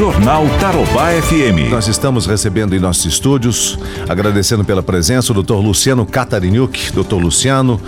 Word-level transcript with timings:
Jornal 0.00 0.46
Tarobá 0.58 1.10
FM. 1.10 1.68
Nós 1.70 1.86
estamos 1.86 2.24
recebendo 2.24 2.74
em 2.74 2.78
nossos 2.78 3.04
estúdios, 3.04 3.78
agradecendo 4.08 4.64
pela 4.64 4.82
presença, 4.82 5.30
o 5.30 5.34
doutor 5.34 5.60
Luciano 5.60 6.06
Catariniuk. 6.06 6.90
Doutor 6.92 7.18
Luciano, 7.18 7.78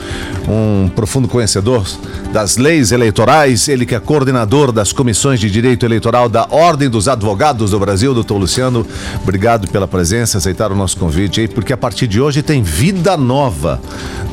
um 0.46 0.90
profundo 0.90 1.26
conhecedor 1.26 1.86
das 2.30 2.58
leis 2.58 2.92
eleitorais, 2.92 3.66
ele 3.66 3.86
que 3.86 3.94
é 3.94 3.98
coordenador 3.98 4.72
das 4.72 4.92
comissões 4.92 5.40
de 5.40 5.50
direito 5.50 5.86
eleitoral 5.86 6.28
da 6.28 6.46
Ordem 6.50 6.90
dos 6.90 7.08
Advogados 7.08 7.70
do 7.70 7.78
Brasil. 7.78 8.12
Doutor 8.12 8.36
Luciano, 8.36 8.86
obrigado 9.22 9.66
pela 9.68 9.88
presença, 9.88 10.36
aceitar 10.36 10.70
o 10.70 10.74
nosso 10.74 10.98
convite 10.98 11.40
aí, 11.40 11.48
porque 11.48 11.72
a 11.72 11.78
partir 11.78 12.06
de 12.06 12.20
hoje 12.20 12.42
tem 12.42 12.62
vida 12.62 13.16
nova 13.16 13.80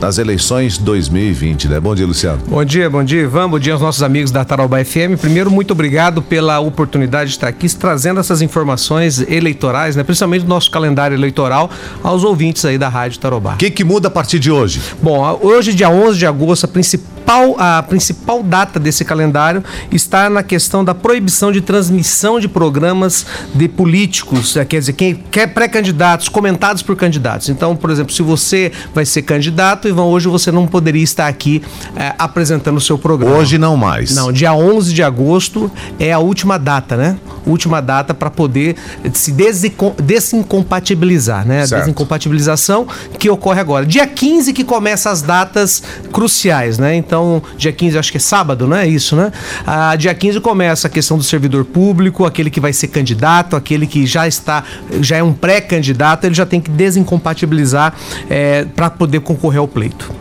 nas 0.02 0.18
eleições 0.18 0.78
2020, 0.78 1.70
né? 1.70 1.80
Bom 1.80 1.96
dia, 1.96 2.06
Luciano. 2.06 2.42
Bom 2.46 2.66
dia, 2.66 2.90
bom 2.90 3.06
dia, 3.06 3.22
Ivan. 3.22 3.50
Bom 3.50 3.60
dia 3.60 3.72
aos 3.72 3.82
nossos 3.82 4.04
amigos 4.04 4.32
da 4.32 4.44
Tarobá 4.44 4.84
FM. 4.84 5.16
Primeiro, 5.20 5.50
muito 5.50 5.72
obrigado 5.72 6.22
pela 6.22 6.60
oportunidade 6.60 7.30
de 7.30 7.38
estar 7.38 7.48
aqui 7.48 7.69
trazendo 7.74 8.20
essas 8.20 8.42
informações 8.42 9.20
eleitorais, 9.22 9.96
né? 9.96 10.04
principalmente 10.04 10.44
do 10.44 10.50
nosso 10.50 10.72
calendário 10.72 11.16
eleitoral, 11.16 11.70
aos 12.04 12.24
ouvintes 12.24 12.64
aí 12.66 12.78
da 12.78 12.90
Rádio 12.90 13.20
Tarobá. 13.20 13.54
O 13.54 13.58
que, 13.58 13.70
que 13.70 13.84
muda 13.84 14.08
a 14.08 14.12
partir 14.12 14.40
de 14.40 14.52
hoje? 14.52 14.82
Bom, 15.02 15.40
hoje, 15.42 15.74
dia 15.74 15.90
11 15.90 16.18
de 16.18 16.26
agosto, 16.26 16.66
a 16.66 16.68
principal, 16.68 17.19
a 17.58 17.84
principal 17.84 18.42
data 18.42 18.80
desse 18.80 19.06
calendário 19.06 19.64
está 19.92 20.28
na 20.30 20.42
questão 20.42 20.84
da 20.84 20.96
proibição 20.96 21.52
de 21.52 21.62
transmissão 21.62 22.40
de 22.40 22.48
programas 22.48 23.24
de 23.54 23.68
políticos, 23.68 24.58
eh, 24.58 24.66
quer 24.66 24.80
dizer, 24.80 24.94
quem 24.94 25.14
quer 25.30 25.46
pré-candidatos, 25.48 26.28
comentados 26.28 26.82
por 26.82 26.96
candidatos. 26.96 27.50
Então, 27.50 27.76
por 27.76 27.92
exemplo, 27.92 28.12
se 28.14 28.24
você 28.24 28.72
vai 28.96 29.06
ser 29.06 29.22
candidato, 29.22 29.88
Ivan, 29.88 30.06
hoje 30.06 30.28
você 30.28 30.52
não 30.52 30.66
poderia 30.66 31.04
estar 31.04 31.28
aqui 31.28 31.62
é, 31.96 32.16
apresentando 32.18 32.78
o 32.78 32.82
seu 32.82 32.98
programa. 32.98 33.36
Hoje 33.36 33.60
não 33.60 33.78
mais. 33.78 34.16
Não, 34.16 34.32
dia 34.32 34.54
11 34.54 34.94
de 34.94 35.04
agosto 35.04 35.72
é 36.00 36.12
a 36.12 36.20
última 36.20 36.58
data, 36.58 36.98
né? 36.98 37.18
Última 37.46 37.82
data 37.82 38.14
para 38.14 38.30
poder 38.30 38.76
se 39.14 39.32
desincompatibilizar, 39.32 41.46
né? 41.46 41.64
A 41.64 41.66
desincompatibilização 41.66 42.88
que 43.18 43.30
ocorre 43.30 43.60
agora. 43.60 43.86
Dia 43.86 44.08
15 44.08 44.54
que 44.54 44.64
começa 44.64 45.10
as 45.10 45.22
datas 45.22 45.84
cruciais, 46.12 46.78
né? 46.78 46.96
Então, 46.96 47.19
dia 47.58 47.72
15 47.72 47.98
acho 47.98 48.12
que 48.12 48.18
é 48.18 48.22
sábado, 48.22 48.68
não 48.68 48.76
é 48.76 48.88
isso, 48.88 49.16
né? 49.16 49.32
Ah, 49.66 49.96
dia 49.96 50.14
15 50.14 50.40
começa 50.40 50.88
a 50.88 50.90
questão 50.90 51.18
do 51.18 51.24
servidor 51.24 51.66
público, 51.66 52.26
aquele 52.26 52.50
que 52.50 52.60
vai 52.60 52.74
ser 52.74 52.88
candidato, 52.88 53.56
aquele 53.56 53.86
que 53.88 54.06
já 54.06 54.28
está, 54.28 54.64
já 55.02 55.18
é 55.18 55.24
um 55.24 55.34
pré-candidato, 55.34 56.26
ele 56.26 56.36
já 56.36 56.46
tem 56.46 56.60
que 56.60 56.70
desincompatibilizar 56.70 57.94
é, 58.30 58.66
para 58.66 58.90
poder 58.90 59.22
concorrer 59.22 59.60
ao 59.60 59.68
pleito. 59.68 60.12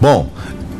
Bom, 0.00 0.30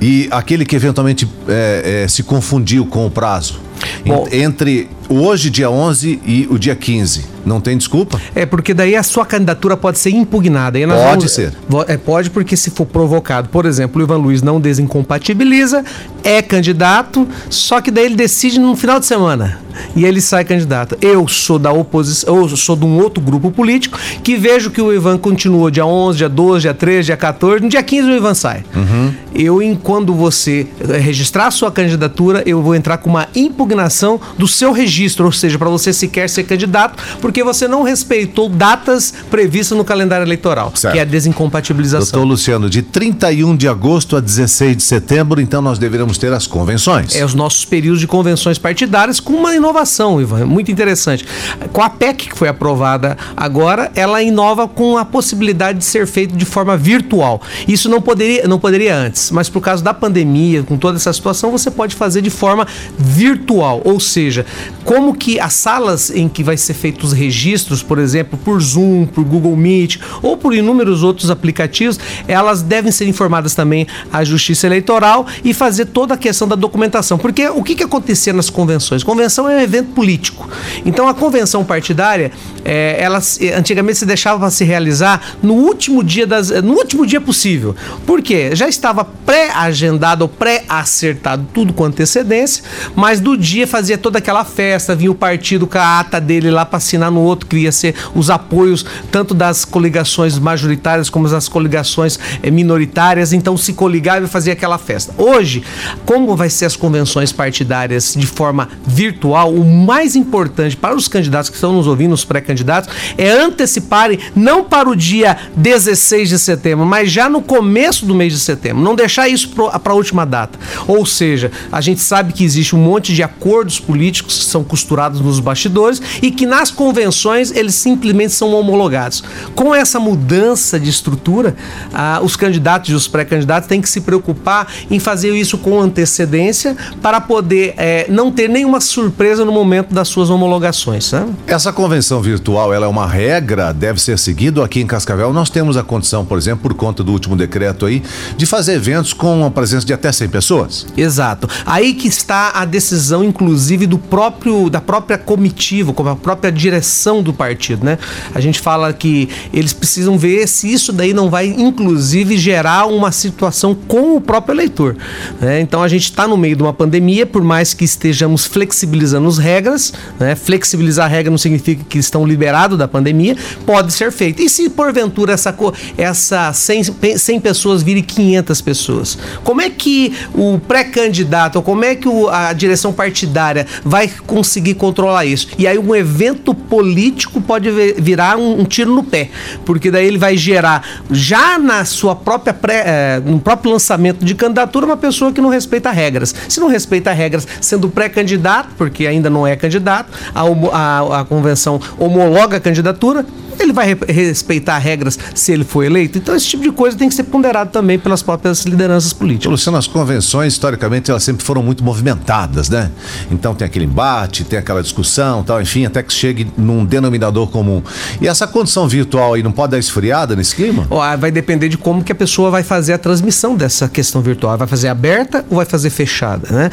e 0.00 0.28
aquele 0.30 0.64
que 0.64 0.76
eventualmente 0.76 1.28
é, 1.48 2.02
é, 2.04 2.08
se 2.08 2.22
confundiu 2.22 2.86
com 2.86 3.06
o 3.06 3.10
prazo? 3.10 3.60
Bom, 4.06 4.28
entre 4.30 4.88
hoje, 5.08 5.50
dia 5.50 5.70
11, 5.70 6.20
e 6.24 6.46
o 6.50 6.58
dia 6.58 6.76
15. 6.76 7.24
Não 7.44 7.60
tem 7.60 7.76
desculpa? 7.76 8.20
É, 8.34 8.44
porque 8.44 8.74
daí 8.74 8.94
a 8.94 9.02
sua 9.02 9.24
candidatura 9.24 9.76
pode 9.76 9.98
ser 9.98 10.10
impugnada. 10.10 10.78
pode 10.78 11.18
vamos, 11.18 11.32
ser. 11.32 11.54
É, 11.86 11.96
pode, 11.96 12.30
porque 12.30 12.56
se 12.56 12.70
for 12.70 12.84
provocado, 12.84 13.48
por 13.48 13.64
exemplo, 13.64 14.00
o 14.00 14.04
Ivan 14.04 14.18
Luiz 14.18 14.42
não 14.42 14.60
desincompatibiliza, 14.60 15.84
é 16.22 16.42
candidato, 16.42 17.26
só 17.48 17.80
que 17.80 17.90
daí 17.90 18.04
ele 18.06 18.16
decide 18.16 18.58
no 18.58 18.76
final 18.76 19.00
de 19.00 19.06
semana 19.06 19.58
e 19.94 20.04
ele 20.04 20.20
sai 20.20 20.44
candidato. 20.44 20.96
Eu 21.00 21.26
sou 21.28 21.58
da 21.58 21.72
oposição, 21.72 22.36
eu 22.36 22.56
sou 22.56 22.76
de 22.76 22.84
um 22.84 22.98
outro 22.98 23.22
grupo 23.22 23.50
político 23.50 23.98
que 24.22 24.36
vejo 24.36 24.70
que 24.70 24.80
o 24.80 24.92
Ivan 24.92 25.18
continuou 25.18 25.70
dia 25.70 25.86
11, 25.86 26.18
dia 26.18 26.28
12, 26.28 26.60
dia 26.62 26.74
13, 26.74 27.06
dia 27.06 27.16
14, 27.16 27.62
no 27.62 27.68
dia 27.68 27.82
15 27.82 28.10
o 28.10 28.16
Ivan 28.16 28.34
sai. 28.34 28.64
Uhum. 28.74 29.12
Eu, 29.34 29.58
quando 29.82 30.14
você 30.14 30.66
registrar 31.00 31.46
a 31.46 31.50
sua 31.50 31.70
candidatura, 31.70 32.42
eu 32.46 32.62
vou 32.62 32.74
entrar 32.74 32.98
com 32.98 33.10
uma 33.10 33.28
impugnação 33.34 34.20
do 34.36 34.48
seu 34.48 34.72
registro, 34.72 34.97
ou 35.26 35.32
seja, 35.32 35.58
para 35.58 35.68
você 35.68 35.92
sequer 35.92 36.28
ser 36.28 36.44
candidato, 36.44 37.02
porque 37.20 37.42
você 37.44 37.68
não 37.68 37.82
respeitou 37.82 38.48
datas 38.48 39.12
previstas 39.30 39.76
no 39.76 39.84
calendário 39.84 40.24
eleitoral, 40.24 40.72
certo. 40.74 40.94
que 40.94 40.98
é 40.98 41.02
a 41.02 41.04
desincompatibilização. 41.04 42.12
Doutor 42.12 42.24
Luciano, 42.24 42.70
de 42.70 42.82
31 42.82 43.56
de 43.56 43.68
agosto 43.68 44.16
a 44.16 44.20
16 44.20 44.76
de 44.76 44.82
setembro, 44.82 45.40
então 45.40 45.60
nós 45.62 45.78
deveremos 45.78 46.18
ter 46.18 46.32
as 46.32 46.46
convenções. 46.46 47.14
É 47.14 47.24
os 47.24 47.34
nossos 47.34 47.64
períodos 47.64 48.00
de 48.00 48.06
convenções 48.06 48.58
partidárias 48.58 49.20
com 49.20 49.34
uma 49.34 49.54
inovação, 49.54 50.20
Ivan, 50.20 50.46
muito 50.46 50.70
interessante. 50.70 51.26
Com 51.72 51.82
a 51.82 51.90
PEC 51.90 52.30
que 52.30 52.38
foi 52.38 52.48
aprovada 52.48 53.16
agora, 53.36 53.90
ela 53.94 54.22
inova 54.22 54.66
com 54.66 54.96
a 54.96 55.04
possibilidade 55.04 55.78
de 55.78 55.84
ser 55.84 56.06
feito 56.06 56.36
de 56.36 56.44
forma 56.44 56.76
virtual. 56.76 57.40
Isso 57.66 57.88
não 57.88 58.00
poderia, 58.00 58.46
não 58.46 58.58
poderia 58.58 58.96
antes, 58.96 59.30
mas 59.30 59.48
por 59.48 59.60
causa 59.60 59.82
da 59.82 59.94
pandemia, 59.94 60.62
com 60.62 60.76
toda 60.76 60.96
essa 60.96 61.12
situação, 61.12 61.50
você 61.50 61.70
pode 61.70 61.94
fazer 61.94 62.22
de 62.22 62.30
forma 62.30 62.66
virtual, 62.98 63.80
ou 63.84 64.00
seja, 64.00 64.44
como 64.88 65.14
que 65.14 65.38
as 65.38 65.52
salas 65.52 66.08
em 66.08 66.30
que 66.30 66.42
vai 66.42 66.56
ser 66.56 66.72
feitos 66.72 67.12
os 67.12 67.12
registros, 67.12 67.82
por 67.82 67.98
exemplo, 67.98 68.38
por 68.42 68.58
Zoom, 68.58 69.04
por 69.04 69.22
Google 69.22 69.54
Meet 69.54 69.98
ou 70.22 70.34
por 70.34 70.54
inúmeros 70.54 71.02
outros 71.02 71.30
aplicativos, 71.30 72.00
elas 72.26 72.62
devem 72.62 72.90
ser 72.90 73.06
informadas 73.06 73.54
também 73.54 73.86
à 74.10 74.24
Justiça 74.24 74.66
Eleitoral 74.66 75.26
e 75.44 75.52
fazer 75.52 75.84
toda 75.84 76.14
a 76.14 76.16
questão 76.16 76.48
da 76.48 76.56
documentação. 76.56 77.18
Porque 77.18 77.46
o 77.50 77.62
que, 77.62 77.74
que 77.74 77.84
acontecia 77.84 78.32
nas 78.32 78.48
convenções? 78.48 79.02
Convenção 79.04 79.46
é 79.46 79.56
um 79.56 79.60
evento 79.60 79.90
político. 79.90 80.48
Então 80.86 81.06
a 81.06 81.12
convenção 81.12 81.66
partidária, 81.66 82.32
é, 82.64 82.96
ela 82.98 83.20
antigamente 83.58 83.98
se 83.98 84.06
deixava 84.06 84.38
para 84.38 84.50
se 84.50 84.64
realizar 84.64 85.36
no 85.42 85.52
último 85.52 86.02
dia 86.02 86.26
das, 86.26 86.48
no 86.62 86.72
último 86.72 87.04
dia 87.04 87.20
possível. 87.20 87.76
Por 88.06 88.22
quê? 88.22 88.56
Já 88.56 88.66
estava 88.66 89.04
pré-agendado 89.04 90.22
ou 90.22 90.28
pré-acertado 90.30 91.46
tudo 91.52 91.74
com 91.74 91.84
antecedência, 91.84 92.64
mas 92.96 93.20
do 93.20 93.36
dia 93.36 93.66
fazia 93.66 93.98
toda 93.98 94.16
aquela 94.16 94.46
festa, 94.46 94.77
vinha 94.96 95.10
o 95.10 95.14
partido 95.14 95.66
com 95.66 95.78
a 95.78 96.00
ata 96.00 96.20
dele 96.20 96.50
lá 96.50 96.64
para 96.64 96.78
assinar 96.78 97.10
no 97.10 97.20
outro, 97.20 97.46
que 97.46 97.56
ia 97.56 97.72
ser 97.72 97.94
os 98.14 98.30
apoios 98.30 98.84
tanto 99.10 99.34
das 99.34 99.64
coligações 99.64 100.38
majoritárias 100.38 101.10
como 101.10 101.28
das 101.28 101.48
coligações 101.48 102.18
eh, 102.42 102.50
minoritárias, 102.50 103.32
então 103.32 103.56
se 103.56 103.72
coligava 103.72 104.26
e 104.26 104.28
fazia 104.28 104.52
aquela 104.52 104.78
festa. 104.78 105.14
Hoje, 105.18 105.62
como 106.04 106.36
vai 106.36 106.50
ser 106.50 106.66
as 106.66 106.76
convenções 106.76 107.32
partidárias 107.32 108.14
de 108.16 108.26
forma 108.26 108.68
virtual, 108.86 109.52
o 109.52 109.64
mais 109.64 110.16
importante 110.16 110.76
para 110.76 110.94
os 110.94 111.08
candidatos 111.08 111.50
que 111.50 111.56
estão 111.56 111.72
nos 111.72 111.86
ouvindo, 111.86 112.12
os 112.12 112.24
pré-candidatos, 112.24 112.90
é 113.16 113.30
anteciparem 113.30 114.18
não 114.34 114.64
para 114.64 114.88
o 114.88 114.96
dia 114.96 115.36
16 115.56 116.28
de 116.28 116.38
setembro, 116.38 116.84
mas 116.86 117.10
já 117.10 117.28
no 117.28 117.42
começo 117.42 118.06
do 118.06 118.14
mês 118.14 118.32
de 118.32 118.38
setembro, 118.38 118.82
não 118.82 118.94
deixar 118.94 119.28
isso 119.28 119.50
para 119.50 119.92
a 119.92 119.94
última 119.94 120.24
data. 120.24 120.58
Ou 120.86 121.04
seja, 121.06 121.50
a 121.70 121.80
gente 121.80 122.00
sabe 122.00 122.32
que 122.32 122.44
existe 122.44 122.74
um 122.74 122.78
monte 122.78 123.14
de 123.14 123.22
acordos 123.22 123.80
políticos 123.80 124.38
que 124.38 124.44
são 124.44 124.57
costurados 124.64 125.20
nos 125.20 125.40
bastidores 125.40 126.00
e 126.22 126.30
que 126.30 126.46
nas 126.46 126.70
convenções 126.70 127.50
eles 127.50 127.74
simplesmente 127.74 128.32
são 128.32 128.52
homologados. 128.54 129.22
Com 129.54 129.74
essa 129.74 129.98
mudança 129.98 130.78
de 130.78 130.90
estrutura, 130.90 131.56
ah, 131.92 132.20
os 132.22 132.36
candidatos 132.36 132.90
e 132.90 132.94
os 132.94 133.08
pré-candidatos 133.08 133.68
têm 133.68 133.80
que 133.80 133.88
se 133.88 134.00
preocupar 134.00 134.68
em 134.90 134.98
fazer 134.98 135.34
isso 135.34 135.58
com 135.58 135.80
antecedência 135.80 136.76
para 137.02 137.20
poder 137.20 137.74
eh, 137.76 138.06
não 138.08 138.30
ter 138.30 138.48
nenhuma 138.48 138.80
surpresa 138.80 139.44
no 139.44 139.52
momento 139.52 139.94
das 139.94 140.08
suas 140.08 140.30
homologações. 140.30 141.10
Né? 141.12 141.26
Essa 141.46 141.72
convenção 141.72 142.20
virtual 142.20 142.72
ela 142.72 142.86
é 142.86 142.88
uma 142.88 143.06
regra, 143.06 143.72
deve 143.72 144.00
ser 144.00 144.18
seguido 144.18 144.62
aqui 144.62 144.80
em 144.80 144.86
Cascavel. 144.86 145.32
Nós 145.32 145.50
temos 145.50 145.76
a 145.76 145.82
condição, 145.82 146.24
por 146.24 146.38
exemplo, 146.38 146.62
por 146.62 146.74
conta 146.74 147.02
do 147.02 147.12
último 147.12 147.36
decreto 147.36 147.86
aí, 147.86 148.02
de 148.36 148.46
fazer 148.46 148.74
eventos 148.74 149.12
com 149.12 149.44
a 149.44 149.50
presença 149.50 149.86
de 149.86 149.92
até 149.92 150.10
100 150.10 150.28
pessoas. 150.28 150.86
Exato. 150.96 151.48
Aí 151.66 151.94
que 151.94 152.08
está 152.08 152.52
a 152.54 152.64
decisão, 152.64 153.24
inclusive, 153.24 153.86
do 153.86 153.98
próprio 153.98 154.47
da 154.70 154.80
própria 154.80 155.18
comitiva, 155.18 155.92
como 155.92 156.08
a 156.08 156.16
própria 156.16 156.50
direção 156.50 157.22
do 157.22 157.32
partido, 157.32 157.84
né? 157.84 157.98
A 158.34 158.40
gente 158.40 158.60
fala 158.60 158.92
que 158.92 159.28
eles 159.52 159.72
precisam 159.72 160.16
ver 160.16 160.46
se 160.46 160.72
isso 160.72 160.92
daí 160.92 161.12
não 161.12 161.28
vai, 161.28 161.46
inclusive, 161.46 162.36
gerar 162.36 162.86
uma 162.86 163.12
situação 163.12 163.74
com 163.74 164.16
o 164.16 164.20
próprio 164.20 164.54
eleitor. 164.54 164.96
Né? 165.40 165.60
Então 165.60 165.82
a 165.82 165.88
gente 165.88 166.04
está 166.04 166.26
no 166.26 166.36
meio 166.36 166.56
de 166.56 166.62
uma 166.62 166.72
pandemia, 166.72 167.26
por 167.26 167.42
mais 167.42 167.74
que 167.74 167.84
estejamos 167.84 168.46
flexibilizando 168.46 169.28
as 169.28 169.38
regras, 169.38 169.92
né? 170.18 170.34
Flexibilizar 170.34 171.06
a 171.06 171.08
regra 171.08 171.30
não 171.30 171.38
significa 171.38 171.84
que 171.88 171.98
estão 171.98 172.26
liberados 172.26 172.78
da 172.78 172.88
pandemia, 172.88 173.36
pode 173.66 173.92
ser 173.92 174.10
feito. 174.12 174.42
E 174.42 174.48
se 174.48 174.68
porventura 174.70 175.32
essa, 175.32 175.54
essa 175.96 176.52
100, 176.52 177.16
100 177.16 177.40
pessoas 177.40 177.82
virem 177.82 178.02
500 178.02 178.60
pessoas? 178.60 179.18
Como 179.44 179.60
é 179.60 179.70
que 179.70 180.12
o 180.34 180.58
pré-candidato, 180.58 181.56
ou 181.56 181.62
como 181.62 181.84
é 181.84 181.94
que 181.94 182.08
o, 182.08 182.28
a 182.28 182.52
direção 182.52 182.92
partidária 182.92 183.66
vai 183.84 184.10
conseguir 184.38 184.74
controlar 184.74 185.24
isso? 185.24 185.48
E 185.58 185.66
aí 185.66 185.76
um 185.76 185.94
evento 185.96 186.54
político 186.54 187.40
pode 187.40 187.70
virar 187.98 188.36
um, 188.36 188.60
um, 188.60 188.64
tiro 188.64 188.94
no 188.94 189.02
pé, 189.02 189.30
porque 189.64 189.90
daí 189.90 190.06
ele 190.06 190.18
vai 190.18 190.36
gerar 190.36 190.86
já 191.10 191.58
na 191.58 191.84
sua 191.84 192.14
própria 192.14 192.54
pré, 192.54 192.84
é, 192.86 193.22
no 193.24 193.40
próprio 193.40 193.72
lançamento 193.72 194.24
de 194.24 194.34
candidatura 194.36 194.86
uma 194.86 194.96
pessoa 194.96 195.32
que 195.32 195.40
não 195.40 195.48
respeita 195.48 195.90
regras. 195.90 196.32
Se 196.48 196.60
não 196.60 196.68
respeita 196.68 197.12
regras, 197.12 197.48
sendo 197.60 197.88
pré-candidato, 197.88 198.68
porque 198.78 199.06
ainda 199.06 199.28
não 199.28 199.44
é 199.44 199.56
candidato, 199.56 200.10
a, 200.32 200.42
a, 200.42 201.20
a 201.20 201.24
convenção 201.24 201.80
homologa 201.98 202.58
a 202.58 202.60
candidatura, 202.60 203.26
Ele 203.58 203.72
vai 203.72 203.94
re 203.94 203.98
respeitar 204.12 204.78
regras 204.78 205.18
se 205.34 205.52
ele 205.52 205.64
for 205.64 205.84
eleito? 205.84 206.18
Então 206.18 206.34
esse 206.34 206.46
tipo 206.46 206.62
de 206.62 206.70
coisa 206.70 206.96
tem 206.96 207.08
que 207.08 207.14
ser 207.14 207.24
ponderado 207.24 207.70
também 207.70 207.98
pelas 207.98 208.22
próprias 208.22 208.64
lideranças 208.64 209.12
políticas. 209.12 209.50
Luciano, 209.50 209.78
as 209.78 209.86
convenções, 209.86 210.54
historicamente, 210.54 211.10
elas 211.10 211.22
sempre 211.22 211.44
foram 211.44 211.62
muito 211.62 211.82
movimentadas, 211.82 212.68
né? 212.68 212.90
Então 213.30 213.54
tem 213.54 213.66
aquele 213.66 213.84
embate, 213.84 214.44
tem 214.44 214.58
aquela 214.58 214.82
discussão, 214.82 215.42
tal, 215.42 215.60
enfim, 215.60 215.86
até 215.86 216.02
que 216.02 216.12
chegue 216.12 216.50
num 216.56 216.84
denominador 216.84 217.48
comum. 217.48 217.82
E 218.20 218.28
essa 218.28 218.46
condição 218.46 218.88
virtual 218.88 219.34
aí 219.34 219.42
não 219.42 219.52
pode 219.52 219.72
dar 219.72 219.78
esfriada 219.78 220.34
nesse 220.36 220.54
clima? 220.54 220.86
vai 221.18 221.30
depender 221.30 221.68
de 221.68 221.78
como 221.78 222.02
que 222.02 222.12
a 222.12 222.14
pessoa 222.14 222.50
vai 222.50 222.62
fazer 222.62 222.92
a 222.92 222.98
transmissão 222.98 223.56
dessa 223.56 223.88
questão 223.88 224.20
virtual. 224.20 224.56
Vai 224.56 224.68
fazer 224.68 224.88
aberta 224.88 225.44
ou 225.50 225.56
vai 225.56 225.66
fazer 225.66 225.90
fechada, 225.90 226.48
né? 226.50 226.70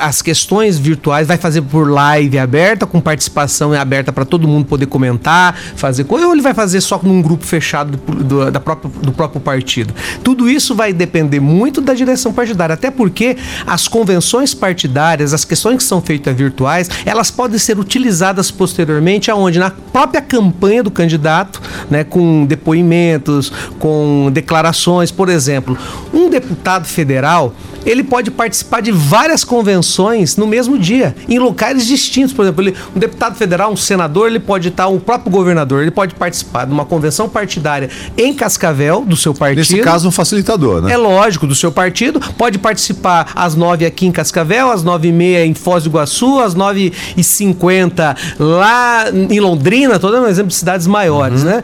As 0.00 0.22
questões 0.22 0.78
virtuais 0.78 1.26
vai 1.26 1.36
fazer 1.36 1.62
por 1.62 1.90
live 1.90 2.38
aberta, 2.38 2.86
com 2.86 3.00
participação 3.00 3.72
aberta 3.72 4.12
para 4.12 4.24
todo 4.24 4.46
mundo 4.46 4.66
poder 4.66 4.86
comentar, 4.86 5.56
fazer 5.76 6.04
coisa, 6.04 6.25
ou 6.26 6.32
ele 6.32 6.42
vai 6.42 6.54
fazer 6.54 6.80
só 6.80 7.00
num 7.02 7.22
grupo 7.22 7.44
fechado 7.44 7.96
do, 7.96 8.24
do, 8.24 8.50
da 8.50 8.60
própria, 8.60 8.90
do 9.02 9.12
próprio 9.12 9.40
partido. 9.40 9.94
Tudo 10.22 10.48
isso 10.48 10.74
vai 10.74 10.92
depender 10.92 11.40
muito 11.40 11.80
da 11.80 11.94
direção 11.94 12.32
partidária, 12.32 12.74
até 12.74 12.90
porque 12.90 13.36
as 13.66 13.88
convenções 13.88 14.54
partidárias, 14.54 15.32
as 15.32 15.44
questões 15.44 15.76
que 15.78 15.84
são 15.84 16.00
feitas 16.02 16.36
virtuais, 16.36 16.90
elas 17.04 17.30
podem 17.30 17.58
ser 17.58 17.78
utilizadas 17.78 18.50
posteriormente 18.50 19.30
aonde? 19.30 19.58
Na 19.58 19.70
própria 19.70 20.20
campanha 20.20 20.82
do 20.82 20.90
candidato, 20.90 21.60
né, 21.90 22.04
com 22.04 22.44
depoimentos, 22.44 23.52
com 23.78 24.30
declarações, 24.32 25.10
por 25.10 25.28
exemplo, 25.28 25.76
um 26.12 26.28
deputado 26.28 26.86
federal, 26.86 27.54
ele 27.86 28.02
pode 28.02 28.30
participar 28.30 28.82
de 28.82 28.90
várias 28.90 29.44
convenções 29.44 30.36
no 30.36 30.46
mesmo 30.46 30.76
dia, 30.76 31.14
em 31.28 31.38
locais 31.38 31.86
distintos. 31.86 32.32
Por 32.34 32.42
exemplo, 32.42 32.62
ele, 32.62 32.74
um 32.94 32.98
deputado 32.98 33.36
federal, 33.36 33.72
um 33.72 33.76
senador, 33.76 34.26
ele 34.26 34.40
pode 34.40 34.68
estar, 34.68 34.88
o 34.88 34.98
próprio 34.98 35.30
governador, 35.30 35.82
ele 35.82 35.92
pode 35.92 36.14
participar 36.14 36.66
de 36.66 36.72
uma 36.72 36.84
convenção 36.84 37.28
partidária 37.28 37.88
em 38.18 38.34
Cascavel, 38.34 39.04
do 39.06 39.16
seu 39.16 39.32
partido. 39.32 39.58
Nesse 39.58 39.78
caso, 39.78 40.08
um 40.08 40.10
facilitador, 40.10 40.82
né? 40.82 40.92
É 40.92 40.96
lógico, 40.96 41.46
do 41.46 41.54
seu 41.54 41.70
partido. 41.70 42.20
Pode 42.36 42.58
participar 42.58 43.30
às 43.34 43.54
nove 43.54 43.86
aqui 43.86 44.06
em 44.06 44.12
Cascavel, 44.12 44.70
às 44.70 44.82
nove 44.82 45.08
e 45.08 45.12
meia 45.12 45.46
em 45.46 45.54
Foz 45.54 45.84
do 45.84 45.90
Iguaçu, 45.90 46.40
às 46.40 46.54
nove 46.54 46.92
e 47.16 47.22
cinquenta 47.22 48.16
lá 48.38 49.04
em 49.10 49.38
Londrina, 49.38 49.98
tô 49.98 50.10
dando 50.10 50.24
um 50.24 50.28
exemplo 50.28 50.48
de 50.48 50.56
cidades 50.56 50.86
maiores, 50.86 51.42
uhum. 51.42 51.50
né? 51.50 51.62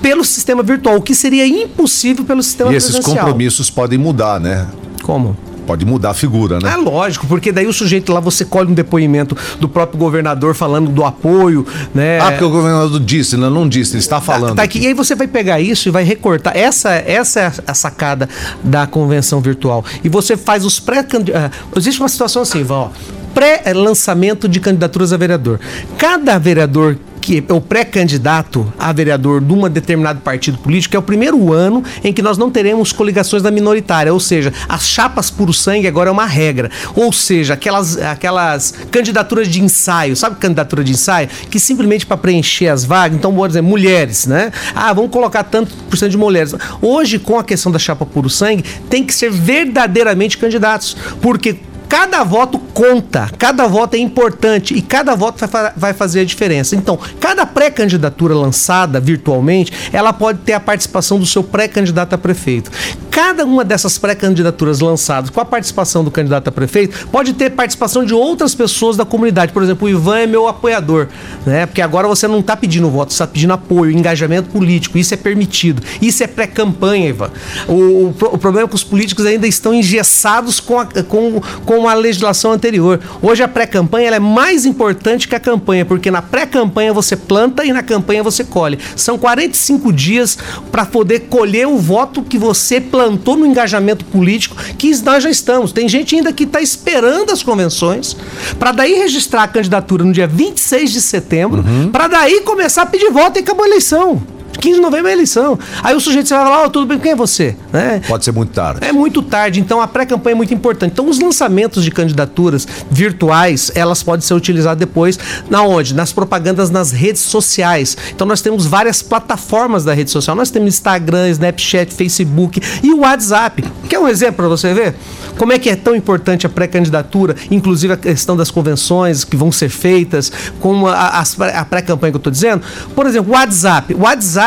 pelo 0.00 0.24
sistema 0.24 0.62
virtual, 0.62 0.96
o 0.96 1.02
que 1.02 1.12
seria 1.14 1.44
impossível 1.44 2.24
pelo 2.24 2.40
sistema 2.40 2.72
E 2.72 2.76
esses 2.76 2.90
presencial. 2.90 3.16
compromissos 3.16 3.68
podem 3.68 3.98
mudar, 3.98 4.38
né? 4.38 4.66
Como? 5.02 5.36
Pode 5.68 5.84
mudar 5.84 6.10
a 6.10 6.14
figura, 6.14 6.58
né? 6.58 6.72
É 6.72 6.76
lógico, 6.76 7.26
porque 7.26 7.52
daí 7.52 7.66
o 7.66 7.72
sujeito 7.74 8.10
lá 8.10 8.20
você 8.20 8.42
colhe 8.42 8.70
um 8.70 8.74
depoimento 8.74 9.36
do 9.60 9.68
próprio 9.68 9.98
governador 9.98 10.54
falando 10.54 10.90
do 10.90 11.04
apoio, 11.04 11.66
né? 11.94 12.18
Ah, 12.20 12.30
porque 12.30 12.44
o 12.44 12.48
governador 12.48 12.98
disse, 13.00 13.36
não, 13.36 13.50
não 13.50 13.68
disse, 13.68 13.92
ele 13.92 13.98
está 13.98 14.18
falando. 14.18 14.50
Tá, 14.50 14.56
tá 14.56 14.62
aqui. 14.62 14.78
E 14.78 14.86
aí 14.86 14.94
você 14.94 15.14
vai 15.14 15.28
pegar 15.28 15.60
isso 15.60 15.86
e 15.86 15.92
vai 15.92 16.04
recortar. 16.04 16.56
Essa, 16.56 16.92
essa 16.92 17.40
é 17.40 17.52
a 17.66 17.74
sacada 17.74 18.26
da 18.64 18.86
convenção 18.86 19.42
virtual. 19.42 19.84
E 20.02 20.08
você 20.08 20.38
faz 20.38 20.64
os 20.64 20.80
pré 20.80 21.00
uh, 21.00 21.76
Existe 21.76 22.00
uma 22.00 22.08
situação 22.08 22.40
assim, 22.40 22.64
ó 22.70 22.88
pré-lançamento 23.34 24.48
de 24.48 24.58
candidaturas 24.58 25.12
a 25.12 25.16
vereador. 25.16 25.60
Cada 25.96 26.38
vereador 26.38 26.98
que 27.20 27.44
é 27.46 27.52
o 27.52 27.60
pré-candidato 27.60 28.72
a 28.78 28.92
vereador 28.92 29.40
de 29.40 29.52
um 29.52 29.68
determinado 29.68 30.20
partido 30.20 30.58
político 30.58 30.96
é 30.96 30.98
o 30.98 31.02
primeiro 31.02 31.52
ano 31.52 31.82
em 32.02 32.12
que 32.12 32.22
nós 32.22 32.38
não 32.38 32.50
teremos 32.50 32.92
coligações 32.92 33.42
da 33.42 33.50
minoritária, 33.50 34.12
ou 34.12 34.20
seja, 34.20 34.52
as 34.68 34.86
chapas 34.86 35.30
puro 35.30 35.52
sangue 35.52 35.86
agora 35.86 36.08
é 36.08 36.12
uma 36.12 36.26
regra. 36.26 36.70
Ou 36.94 37.12
seja, 37.12 37.54
aquelas, 37.54 37.98
aquelas 37.98 38.74
candidaturas 38.90 39.48
de 39.48 39.62
ensaio, 39.62 40.16
sabe 40.16 40.36
candidatura 40.36 40.82
de 40.84 40.92
ensaio? 40.92 41.28
Que 41.50 41.58
simplesmente 41.58 42.06
para 42.06 42.16
preencher 42.16 42.68
as 42.68 42.84
vagas, 42.84 43.16
então, 43.16 43.32
vou 43.32 43.46
dizer, 43.46 43.62
mulheres, 43.62 44.26
né? 44.26 44.52
Ah, 44.74 44.92
vamos 44.92 45.10
colocar 45.10 45.44
tanto 45.44 45.74
por 45.88 45.96
cento 45.96 46.10
de 46.10 46.18
mulheres. 46.18 46.54
Hoje, 46.80 47.18
com 47.18 47.38
a 47.38 47.44
questão 47.44 47.70
da 47.72 47.78
chapa 47.78 48.06
puro 48.06 48.30
sangue, 48.30 48.62
tem 48.88 49.04
que 49.04 49.14
ser 49.14 49.30
verdadeiramente 49.30 50.38
candidatos, 50.38 50.96
porque 51.20 51.58
Cada 51.88 52.22
voto 52.22 52.58
conta, 52.58 53.30
cada 53.38 53.66
voto 53.66 53.94
é 53.94 53.98
importante 53.98 54.74
e 54.74 54.82
cada 54.82 55.14
voto 55.14 55.42
vai, 55.74 55.94
fazer 55.94 56.20
a 56.20 56.24
diferença. 56.24 56.76
Então, 56.76 56.98
cada 57.18 57.46
pré-candidatura 57.46 58.34
lançada 58.34 59.00
virtualmente, 59.00 59.72
ela 59.92 60.12
pode 60.12 60.40
ter 60.40 60.52
a 60.52 60.60
participação 60.60 61.18
do 61.18 61.24
seu 61.24 61.42
pré-candidato 61.42 62.12
a 62.12 62.18
prefeito. 62.18 62.70
Cada 63.10 63.44
uma 63.44 63.64
dessas 63.64 63.96
pré-candidaturas 63.96 64.80
lançadas 64.80 65.30
com 65.30 65.40
a 65.40 65.44
participação 65.44 66.04
do 66.04 66.10
candidato 66.10 66.48
a 66.48 66.52
prefeito 66.52 67.08
pode 67.08 67.32
ter 67.32 67.50
participação 67.50 68.04
de 68.04 68.14
outras 68.14 68.54
pessoas 68.54 68.96
da 68.96 69.04
comunidade. 69.04 69.52
Por 69.52 69.62
exemplo, 69.62 69.86
o 69.86 69.90
Ivan 69.90 70.18
é 70.18 70.26
meu 70.26 70.46
apoiador, 70.46 71.08
né? 71.46 71.66
Porque 71.66 71.80
agora 71.80 72.06
você 72.06 72.28
não 72.28 72.40
está 72.40 72.54
pedindo 72.56 72.88
voto, 72.90 73.12
você 73.12 73.22
está 73.22 73.26
pedindo 73.26 73.52
apoio, 73.54 73.90
engajamento 73.90 74.50
político. 74.50 74.98
Isso 74.98 75.14
é 75.14 75.16
permitido. 75.16 75.82
Isso 76.02 76.22
é 76.22 76.26
pré-campanha, 76.26 77.08
Ivan. 77.08 77.30
O, 77.66 77.72
o, 77.72 78.08
o, 78.08 78.38
problema 78.38 78.66
é 78.66 78.68
que 78.68 78.74
os 78.74 78.84
políticos 78.84 79.24
ainda 79.24 79.46
estão 79.46 79.74
engessados 79.74 80.60
com, 80.60 80.78
a, 80.78 80.86
com, 80.86 81.40
com 81.64 81.77
com 81.78 81.88
a 81.88 81.94
legislação 81.94 82.52
anterior. 82.52 83.00
Hoje 83.22 83.40
a 83.40 83.46
pré-campanha 83.46 84.10
é 84.10 84.18
mais 84.18 84.66
importante 84.66 85.28
que 85.28 85.34
a 85.36 85.40
campanha, 85.40 85.84
porque 85.84 86.10
na 86.10 86.20
pré-campanha 86.20 86.92
você 86.92 87.16
planta 87.16 87.64
e 87.64 87.72
na 87.72 87.84
campanha 87.84 88.20
você 88.20 88.42
colhe. 88.42 88.80
São 88.96 89.16
45 89.16 89.92
dias 89.92 90.36
para 90.72 90.84
poder 90.84 91.20
colher 91.30 91.68
o 91.68 91.78
voto 91.78 92.22
que 92.22 92.36
você 92.36 92.80
plantou 92.80 93.36
no 93.36 93.46
engajamento 93.46 94.04
político, 94.06 94.56
que 94.76 94.90
nós 95.02 95.22
já 95.22 95.30
estamos. 95.30 95.70
Tem 95.70 95.88
gente 95.88 96.16
ainda 96.16 96.32
que 96.32 96.42
está 96.42 96.60
esperando 96.60 97.30
as 97.30 97.44
convenções 97.44 98.16
para 98.58 98.72
daí 98.72 98.94
registrar 98.94 99.44
a 99.44 99.48
candidatura 99.48 100.04
no 100.04 100.12
dia 100.12 100.26
26 100.26 100.90
de 100.90 101.00
setembro, 101.00 101.64
uhum. 101.64 101.90
para 101.90 102.08
daí 102.08 102.40
começar 102.40 102.82
a 102.82 102.86
pedir 102.86 103.10
voto 103.12 103.38
e 103.38 103.40
acabou 103.40 103.64
a 103.64 103.68
eleição. 103.68 104.20
15 104.60 104.76
de 104.76 104.80
novembro 104.80 105.08
é 105.08 105.12
eleição. 105.12 105.58
Aí 105.82 105.94
o 105.94 106.00
sujeito 106.00 106.28
você 106.28 106.34
vai 106.34 106.44
falar, 106.44 106.64
oh, 106.64 106.70
tudo 106.70 106.86
bem, 106.86 106.98
quem 106.98 107.12
é 107.12 107.16
você? 107.16 107.56
Né? 107.72 108.00
Pode 108.06 108.24
ser 108.24 108.32
muito 108.32 108.52
tarde. 108.52 108.84
É 108.84 108.92
muito 108.92 109.22
tarde, 109.22 109.60
então 109.60 109.80
a 109.80 109.86
pré-campanha 109.86 110.32
é 110.32 110.36
muito 110.36 110.52
importante. 110.52 110.92
Então 110.92 111.08
os 111.08 111.20
lançamentos 111.20 111.84
de 111.84 111.90
candidaturas 111.90 112.66
virtuais, 112.90 113.70
elas 113.74 114.02
podem 114.02 114.26
ser 114.26 114.34
utilizadas 114.34 114.78
depois, 114.78 115.18
na 115.48 115.62
onde? 115.62 115.94
Nas 115.94 116.12
propagandas 116.12 116.70
nas 116.70 116.92
redes 116.92 117.22
sociais. 117.22 117.96
Então 118.14 118.26
nós 118.26 118.40
temos 118.40 118.66
várias 118.66 119.02
plataformas 119.02 119.84
da 119.84 119.92
rede 119.92 120.10
social. 120.10 120.34
Nós 120.34 120.50
temos 120.50 120.68
Instagram, 120.68 121.28
Snapchat, 121.30 121.92
Facebook 121.94 122.60
e 122.82 122.92
o 122.92 123.00
WhatsApp. 123.00 123.64
Quer 123.88 123.98
um 123.98 124.08
exemplo 124.08 124.36
para 124.36 124.48
você 124.48 124.74
ver? 124.74 124.94
Como 125.38 125.52
é 125.52 125.58
que 125.58 125.70
é 125.70 125.76
tão 125.76 125.94
importante 125.94 126.46
a 126.46 126.48
pré-candidatura, 126.48 127.36
inclusive 127.50 127.92
a 127.92 127.96
questão 127.96 128.36
das 128.36 128.50
convenções 128.50 129.22
que 129.24 129.36
vão 129.36 129.52
ser 129.52 129.68
feitas, 129.68 130.32
como 130.58 130.88
a, 130.88 130.94
a, 130.94 131.22
a 131.60 131.64
pré-campanha 131.64 132.10
que 132.10 132.16
eu 132.16 132.18
estou 132.18 132.32
dizendo? 132.32 132.62
Por 132.94 133.06
exemplo, 133.06 133.32
o 133.32 133.34
WhatsApp. 133.34 133.94
O 133.94 134.02
WhatsApp, 134.02 134.37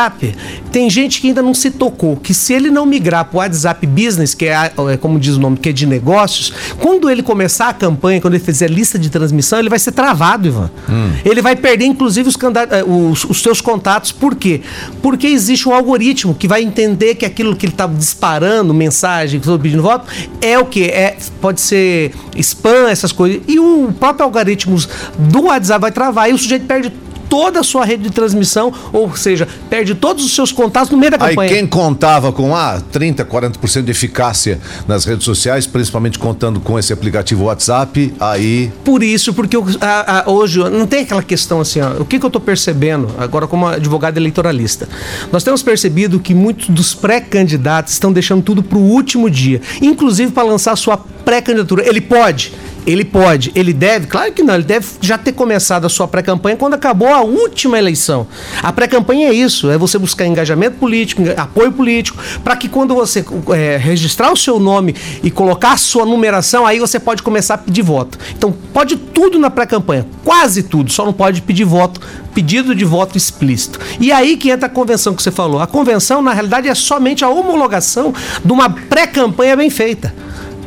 tem 0.70 0.88
gente 0.88 1.20
que 1.20 1.28
ainda 1.28 1.42
não 1.42 1.54
se 1.54 1.70
tocou 1.70 2.16
que 2.16 2.32
se 2.32 2.52
ele 2.52 2.70
não 2.70 2.86
migrar 2.86 3.24
para 3.24 3.36
o 3.36 3.38
WhatsApp 3.38 3.86
Business, 3.86 4.34
que 4.34 4.46
é, 4.46 4.72
é, 4.90 4.96
como 4.96 5.18
diz 5.18 5.36
o 5.36 5.40
nome, 5.40 5.56
que 5.56 5.68
é 5.68 5.72
de 5.72 5.86
negócios, 5.86 6.52
quando 6.78 7.10
ele 7.10 7.22
começar 7.22 7.68
a 7.68 7.74
campanha, 7.74 8.20
quando 8.20 8.34
ele 8.34 8.42
fizer 8.42 8.70
lista 8.70 8.98
de 8.98 9.10
transmissão, 9.10 9.58
ele 9.58 9.68
vai 9.68 9.78
ser 9.78 9.92
travado, 9.92 10.48
Ivan. 10.48 10.70
Hum. 10.88 11.10
Ele 11.24 11.42
vai 11.42 11.56
perder, 11.56 11.84
inclusive, 11.84 12.28
os, 12.28 12.36
eh, 12.36 12.84
os, 12.84 13.24
os 13.24 13.42
seus 13.42 13.60
contatos. 13.60 14.12
Por 14.12 14.34
quê? 14.34 14.62
Porque 15.02 15.26
existe 15.26 15.68
um 15.68 15.72
algoritmo 15.72 16.34
que 16.34 16.48
vai 16.48 16.62
entender 16.62 17.14
que 17.14 17.24
aquilo 17.24 17.54
que 17.54 17.66
ele 17.66 17.72
está 17.72 17.86
disparando, 17.86 18.72
mensagem, 18.72 19.40
pedindo 19.40 19.82
voto, 19.82 20.06
é 20.40 20.58
o 20.58 20.64
que 20.64 20.84
é, 20.84 21.16
pode 21.40 21.60
ser 21.60 22.12
spam, 22.36 22.88
essas 22.88 23.12
coisas. 23.12 23.42
E 23.46 23.58
o 23.58 23.92
próprio 23.98 24.24
algoritmo 24.24 24.76
do 25.18 25.44
WhatsApp 25.44 25.80
vai 25.80 25.92
travar 25.92 26.30
e 26.30 26.32
o 26.32 26.38
sujeito 26.38 26.66
perde 26.66 26.92
toda 27.32 27.60
a 27.60 27.62
sua 27.62 27.86
rede 27.86 28.02
de 28.02 28.10
transmissão, 28.10 28.70
ou 28.92 29.16
seja, 29.16 29.48
perde 29.70 29.94
todos 29.94 30.22
os 30.22 30.34
seus 30.34 30.52
contatos 30.52 30.90
no 30.90 30.98
meio 30.98 31.12
da 31.12 31.16
campanha. 31.16 31.50
Aí 31.50 31.56
quem 31.56 31.66
contava 31.66 32.30
com 32.30 32.54
ah, 32.54 32.78
30, 32.92 33.24
40% 33.24 33.84
de 33.84 33.90
eficácia 33.90 34.60
nas 34.86 35.06
redes 35.06 35.24
sociais, 35.24 35.66
principalmente 35.66 36.18
contando 36.18 36.60
com 36.60 36.78
esse 36.78 36.92
aplicativo 36.92 37.44
WhatsApp, 37.44 38.12
aí. 38.20 38.70
Por 38.84 39.02
isso, 39.02 39.32
porque 39.32 39.56
a, 39.80 40.20
a, 40.20 40.30
hoje 40.30 40.58
não 40.58 40.86
tem 40.86 41.04
aquela 41.04 41.22
questão 41.22 41.58
assim, 41.58 41.80
ó, 41.80 42.02
o 42.02 42.04
que, 42.04 42.18
que 42.18 42.24
eu 42.26 42.28
estou 42.28 42.42
percebendo 42.42 43.08
agora 43.16 43.46
como 43.46 43.66
advogado 43.66 44.18
eleitoralista? 44.18 44.86
Nós 45.32 45.42
temos 45.42 45.62
percebido 45.62 46.20
que 46.20 46.34
muitos 46.34 46.68
dos 46.68 46.94
pré-candidatos 46.94 47.94
estão 47.94 48.12
deixando 48.12 48.42
tudo 48.42 48.62
para 48.62 48.76
o 48.76 48.82
último 48.82 49.30
dia, 49.30 49.62
inclusive 49.80 50.32
para 50.32 50.42
lançar 50.42 50.76
sua 50.76 50.98
pré-candidatura. 51.22 51.86
Ele 51.86 52.00
pode 52.00 52.52
ele 52.86 53.04
pode, 53.04 53.52
ele 53.54 53.72
deve, 53.72 54.06
claro 54.06 54.32
que 54.32 54.42
não, 54.42 54.54
ele 54.54 54.64
deve 54.64 54.86
já 55.00 55.16
ter 55.16 55.32
começado 55.32 55.84
a 55.84 55.88
sua 55.88 56.08
pré-campanha 56.08 56.56
quando 56.56 56.74
acabou 56.74 57.08
a 57.08 57.20
última 57.20 57.78
eleição. 57.78 58.26
A 58.62 58.72
pré-campanha 58.72 59.28
é 59.28 59.32
isso, 59.32 59.70
é 59.70 59.78
você 59.78 59.98
buscar 59.98 60.26
engajamento 60.26 60.78
político, 60.78 61.22
apoio 61.36 61.70
político, 61.70 62.18
para 62.42 62.56
que 62.56 62.68
quando 62.68 62.94
você 62.94 63.24
é, 63.54 63.76
registrar 63.76 64.32
o 64.32 64.36
seu 64.36 64.58
nome 64.58 64.94
e 65.22 65.30
colocar 65.30 65.72
a 65.72 65.76
sua 65.76 66.04
numeração, 66.04 66.66
aí 66.66 66.80
você 66.80 66.98
pode 66.98 67.22
começar 67.22 67.54
a 67.54 67.58
pedir 67.58 67.82
voto. 67.82 68.18
Então, 68.36 68.52
pode 68.72 68.96
tudo 68.96 69.38
na 69.38 69.50
pré-campanha, 69.50 70.06
quase 70.24 70.64
tudo, 70.64 70.90
só 70.90 71.04
não 71.04 71.12
pode 71.12 71.42
pedir 71.42 71.64
voto, 71.64 72.00
pedido 72.34 72.74
de 72.74 72.84
voto 72.84 73.16
explícito. 73.16 73.78
E 74.00 74.10
aí 74.10 74.36
que 74.36 74.50
entra 74.50 74.66
a 74.66 74.70
convenção 74.70 75.14
que 75.14 75.22
você 75.22 75.30
falou. 75.30 75.60
A 75.60 75.66
convenção, 75.66 76.20
na 76.20 76.32
realidade, 76.32 76.68
é 76.68 76.74
somente 76.74 77.24
a 77.24 77.28
homologação 77.28 78.12
de 78.44 78.52
uma 78.52 78.68
pré-campanha 78.68 79.56
bem 79.56 79.70
feita. 79.70 80.12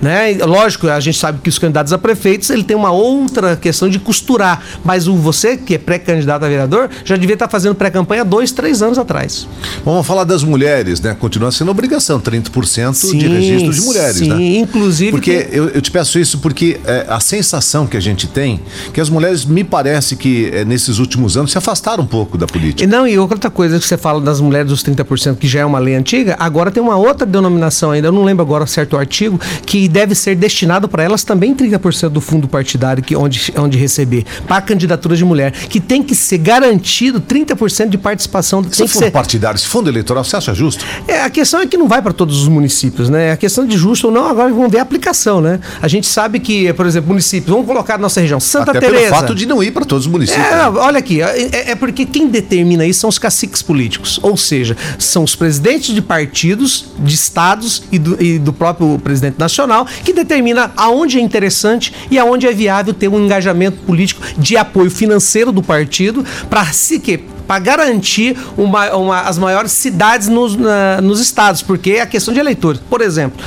Né? 0.06 0.38
Lógico, 0.46 0.88
a 0.88 1.00
gente 1.00 1.18
sabe 1.18 1.40
que 1.42 1.50
os 1.50 1.58
candidatos 1.58 1.92
a 1.92 1.98
prefeitos 1.98 2.52
ele 2.52 2.64
tem 2.64 2.78
uma 2.78 2.92
outra 2.92 3.56
questão 3.56 3.90
de 3.90 3.98
costurar, 3.98 4.62
mas 4.84 5.08
o 5.08 5.16
você 5.16 5.58
que 5.58 5.74
é 5.74 5.78
pré-candidato 5.80 6.46
a 6.46 6.48
vereador 6.48 6.92
já 7.04 7.18
devia 7.18 7.34
estar 7.34 7.50
fazendo 7.50 7.74
pré-campanha 7.74 8.24
dois, 8.24 8.52
três 8.52 8.84
anos 8.84 9.00
atrás. 9.00 9.48
Vamos 9.84 10.06
falar 10.06 10.24
das 10.24 10.44
mulheres, 10.44 11.02
né? 11.02 11.16
Continua 11.20 11.52
sendo 11.52 11.72
obrigação, 11.72 12.22
30% 12.22 12.94
sim, 12.94 13.18
de 13.18 13.28
registro 13.28 13.74
de 13.74 13.82
mulheres, 13.82 14.18
sim, 14.18 14.30
né? 14.30 14.58
inclusive. 14.60 15.10
Porque 15.10 15.44
que... 15.44 15.58
eu, 15.58 15.70
eu, 15.70 15.82
te 15.82 15.90
peço 15.90 16.20
isso 16.20 16.38
porque 16.38 16.80
é, 16.86 17.08
a 17.10 17.20
sensação 17.20 17.88
que 17.88 17.98
a 17.98 18.00
gente 18.00 18.28
tem 18.28 18.60
que 18.94 19.02
as 19.02 19.10
mulheres 19.10 19.44
me 19.44 19.64
parece 19.64 20.16
que 20.16 20.52
é, 20.54 20.64
nesses 20.64 21.00
últimos 21.00 21.36
anos 21.36 21.52
se 21.52 21.58
afastaram 21.58 22.04
um 22.04 22.08
pouco 22.08 22.38
da 22.38 22.46
política. 22.46 22.84
E 22.84 22.86
não, 22.88 23.08
e 23.08 23.18
outra 23.18 23.50
coisa 23.50 23.80
que 23.80 23.88
você 23.88 23.98
fala 23.98 24.22
das 24.22 24.40
mulheres 24.40 24.70
dos 24.70 24.84
30%, 24.84 25.38
que 25.38 25.48
já 25.48 25.62
é 25.62 25.66
uma 25.66 25.80
lei 25.80 25.96
antiga, 25.96 26.36
agora 26.38 26.70
tem 26.70 26.84
uma 26.84 26.96
outra 26.96 27.26
denominação 27.26 27.90
ainda, 27.90 28.10
eu 28.10 28.12
não 28.12 28.24
lembro 28.24 28.44
agora 28.44 28.68
certo 28.68 28.96
artigo, 28.96 29.40
que 29.66 29.95
deve 29.96 30.14
ser 30.14 30.36
destinado 30.36 30.90
para 30.90 31.04
elas 31.04 31.24
também 31.24 31.56
30% 31.56 32.10
do 32.10 32.20
fundo 32.20 32.50
partidário 32.50 33.02
que 33.02 33.16
onde, 33.16 33.54
onde 33.58 33.78
receber, 33.78 34.26
para 34.46 34.62
candidatura 34.62 35.16
de 35.16 35.24
mulher, 35.24 35.54
que 35.54 35.80
tem 35.80 36.04
que 36.04 36.14
ser 36.14 36.38
garantido 36.38 37.22
30% 37.22 37.88
de 37.88 37.98
participação. 37.98 38.60
Esse 38.60 38.80
tem 38.80 38.88
fundo 38.90 39.04
ser... 39.04 39.12
partidário, 39.12 39.58
esse 39.58 39.68
fundo 39.68 39.90
eleitoral, 39.90 40.22
você 40.26 40.36
acha 40.36 40.54
justo? 40.54 40.84
É, 41.08 41.22
a 41.22 41.30
questão 41.30 41.62
é 41.62 41.66
que 41.66 41.78
não 41.78 41.88
vai 41.88 42.02
para 42.02 42.12
todos 42.12 42.42
os 42.42 42.50
municípios, 42.50 43.10
né? 43.10 43.32
A 43.32 43.38
questão 43.38 43.66
de 43.66 43.78
justo 43.78 44.08
ou 44.08 44.14
não, 44.14 44.28
agora 44.28 44.50
vamos 44.54 44.70
ver 44.70 44.80
a 44.80 44.82
aplicação, 44.82 45.40
né? 45.40 45.62
A 45.82 45.88
gente 45.88 46.08
sabe 46.08 46.42
que, 46.42 46.74
por 46.74 46.86
exemplo, 46.86 47.08
municípios, 47.08 47.50
vamos 47.50 47.66
colocar 47.66 47.94
na 47.94 48.02
nossa 48.02 48.20
região, 48.20 48.38
Santa 48.42 48.72
Até 48.72 48.82
Teresa. 48.82 49.02
pelo 49.02 49.16
fato 49.16 49.34
de 49.34 49.46
não 49.46 49.64
ir 49.64 49.72
para 49.72 49.86
todos 49.86 50.08
os 50.08 50.12
municípios. 50.12 50.46
É, 50.46 50.56
né? 50.58 50.68
olha 50.68 51.00
aqui, 51.00 51.22
é, 51.22 51.72
é 51.72 51.76
porque 51.76 52.06
quem 52.06 52.28
determina 52.28 52.86
isso 52.86 53.00
são 53.00 53.10
os 53.10 53.18
caciques 53.18 53.62
políticos, 53.62 54.20
ou 54.22 54.36
seja, 54.36 54.76
são 55.00 55.24
os 55.24 55.38
presidentes 55.38 55.96
de 55.96 56.02
partidos, 56.02 56.88
de 57.00 57.16
estados 57.16 57.84
e 57.94 57.98
do, 57.98 58.22
e 58.22 58.38
do 58.38 58.52
próprio 58.52 59.00
presidente 59.00 59.40
nacional 59.40 59.75
que 59.84 60.14
determina 60.14 60.72
aonde 60.78 61.18
é 61.18 61.22
interessante 61.22 61.92
e 62.10 62.18
aonde 62.18 62.48
é 62.48 62.54
viável 62.54 62.94
ter 62.94 63.08
um 63.08 63.20
engajamento 63.20 63.78
político 63.82 64.22
de 64.38 64.56
apoio 64.56 64.92
financeiro 64.92 65.52
do 65.52 65.64
partido 65.64 66.24
para 66.50 66.66
se 66.68 67.00
que 67.00 67.36
para 67.48 67.60
garantir 67.60 68.38
uma, 68.58 68.96
uma, 68.96 69.22
as 69.22 69.38
maiores 69.38 69.72
cidades 69.72 70.28
nos, 70.28 70.56
na, 70.56 71.02
nos 71.02 71.20
estados, 71.20 71.62
porque 71.62 71.92
é 71.92 72.02
a 72.02 72.06
questão 72.06 72.34
de 72.34 72.40
eleitores. 72.40 72.82
Por 72.90 73.02
exemplo, 73.02 73.44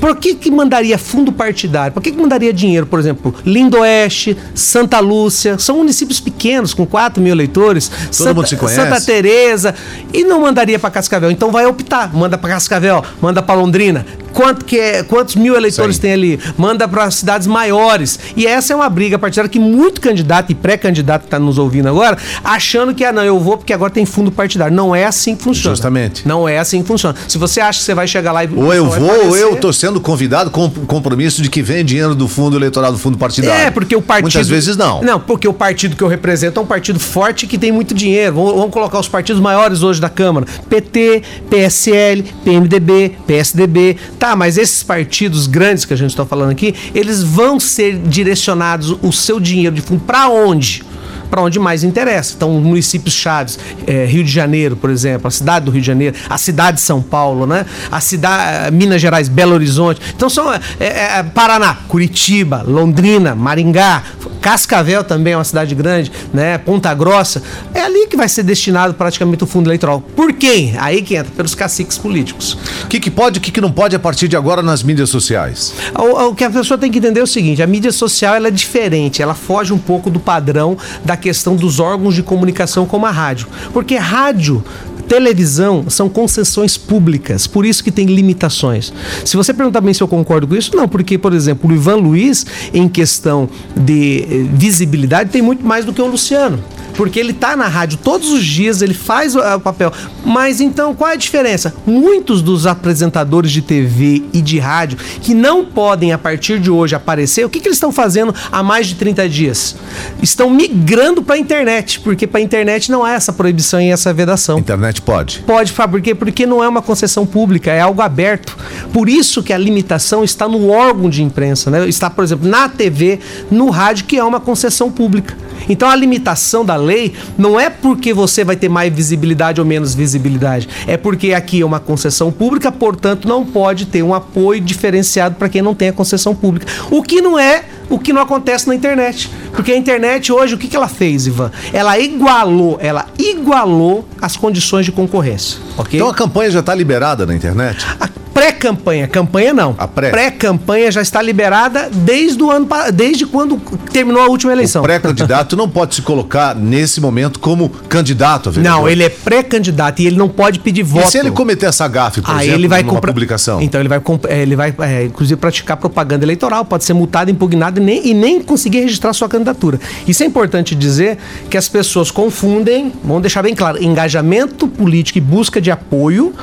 por 0.00 0.16
que, 0.16 0.34
que 0.34 0.50
mandaria 0.50 0.98
fundo 0.98 1.32
partidário? 1.32 1.92
Por 1.92 2.02
que, 2.02 2.10
que 2.10 2.18
mandaria 2.18 2.52
dinheiro, 2.52 2.86
por 2.86 2.98
exemplo, 2.98 3.34
Lindoeste, 3.44 4.36
Santa 4.54 5.00
Lúcia, 5.00 5.58
são 5.58 5.76
municípios 5.76 6.20
pequenos, 6.20 6.74
com 6.74 6.86
4 6.86 7.22
mil 7.22 7.32
eleitores. 7.32 7.88
Todo 7.88 8.12
Santa, 8.12 8.34
mundo 8.34 8.48
se 8.48 8.56
conhece. 8.56 8.80
Santa 8.80 9.00
Teresa, 9.00 9.74
e 10.12 10.24
não 10.24 10.40
mandaria 10.40 10.78
para 10.78 10.90
Cascavel. 10.90 11.30
Então 11.30 11.50
vai 11.50 11.66
optar, 11.66 12.12
manda 12.14 12.36
para 12.36 12.50
Cascavel, 12.50 13.04
manda 13.20 13.42
para 13.42 13.54
Londrina. 13.54 14.04
Quanto 14.36 14.66
que 14.66 14.78
é, 14.78 15.02
quantos 15.02 15.34
mil 15.34 15.56
eleitores 15.56 15.96
Sim. 15.96 16.02
tem 16.02 16.12
ali? 16.12 16.38
Manda 16.58 16.86
para 16.86 17.10
cidades 17.10 17.46
maiores. 17.46 18.20
E 18.36 18.46
essa 18.46 18.74
é 18.74 18.76
uma 18.76 18.90
briga 18.90 19.18
partidária 19.18 19.48
que 19.48 19.58
muito 19.58 19.98
candidato 19.98 20.52
e 20.52 20.54
pré-candidato 20.54 21.24
está 21.24 21.38
nos 21.38 21.56
ouvindo 21.56 21.88
agora, 21.88 22.18
achando 22.44 22.94
que, 22.94 23.02
ah, 23.02 23.10
não, 23.10 23.24
eu 23.24 23.40
vou 23.40 23.56
porque 23.56 23.72
agora 23.72 23.90
tem 23.90 24.04
fundo 24.04 24.30
partidário. 24.30 24.76
Não 24.76 24.94
é 24.94 25.06
assim 25.06 25.34
que 25.34 25.42
funciona. 25.42 25.74
Justamente. 25.74 26.28
Não 26.28 26.46
é 26.46 26.58
assim 26.58 26.82
que 26.82 26.86
funciona. 26.86 27.16
Se 27.26 27.38
você 27.38 27.62
acha 27.62 27.78
que 27.78 27.86
você 27.86 27.94
vai 27.94 28.06
chegar 28.06 28.30
lá 28.30 28.44
e. 28.44 28.48
Ou 28.54 28.74
eu 28.74 28.84
vou, 28.84 29.26
ou 29.28 29.36
eu 29.38 29.54
estou 29.54 29.72
sendo 29.72 30.02
convidado 30.02 30.50
com 30.50 30.68
compromisso 30.68 31.40
de 31.40 31.48
que 31.48 31.62
vem 31.62 31.82
dinheiro 31.82 32.14
do 32.14 32.28
fundo 32.28 32.58
eleitoral, 32.58 32.92
do 32.92 32.98
fundo 32.98 33.16
partidário. 33.16 33.68
É, 33.68 33.70
porque 33.70 33.96
o 33.96 34.02
partido. 34.02 34.24
Muitas 34.24 34.48
vezes 34.48 34.76
não. 34.76 35.00
Não, 35.00 35.18
porque 35.18 35.48
o 35.48 35.54
partido 35.54 35.96
que 35.96 36.02
eu 36.02 36.08
represento 36.08 36.60
é 36.60 36.62
um 36.62 36.66
partido 36.66 37.00
forte 37.00 37.46
que 37.46 37.56
tem 37.56 37.72
muito 37.72 37.94
dinheiro. 37.94 38.34
Vamos, 38.34 38.52
vamos 38.52 38.70
colocar 38.70 38.98
os 38.98 39.08
partidos 39.08 39.40
maiores 39.40 39.82
hoje 39.82 39.98
da 39.98 40.10
Câmara: 40.10 40.44
PT, 40.68 41.22
PSL, 41.48 42.22
PMDB, 42.44 43.16
PSDB. 43.26 43.96
Tá, 44.18 44.25
mas 44.34 44.56
esses 44.56 44.82
partidos 44.82 45.46
grandes 45.46 45.84
que 45.84 45.92
a 45.92 45.96
gente 45.96 46.10
está 46.10 46.24
falando 46.24 46.50
aqui, 46.50 46.74
eles 46.94 47.22
vão 47.22 47.60
ser 47.60 47.98
direcionados 47.98 48.96
o 49.02 49.12
seu 49.12 49.38
dinheiro 49.38 49.74
de 49.76 49.82
fundo 49.82 50.02
para 50.04 50.28
onde? 50.28 50.82
Para 51.30 51.40
onde 51.42 51.58
mais 51.58 51.84
interessa. 51.84 52.34
Então, 52.36 52.50
municípios 52.60 53.14
chaves, 53.14 53.58
é, 53.86 54.04
Rio 54.04 54.24
de 54.24 54.30
Janeiro, 54.30 54.76
por 54.76 54.90
exemplo, 54.90 55.28
a 55.28 55.30
cidade 55.30 55.64
do 55.64 55.70
Rio 55.70 55.80
de 55.80 55.86
Janeiro, 55.86 56.16
a 56.28 56.38
cidade 56.38 56.76
de 56.76 56.82
São 56.82 57.02
Paulo, 57.02 57.46
né? 57.46 57.66
A 57.90 58.00
cidade, 58.00 58.74
Minas 58.74 59.00
Gerais, 59.00 59.28
Belo 59.28 59.54
Horizonte. 59.54 60.00
Então, 60.14 60.28
são 60.28 60.52
é, 60.52 60.60
é, 60.80 61.22
Paraná, 61.22 61.74
Curitiba, 61.88 62.62
Londrina, 62.66 63.34
Maringá, 63.34 64.02
Cascavel 64.46 65.02
também 65.02 65.32
é 65.32 65.36
uma 65.36 65.42
cidade 65.42 65.74
grande, 65.74 66.12
né? 66.32 66.56
Ponta 66.56 66.94
Grossa. 66.94 67.42
É 67.74 67.80
ali 67.80 68.06
que 68.06 68.16
vai 68.16 68.28
ser 68.28 68.44
destinado 68.44 68.94
praticamente 68.94 69.42
o 69.42 69.46
fundo 69.46 69.66
eleitoral. 69.68 70.00
Por 70.00 70.32
quem? 70.32 70.76
Aí 70.78 71.02
que 71.02 71.16
entra, 71.16 71.32
pelos 71.34 71.52
caciques 71.52 71.98
políticos. 71.98 72.56
O 72.84 72.86
que, 72.86 73.00
que 73.00 73.10
pode 73.10 73.38
e 73.38 73.40
o 73.40 73.42
que, 73.42 73.50
que 73.50 73.60
não 73.60 73.72
pode 73.72 73.96
a 73.96 73.98
partir 73.98 74.28
de 74.28 74.36
agora 74.36 74.62
nas 74.62 74.84
mídias 74.84 75.10
sociais? 75.10 75.74
O, 75.98 76.28
o, 76.28 76.34
que 76.34 76.44
a 76.44 76.50
pessoa 76.50 76.78
tem 76.78 76.92
que 76.92 76.98
entender 76.98 77.18
é 77.18 77.22
o 77.24 77.26
seguinte: 77.26 77.60
a 77.60 77.66
mídia 77.66 77.90
social 77.90 78.36
ela 78.36 78.46
é 78.46 78.50
diferente, 78.50 79.20
ela 79.20 79.34
foge 79.34 79.72
um 79.72 79.78
pouco 79.78 80.10
do 80.10 80.20
padrão 80.20 80.76
da 81.04 81.15
questão 81.16 81.56
dos 81.56 81.80
órgãos 81.80 82.14
de 82.14 82.22
comunicação 82.22 82.86
como 82.86 83.06
a 83.06 83.10
rádio. 83.10 83.48
Porque 83.72 83.96
rádio 83.96 84.62
televisão 85.06 85.88
são 85.88 86.08
concessões 86.08 86.76
públicas, 86.76 87.46
por 87.46 87.64
isso 87.64 87.82
que 87.82 87.92
tem 87.92 88.06
limitações. 88.06 88.92
Se 89.24 89.36
você 89.36 89.54
perguntar 89.54 89.80
bem 89.80 89.94
se 89.94 90.02
eu 90.02 90.08
concordo 90.08 90.46
com 90.46 90.56
isso, 90.56 90.76
não, 90.76 90.88
porque, 90.88 91.16
por 91.16 91.32
exemplo, 91.32 91.70
o 91.70 91.72
Ivan 91.72 91.96
Luiz, 91.96 92.44
em 92.74 92.88
questão 92.88 93.48
de 93.76 94.22
eh, 94.22 94.46
visibilidade, 94.52 95.30
tem 95.30 95.40
muito 95.40 95.64
mais 95.64 95.84
do 95.84 95.92
que 95.92 96.02
o 96.02 96.06
Luciano 96.06 96.62
porque 96.96 97.18
ele 97.18 97.32
tá 97.32 97.56
na 97.56 97.68
rádio 97.68 97.98
todos 98.02 98.30
os 98.30 98.44
dias, 98.44 98.82
ele 98.82 98.94
faz 98.94 99.34
o, 99.36 99.60
papel. 99.60 99.92
Mas 100.24 100.60
então, 100.60 100.94
qual 100.94 101.10
é 101.10 101.14
a 101.14 101.16
diferença? 101.16 101.74
Muitos 101.86 102.42
dos 102.42 102.66
apresentadores 102.66 103.52
de 103.52 103.62
TV 103.62 104.22
e 104.32 104.40
de 104.40 104.58
rádio 104.58 104.98
que 105.20 105.34
não 105.34 105.64
podem 105.64 106.12
a 106.12 106.18
partir 106.18 106.58
de 106.58 106.70
hoje 106.70 106.94
aparecer, 106.94 107.44
o 107.44 107.50
que, 107.50 107.60
que 107.60 107.68
eles 107.68 107.76
estão 107.76 107.92
fazendo 107.92 108.34
há 108.50 108.62
mais 108.62 108.86
de 108.86 108.94
30 108.94 109.28
dias? 109.28 109.76
Estão 110.22 110.50
migrando 110.50 111.22
para 111.22 111.36
a 111.36 111.38
internet, 111.38 112.00
porque 112.00 112.26
para 112.26 112.40
a 112.40 112.42
internet 112.42 112.90
não 112.90 113.04
há 113.04 113.12
essa 113.12 113.32
proibição 113.32 113.80
e 113.80 113.90
essa 113.90 114.12
vedação. 114.12 114.58
Internet 114.58 115.02
pode? 115.02 115.40
Pode, 115.46 115.72
por 115.72 116.00
quê? 116.00 116.14
Porque 116.14 116.46
não 116.46 116.62
é 116.62 116.68
uma 116.68 116.82
concessão 116.82 117.26
pública, 117.26 117.70
é 117.70 117.80
algo 117.80 118.02
aberto. 118.02 118.56
Por 118.92 119.08
isso 119.08 119.42
que 119.42 119.52
a 119.52 119.58
limitação 119.58 120.24
está 120.24 120.48
no 120.48 120.70
órgão 120.70 121.08
de 121.08 121.22
imprensa, 121.22 121.70
né? 121.70 121.86
Está, 121.88 122.08
por 122.10 122.24
exemplo, 122.24 122.48
na 122.48 122.68
TV, 122.68 123.20
no 123.50 123.70
rádio, 123.70 124.06
que 124.06 124.16
é 124.16 124.24
uma 124.24 124.40
concessão 124.40 124.90
pública. 124.90 125.45
Então 125.68 125.88
a 125.88 125.96
limitação 125.96 126.64
da 126.64 126.76
lei 126.76 127.12
não 127.36 127.58
é 127.58 127.68
porque 127.70 128.12
você 128.12 128.44
vai 128.44 128.56
ter 128.56 128.68
mais 128.68 128.92
visibilidade 128.92 129.60
ou 129.60 129.66
menos 129.66 129.94
visibilidade, 129.94 130.68
é 130.86 130.96
porque 130.96 131.32
aqui 131.32 131.60
é 131.60 131.66
uma 131.66 131.80
concessão 131.80 132.30
pública, 132.32 132.70
portanto 132.70 133.28
não 133.28 133.44
pode 133.44 133.86
ter 133.86 134.02
um 134.02 134.14
apoio 134.14 134.60
diferenciado 134.60 135.36
para 135.36 135.48
quem 135.48 135.62
não 135.62 135.74
tem 135.74 135.88
a 135.88 135.92
concessão 135.92 136.34
pública. 136.34 136.66
O 136.90 137.02
que 137.02 137.20
não 137.20 137.38
é 137.38 137.64
o 137.88 137.98
que 137.98 138.12
não 138.12 138.22
acontece 138.22 138.66
na 138.68 138.74
internet. 138.74 139.30
Porque 139.52 139.72
a 139.72 139.76
internet 139.76 140.32
hoje, 140.32 140.54
o 140.54 140.58
que, 140.58 140.68
que 140.68 140.76
ela 140.76 140.88
fez, 140.88 141.26
Ivan? 141.26 141.50
Ela 141.72 141.98
igualou, 141.98 142.78
ela 142.80 143.06
igualou 143.18 144.06
as 144.20 144.36
condições 144.36 144.84
de 144.84 144.92
concorrência. 144.92 145.58
ok? 145.76 145.98
Então 145.98 146.08
a 146.08 146.14
campanha 146.14 146.50
já 146.50 146.60
está 146.60 146.74
liberada 146.74 147.24
na 147.24 147.34
internet? 147.34 147.86
A 148.00 148.08
pré-campanha. 148.36 149.08
Campanha 149.08 149.54
não. 149.54 149.74
A 149.78 149.88
pré. 149.88 150.10
Pré-campanha 150.10 150.90
já 150.90 151.00
está 151.00 151.22
liberada 151.22 151.88
desde 151.90 152.42
o 152.42 152.50
ano 152.50 152.68
desde 152.92 153.24
quando 153.24 153.56
terminou 153.90 154.22
a 154.22 154.26
última 154.26 154.52
eleição. 154.52 154.82
O 154.82 154.84
pré-candidato 154.84 155.56
não 155.56 155.68
pode 155.68 155.94
se 155.94 156.02
colocar 156.02 156.54
nesse 156.54 157.00
momento 157.00 157.40
como 157.40 157.70
candidato 157.88 158.50
vereador. 158.50 158.80
Não, 158.80 158.88
ele 158.88 159.04
é 159.04 159.08
pré-candidato 159.08 160.02
e 160.02 160.06
ele 160.06 160.16
não 160.16 160.28
pode 160.28 160.58
pedir 160.60 160.82
voto. 160.82 161.08
E 161.08 161.10
se 161.10 161.18
ele 161.18 161.30
cometer 161.30 161.66
essa 161.66 161.88
gafe, 161.88 162.20
por 162.20 162.30
Aí 162.30 162.48
exemplo, 162.48 162.60
ele 162.60 162.68
vai 162.68 162.82
numa 162.82 162.92
compra... 162.92 163.10
publicação? 163.12 163.60
Então 163.60 163.80
ele 163.80 163.88
vai, 163.88 164.00
é, 164.28 164.42
ele 164.42 164.56
vai 164.56 164.74
é, 164.80 165.04
inclusive 165.04 165.38
praticar 165.40 165.76
propaganda 165.76 166.24
eleitoral, 166.24 166.64
pode 166.64 166.84
ser 166.84 166.92
multado, 166.92 167.30
impugnado 167.30 167.80
e 167.80 167.82
nem, 167.82 168.06
e 168.08 168.14
nem 168.14 168.42
conseguir 168.42 168.80
registrar 168.80 169.12
sua 169.12 169.28
candidatura. 169.28 169.80
Isso 170.06 170.22
é 170.22 170.26
importante 170.26 170.74
dizer 170.74 171.16
que 171.48 171.56
as 171.56 171.68
pessoas 171.68 172.10
confundem, 172.10 172.92
vamos 173.02 173.22
deixar 173.22 173.42
bem 173.42 173.54
claro, 173.54 173.82
engajamento 173.82 174.68
político 174.68 175.18
e 175.18 175.20
busca 175.20 175.60
de 175.60 175.70
apoio 175.70 176.34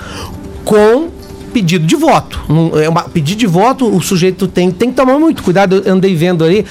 com 0.66 1.10
pedido 1.54 1.86
de 1.86 1.96
voto. 1.96 2.42
é 2.82 2.90
uma, 2.90 3.04
pedido 3.04 3.38
de 3.38 3.48
voto, 3.48 3.88
o 3.88 4.02
sujeito 4.02 4.48
tem, 4.48 4.72
tem 4.72 4.90
que 4.90 4.96
tomar 4.96 5.20
muito 5.20 5.44
cuidado. 5.44 5.84
Eu 5.86 5.94
andei 5.94 6.16
vendo 6.16 6.44
aí 6.44 6.66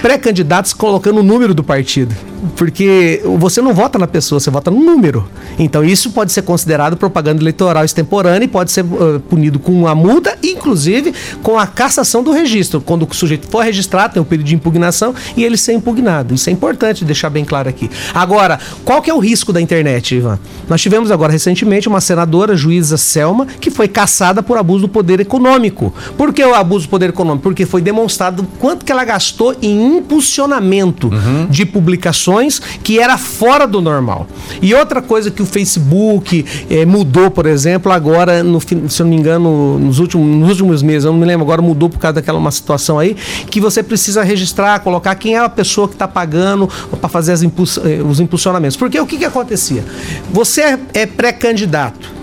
pré-candidatos 0.00 0.72
colocando 0.72 1.20
o 1.20 1.22
número 1.22 1.54
do 1.54 1.62
partido. 1.62 2.14
Porque 2.56 3.22
você 3.38 3.60
não 3.60 3.72
vota 3.72 3.98
na 3.98 4.06
pessoa, 4.06 4.40
você 4.40 4.50
vota 4.50 4.70
no 4.70 4.80
número. 4.80 5.28
Então 5.58 5.84
isso 5.84 6.10
pode 6.10 6.32
ser 6.32 6.42
considerado 6.42 6.96
propaganda 6.96 7.40
eleitoral 7.40 7.84
extemporânea 7.84 8.46
e 8.46 8.48
pode 8.48 8.72
ser 8.72 8.84
uh, 8.84 9.20
punido 9.28 9.60
com 9.60 9.70
uma 9.72 9.94
multa, 9.94 10.36
inclusive 10.42 11.14
com 11.42 11.56
a 11.56 11.66
cassação 11.66 12.22
do 12.22 12.32
registro. 12.32 12.80
Quando 12.80 13.06
o 13.08 13.14
sujeito 13.14 13.46
for 13.46 13.62
registrado, 13.62 14.14
tem 14.14 14.22
um 14.22 14.24
período 14.24 14.48
de 14.48 14.54
impugnação 14.56 15.14
e 15.36 15.44
ele 15.44 15.56
ser 15.56 15.74
impugnado. 15.74 16.34
Isso 16.34 16.48
é 16.50 16.52
importante 16.52 17.04
deixar 17.04 17.30
bem 17.30 17.44
claro 17.44 17.68
aqui. 17.68 17.88
Agora, 18.12 18.58
qual 18.84 19.00
que 19.00 19.10
é 19.10 19.14
o 19.14 19.18
risco 19.18 19.52
da 19.52 19.60
internet, 19.60 20.16
Ivan? 20.16 20.38
Nós 20.68 20.80
tivemos 20.80 21.12
agora 21.12 21.30
recentemente 21.30 21.86
uma 21.86 22.00
senadora, 22.00 22.56
juíza 22.56 22.96
Selma, 22.96 23.46
que 23.46 23.70
foi 23.70 23.86
caçada 23.86 24.21
processada 24.22 24.42
por 24.42 24.56
abuso 24.56 24.82
do 24.82 24.88
poder 24.88 25.18
econômico. 25.20 25.92
Por 26.16 26.32
que 26.32 26.44
o 26.44 26.54
abuso 26.54 26.86
do 26.86 26.90
poder 26.90 27.10
econômico? 27.10 27.42
Porque 27.42 27.66
foi 27.66 27.82
demonstrado 27.82 28.46
quanto 28.58 28.84
que 28.84 28.92
ela 28.92 29.04
gastou 29.04 29.54
em 29.60 29.96
impulsionamento 29.96 31.08
uhum. 31.08 31.46
de 31.50 31.66
publicações 31.66 32.60
que 32.82 33.00
era 33.00 33.18
fora 33.18 33.66
do 33.66 33.80
normal. 33.80 34.26
E 34.60 34.72
outra 34.74 35.02
coisa 35.02 35.30
que 35.30 35.42
o 35.42 35.46
Facebook 35.46 36.44
eh, 36.70 36.86
mudou, 36.86 37.30
por 37.30 37.46
exemplo, 37.46 37.90
agora, 37.90 38.42
no, 38.44 38.60
se 38.60 38.74
eu 38.74 39.04
não 39.04 39.08
me 39.08 39.16
engano, 39.16 39.78
nos 39.78 39.98
últimos, 39.98 40.26
nos 40.26 40.50
últimos 40.50 40.82
meses, 40.82 41.04
eu 41.04 41.12
não 41.12 41.18
me 41.18 41.26
lembro, 41.26 41.44
agora 41.44 41.60
mudou 41.60 41.90
por 41.90 41.98
causa 41.98 42.14
daquela 42.14 42.38
uma 42.38 42.50
situação 42.50 42.98
aí, 42.98 43.16
que 43.50 43.60
você 43.60 43.82
precisa 43.82 44.22
registrar, 44.22 44.78
colocar 44.80 45.14
quem 45.16 45.34
é 45.34 45.38
a 45.38 45.48
pessoa 45.48 45.88
que 45.88 45.94
está 45.94 46.06
pagando 46.06 46.68
para 47.00 47.08
fazer 47.08 47.32
impuls, 47.44 47.78
eh, 47.78 48.00
os 48.02 48.20
impulsionamentos. 48.20 48.76
Porque 48.76 48.98
o 49.00 49.06
que, 49.06 49.18
que 49.18 49.24
acontecia? 49.24 49.84
Você 50.32 50.78
é 50.94 51.06
pré-candidato. 51.06 52.21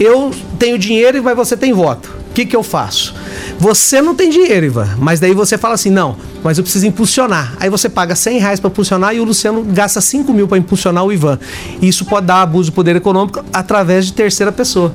Eu 0.00 0.30
tenho 0.58 0.78
dinheiro, 0.78 1.22
mas 1.22 1.36
você 1.36 1.56
tem 1.56 1.72
voto. 1.72 2.16
O 2.30 2.34
que, 2.34 2.46
que 2.46 2.54
eu 2.54 2.62
faço? 2.62 3.14
Você 3.58 4.00
não 4.00 4.14
tem 4.14 4.30
dinheiro, 4.30 4.66
Ivan, 4.66 4.96
mas 4.98 5.18
daí 5.18 5.34
você 5.34 5.58
fala 5.58 5.74
assim: 5.74 5.90
não, 5.90 6.16
mas 6.44 6.56
eu 6.56 6.62
preciso 6.62 6.86
impulsionar. 6.86 7.56
Aí 7.58 7.68
você 7.68 7.88
paga 7.88 8.14
100 8.14 8.38
reais 8.38 8.60
para 8.60 8.70
impulsionar 8.70 9.14
e 9.14 9.20
o 9.20 9.24
Luciano 9.24 9.64
gasta 9.64 10.00
5 10.00 10.32
mil 10.32 10.46
para 10.46 10.58
impulsionar 10.58 11.04
o 11.04 11.12
Ivan. 11.12 11.38
Isso 11.82 12.04
pode 12.04 12.26
dar 12.26 12.42
abuso 12.42 12.70
de 12.70 12.72
poder 12.72 12.94
econômico 12.94 13.44
através 13.52 14.06
de 14.06 14.12
terceira 14.12 14.52
pessoa. 14.52 14.92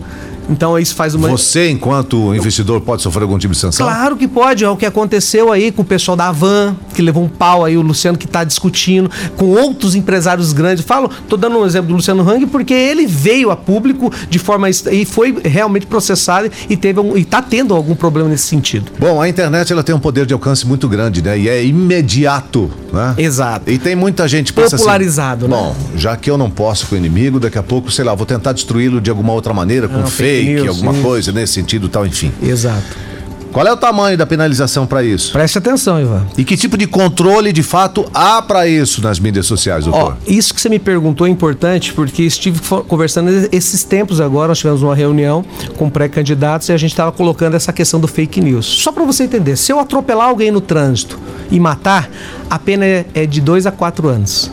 Então 0.50 0.78
isso 0.78 0.96
faz 0.96 1.16
uma. 1.16 1.30
Você, 1.30 1.70
enquanto 1.70 2.34
investidor, 2.36 2.82
pode 2.82 3.02
sofrer 3.02 3.24
algum 3.24 3.38
tipo 3.38 3.54
de 3.54 3.60
sanção? 3.60 3.86
Claro 3.86 4.16
que 4.16 4.28
pode. 4.28 4.64
É 4.64 4.70
o 4.70 4.76
que 4.76 4.86
aconteceu 4.86 5.52
aí 5.52 5.72
com 5.72 5.82
o 5.82 5.86
pessoal 5.86 6.16
da 6.18 6.32
Van, 6.32 6.76
que 6.94 7.02
levou 7.02 7.24
um 7.24 7.30
pau 7.30 7.66
aí, 7.66 7.78
o 7.78 7.82
Luciano 7.82 8.18
que 8.18 8.26
está 8.26 8.44
discutindo, 8.44 9.10
com 9.38 9.46
outros 9.46 9.96
empresários 9.96 10.54
grandes. 10.54 10.84
Falo, 10.84 11.10
tô 11.28 11.38
dando 11.38 11.58
um 11.58 11.66
exemplo 11.66 11.88
do 11.90 11.96
Luciano 11.96 12.28
Hang, 12.30 12.46
porque 12.48 12.74
ele 12.74 13.06
veio 13.08 13.52
a 13.52 13.56
público 13.56 14.12
de 14.30 14.40
forma. 14.40 14.70
e 14.70 15.06
foi 15.06 15.36
realmente 15.44 15.86
processado 15.86 16.50
e 16.70 16.76
teve 16.76 17.00
um, 17.00 17.18
e 17.18 17.24
tá 17.24 17.42
tendo 17.42 17.74
algum 17.74 17.96
problema 17.96 18.30
nesse 18.30 18.48
sentido. 18.48 18.92
Bom, 19.00 19.22
a 19.22 19.30
internet 19.30 19.72
ela 19.72 19.84
tem 19.84 19.96
um 19.96 20.00
poder 20.00 20.26
de 20.26 20.34
alcance 20.34 20.66
muito 20.68 20.88
grande, 20.88 21.22
né? 21.22 21.38
E 21.38 21.50
é 21.50 21.64
imediato, 21.64 22.70
né? 22.92 23.16
Exato. 23.18 23.70
E 23.70 23.78
tem 23.78 23.96
muita 23.96 24.28
gente 24.28 24.54
assim, 24.58 24.78
popularizado, 24.78 25.46
assim, 25.46 25.54
né? 25.54 25.62
Bom, 25.62 25.76
já 25.96 26.16
que 26.18 26.30
eu 26.30 26.38
não 26.38 26.50
posso 26.50 26.88
com 26.88 26.96
o 26.96 26.98
inimigo, 26.98 27.40
daqui 27.40 27.58
a 27.58 27.64
pouco, 27.64 27.92
sei 27.92 28.04
lá, 28.04 28.14
vou 28.14 28.26
tentar 28.26 28.54
destruí-lo 28.54 29.00
de 29.00 29.10
alguma 29.10 29.34
outra 29.34 29.54
maneira, 29.54 29.88
com 29.88 30.00
não, 30.00 30.08
fake 30.08 30.33
fake, 30.38 30.54
news, 30.54 30.68
alguma 30.70 30.94
coisa 31.02 31.32
nesse 31.32 31.54
sentido 31.54 31.90
tal, 31.90 32.06
enfim. 32.06 32.32
Exato. 32.42 33.14
Qual 33.54 33.68
é 33.68 33.72
o 33.72 33.78
tamanho 33.78 34.18
da 34.18 34.26
penalização 34.26 34.88
para 34.88 35.04
isso? 35.04 35.32
Preste 35.32 35.60
atenção, 35.60 36.02
Ivan. 36.02 36.26
E 36.36 36.44
que 36.44 36.58
tipo 36.58 36.76
de 36.76 36.88
controle 36.88 37.54
de 37.54 37.62
fato 37.62 38.04
há 38.12 38.42
para 38.42 38.68
isso 38.68 39.00
nas 39.00 39.20
mídias 39.20 39.46
sociais, 39.46 39.86
doutor? 39.86 40.18
Isso 40.26 40.56
que 40.56 40.60
você 40.60 40.70
me 40.70 40.80
perguntou 40.80 41.28
é 41.28 41.30
importante 41.30 41.94
porque 41.94 42.24
estive 42.24 42.60
conversando 42.88 43.30
esses 43.52 43.84
tempos 43.84 44.20
agora, 44.20 44.48
nós 44.48 44.58
tivemos 44.58 44.82
uma 44.82 44.96
reunião 44.96 45.46
com 45.78 45.88
pré-candidatos 45.88 46.68
e 46.70 46.72
a 46.72 46.78
gente 46.78 46.90
estava 46.90 47.12
colocando 47.12 47.54
essa 47.54 47.72
questão 47.72 48.00
do 48.00 48.08
fake 48.08 48.42
news. 48.42 48.66
Só 48.66 48.92
para 48.92 49.04
você 49.04 49.26
entender, 49.26 49.56
se 49.56 49.72
eu 49.72 49.80
atropelar 49.80 50.30
alguém 50.30 50.50
no 50.50 50.60
trânsito 50.60 51.20
e 51.52 51.60
matar, 51.60 52.10
a 52.50 52.58
pena 52.58 52.84
é, 52.84 53.06
é 53.14 53.28
de 53.28 53.40
2 53.40 53.68
a 53.68 53.72
4 53.72 54.08
anos. 54.08 54.50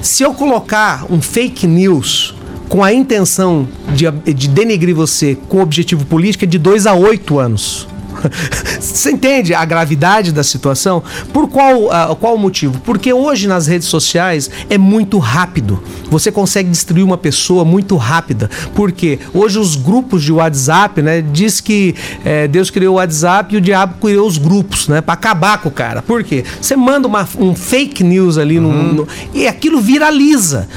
Se 0.00 0.22
eu 0.22 0.32
colocar 0.32 1.06
um 1.10 1.20
fake 1.20 1.66
news 1.66 2.36
com 2.68 2.82
a 2.82 2.92
intenção 2.92 3.66
de, 3.94 4.10
de 4.32 4.48
denegrir 4.48 4.94
você 4.94 5.36
com 5.48 5.60
objetivo 5.60 6.04
político 6.06 6.44
é 6.44 6.46
de 6.46 6.58
2 6.58 6.86
a 6.86 6.94
8 6.94 7.38
anos. 7.38 7.86
Você 8.80 9.10
entende 9.10 9.54
a 9.54 9.64
gravidade 9.64 10.32
da 10.32 10.42
situação? 10.42 11.02
Por 11.32 11.48
qual, 11.48 11.84
uh, 11.84 12.16
qual 12.16 12.36
motivo? 12.36 12.80
Porque 12.84 13.12
hoje 13.12 13.46
nas 13.46 13.66
redes 13.66 13.88
sociais 13.88 14.50
é 14.68 14.78
muito 14.78 15.18
rápido. 15.18 15.82
Você 16.10 16.30
consegue 16.30 16.70
destruir 16.70 17.02
uma 17.02 17.18
pessoa 17.18 17.64
muito 17.64 17.96
rápida. 17.96 18.50
Porque 18.74 19.18
hoje 19.32 19.58
os 19.58 19.76
grupos 19.76 20.22
de 20.22 20.32
WhatsApp, 20.32 21.02
né, 21.02 21.22
diz 21.22 21.60
que 21.60 21.94
é, 22.24 22.46
Deus 22.48 22.70
criou 22.70 22.94
o 22.94 22.96
WhatsApp 22.96 23.54
e 23.54 23.58
o 23.58 23.60
diabo 23.60 23.96
criou 24.00 24.26
os 24.26 24.38
grupos, 24.38 24.88
né, 24.88 25.00
para 25.00 25.14
acabar 25.14 25.58
com 25.58 25.68
o 25.68 25.72
cara. 25.72 26.02
Por 26.02 26.22
quê? 26.22 26.44
Você 26.60 26.76
manda 26.76 27.06
uma, 27.06 27.26
um 27.38 27.54
fake 27.54 28.02
news 28.02 28.38
ali 28.38 28.58
uhum. 28.58 28.72
no, 28.72 28.92
no, 28.92 29.08
e 29.32 29.46
aquilo 29.46 29.80
viraliza. 29.80 30.68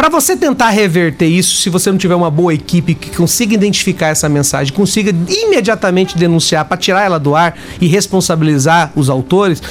Para 0.00 0.08
você 0.08 0.34
tentar 0.34 0.70
reverter 0.70 1.26
isso, 1.26 1.60
se 1.60 1.68
você 1.68 1.90
não 1.90 1.98
tiver 1.98 2.14
uma 2.14 2.30
boa 2.30 2.54
equipe 2.54 2.94
que 2.94 3.14
consiga 3.14 3.52
identificar 3.52 4.06
essa 4.06 4.30
mensagem, 4.30 4.72
consiga 4.72 5.14
imediatamente 5.28 6.16
denunciar 6.16 6.64
para 6.64 6.78
tirar 6.78 7.04
ela 7.04 7.20
do 7.20 7.36
ar 7.36 7.54
e 7.78 7.86
responsabilizar 7.86 8.92
os 8.96 9.10
autores, 9.10 9.62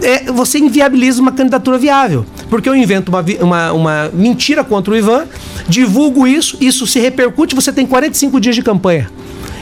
é, 0.00 0.32
você 0.32 0.58
inviabiliza 0.58 1.20
uma 1.20 1.32
candidatura 1.32 1.76
viável. 1.76 2.24
Porque 2.48 2.66
eu 2.66 2.74
invento 2.74 3.12
uma, 3.12 3.22
uma, 3.42 3.72
uma 3.74 4.10
mentira 4.14 4.64
contra 4.64 4.94
o 4.94 4.96
Ivan, 4.96 5.26
divulgo 5.68 6.26
isso, 6.26 6.56
isso 6.62 6.86
se 6.86 6.98
repercute, 6.98 7.54
você 7.54 7.70
tem 7.70 7.86
45 7.86 8.40
dias 8.40 8.54
de 8.54 8.62
campanha. 8.62 9.10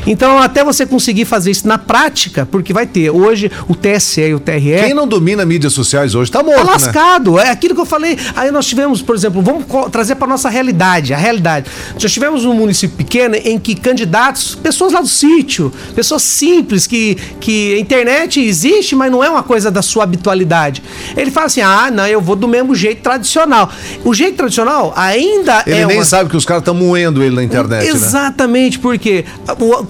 Então, 0.07 0.39
até 0.39 0.63
você 0.63 0.87
conseguir 0.87 1.25
fazer 1.25 1.51
isso 1.51 1.67
na 1.67 1.79
prática, 1.79 2.47
porque 2.47 2.73
vai 2.73 2.87
ter 2.87 3.11
hoje 3.11 3.51
o 3.69 3.75
TSE 3.75 4.21
e 4.21 4.35
o 4.35 4.41
TRE. 4.41 4.81
Quem 4.85 4.95
não 4.95 5.07
domina 5.07 5.45
mídias 5.45 5.73
sociais 5.73 6.15
hoje 6.15 6.31
está 6.31 6.43
morto. 6.43 6.65
Tá 6.65 6.73
lascado. 6.73 7.33
Né? 7.35 7.47
É 7.47 7.51
aquilo 7.51 7.75
que 7.75 7.81
eu 7.81 7.87
falei. 7.87 8.17
Aí 8.35 8.51
nós 8.51 8.67
tivemos, 8.67 9.03
por 9.03 9.17
exemplo, 9.17 9.43
vamos 9.43 9.65
trazer 9.91 10.15
para 10.15 10.29
nossa 10.29 10.49
realidade, 10.49 11.13
a 11.13 11.17
realidade. 11.17 11.71
Já 11.99 12.09
tivemos 12.09 12.45
um 12.45 12.55
município 12.55 12.97
pequeno 12.97 13.35
em 13.35 13.59
que 13.59 13.75
candidatos, 13.75 14.55
pessoas 14.55 14.93
lá 14.93 15.01
do 15.01 15.09
sítio, 15.09 15.73
pessoas 15.95 16.23
simples, 16.23 16.87
que, 16.87 17.17
que 17.41 17.75
a 17.75 17.79
internet 17.81 18.41
existe, 18.41 18.95
mas 18.95 19.11
não 19.11 19.23
é 19.23 19.29
uma 19.29 19.43
coisa 19.43 19.71
da 19.71 19.83
sua 19.83 20.05
habitualidade. 20.05 20.83
Ele 21.17 21.31
fala 21.31 21.47
assim: 21.47 21.61
ah, 21.61 21.91
não, 21.91 22.07
eu 22.07 22.21
vou 22.21 22.37
do 22.37 22.47
mesmo 22.47 22.75
jeito 22.75 23.03
tradicional. 23.03 23.71
O 24.05 24.15
jeito 24.15 24.37
tradicional 24.37 24.93
ainda 24.97 25.63
ele 25.67 25.75
é. 25.75 25.79
Ele 25.79 25.87
nem 25.87 25.99
uma... 25.99 26.05
sabe 26.05 26.31
que 26.31 26.37
os 26.37 26.45
caras 26.45 26.63
estão 26.63 26.75
moendo 26.75 27.23
ele 27.23 27.35
na 27.35 27.43
internet. 27.43 27.85
Né? 27.85 27.91
Exatamente, 27.91 28.77
né? 28.79 28.83
porque 28.83 29.25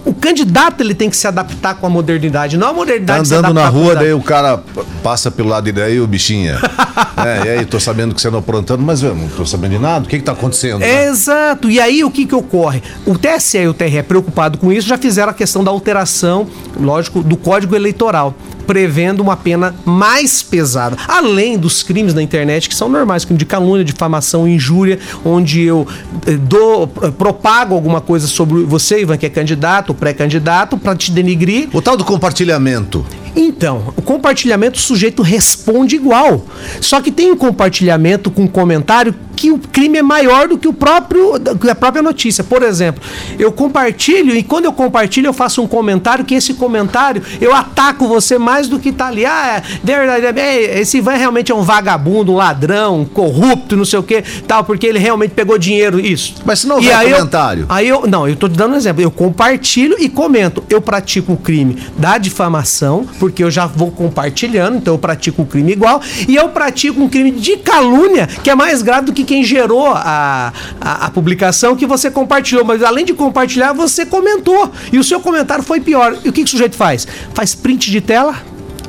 o, 0.06 0.14
candidato 0.14 0.82
ele 0.82 0.94
tem 0.94 1.10
que 1.10 1.16
se 1.16 1.26
adaptar 1.26 1.74
com 1.74 1.86
a 1.86 1.90
modernidade, 1.90 2.56
não 2.56 2.68
a 2.68 2.72
modernidade 2.72 3.28
tá 3.28 3.36
andando 3.36 3.54
na 3.54 3.68
rua, 3.68 3.94
daí 3.94 4.12
o 4.12 4.22
cara 4.22 4.62
passa 5.06 5.30
pelo 5.30 5.50
lado 5.50 5.62
dele, 5.62 5.82
aí 5.82 6.00
o 6.00 6.06
bichinha. 6.06 6.58
é, 7.24 7.46
e 7.46 7.48
aí, 7.50 7.64
tô 7.64 7.78
sabendo 7.78 8.12
que 8.12 8.20
você 8.20 8.28
não 8.28 8.40
aprontando, 8.40 8.82
mas 8.82 9.04
eu 9.04 9.14
não 9.14 9.28
tô 9.28 9.46
sabendo 9.46 9.70
de 9.70 9.78
nada. 9.78 10.04
O 10.04 10.08
que 10.08 10.18
que 10.18 10.24
tá 10.24 10.32
acontecendo? 10.32 10.80
Né? 10.80 11.06
Exato. 11.06 11.70
E 11.70 11.78
aí, 11.78 12.02
o 12.02 12.10
que 12.10 12.26
que 12.26 12.34
ocorre? 12.34 12.82
O 13.06 13.16
TSE 13.16 13.56
e 13.56 13.68
o 13.68 13.72
TRE, 13.72 14.02
preocupado 14.02 14.58
com 14.58 14.72
isso, 14.72 14.88
já 14.88 14.98
fizeram 14.98 15.30
a 15.30 15.34
questão 15.34 15.62
da 15.62 15.70
alteração, 15.70 16.48
lógico, 16.76 17.22
do 17.22 17.36
Código 17.36 17.76
Eleitoral 17.76 18.34
prevendo 18.66 19.20
uma 19.20 19.36
pena 19.36 19.72
mais 19.84 20.42
pesada, 20.42 20.96
além 21.06 21.56
dos 21.56 21.84
crimes 21.84 22.12
na 22.12 22.20
internet 22.20 22.68
que 22.68 22.74
são 22.74 22.88
normais, 22.88 23.24
crime 23.24 23.38
de 23.38 23.46
calúnia, 23.46 23.84
difamação, 23.84 24.48
injúria, 24.48 24.98
onde 25.24 25.62
eu 25.62 25.86
eh, 26.26 26.32
dou, 26.32 26.90
eh, 27.00 27.12
propago 27.12 27.76
alguma 27.76 28.00
coisa 28.00 28.26
sobre 28.26 28.64
você, 28.64 29.02
Ivan, 29.02 29.16
que 29.18 29.26
é 29.26 29.30
candidato, 29.30 29.94
pré-candidato, 29.94 30.76
para 30.76 30.96
te 30.96 31.12
denigrir. 31.12 31.68
O 31.72 31.80
tal 31.80 31.96
do 31.96 32.04
compartilhamento. 32.04 33.06
Então, 33.36 33.92
o 33.96 34.02
compartilhamento 34.02 34.78
o 34.78 34.82
sujeito 34.82 35.22
responde 35.22 35.94
igual. 35.94 36.46
Só 36.80 37.02
que 37.02 37.12
tem 37.12 37.30
um 37.30 37.36
compartilhamento 37.36 38.30
com 38.30 38.48
comentário 38.48 39.14
que 39.36 39.52
o 39.52 39.58
crime 39.58 39.98
é 39.98 40.02
maior 40.02 40.48
do 40.48 40.56
que 40.56 40.66
o 40.66 40.72
próprio 40.72 41.34
a 41.70 41.74
própria 41.74 42.02
notícia. 42.02 42.42
Por 42.42 42.62
exemplo, 42.62 43.02
eu 43.38 43.52
compartilho 43.52 44.34
e 44.34 44.42
quando 44.42 44.64
eu 44.64 44.72
compartilho 44.72 45.26
eu 45.26 45.34
faço 45.34 45.62
um 45.62 45.66
comentário 45.68 46.24
que 46.24 46.34
esse 46.34 46.54
comentário 46.54 47.22
eu 47.40 47.54
ataco 47.54 48.08
você 48.08 48.38
mais 48.38 48.66
do 48.66 48.78
que 48.78 48.90
tá 48.90 49.08
ali. 49.08 49.26
Ah, 49.26 49.62
é 49.62 49.86
verdade, 49.86 50.40
é, 50.40 50.80
esse 50.80 50.98
Ivan 50.98 51.12
realmente 51.12 51.52
é 51.52 51.54
um 51.54 51.62
vagabundo, 51.62 52.32
um 52.32 52.36
ladrão, 52.36 53.00
um 53.00 53.04
corrupto, 53.04 53.76
não 53.76 53.84
sei 53.84 53.98
o 53.98 54.02
que, 54.02 54.22
tal, 54.48 54.64
porque 54.64 54.86
ele 54.86 54.98
realmente 54.98 55.32
pegou 55.32 55.58
dinheiro 55.58 56.00
isso. 56.00 56.36
Mas 56.44 56.60
se 56.60 56.66
não 56.66 56.76
houver 56.76 56.96
comentário. 56.98 57.62
Eu, 57.64 57.66
aí 57.68 57.88
eu 57.88 58.06
não, 58.06 58.26
eu 58.26 58.36
tô 58.36 58.48
te 58.48 58.56
dando 58.56 58.72
um 58.72 58.76
exemplo. 58.76 59.02
Eu 59.02 59.10
compartilho 59.10 59.96
e 59.98 60.08
comento. 60.08 60.64
Eu 60.70 60.80
pratico 60.80 61.34
o 61.34 61.36
crime 61.36 61.76
da 61.98 62.16
difamação, 62.16 63.06
porque 63.26 63.42
eu 63.42 63.50
já 63.50 63.66
vou 63.66 63.90
compartilhando, 63.90 64.76
então 64.76 64.94
eu 64.94 64.98
pratico 64.98 65.42
o 65.42 65.46
crime 65.46 65.72
igual 65.72 66.00
e 66.28 66.36
eu 66.36 66.48
pratico 66.50 67.02
um 67.02 67.08
crime 67.08 67.32
de 67.32 67.56
calúnia 67.56 68.26
que 68.26 68.48
é 68.48 68.54
mais 68.54 68.82
grave 68.82 69.06
do 69.06 69.12
que 69.12 69.24
quem 69.24 69.42
gerou 69.42 69.88
a, 69.88 70.52
a, 70.80 71.06
a, 71.06 71.10
publicação 71.10 71.74
que 71.74 71.84
você 71.86 72.08
compartilhou, 72.08 72.64
mas 72.64 72.84
além 72.84 73.04
de 73.04 73.12
compartilhar, 73.12 73.72
você 73.72 74.06
comentou. 74.06 74.70
E 74.92 74.98
o 74.98 75.02
seu 75.02 75.18
comentário 75.18 75.64
foi 75.64 75.80
pior. 75.80 76.16
E 76.24 76.28
o 76.28 76.32
que, 76.32 76.42
que 76.42 76.44
o 76.44 76.48
sujeito 76.48 76.76
faz? 76.76 77.06
Faz 77.34 77.52
print 77.52 77.90
de 77.90 78.00
tela 78.00 78.36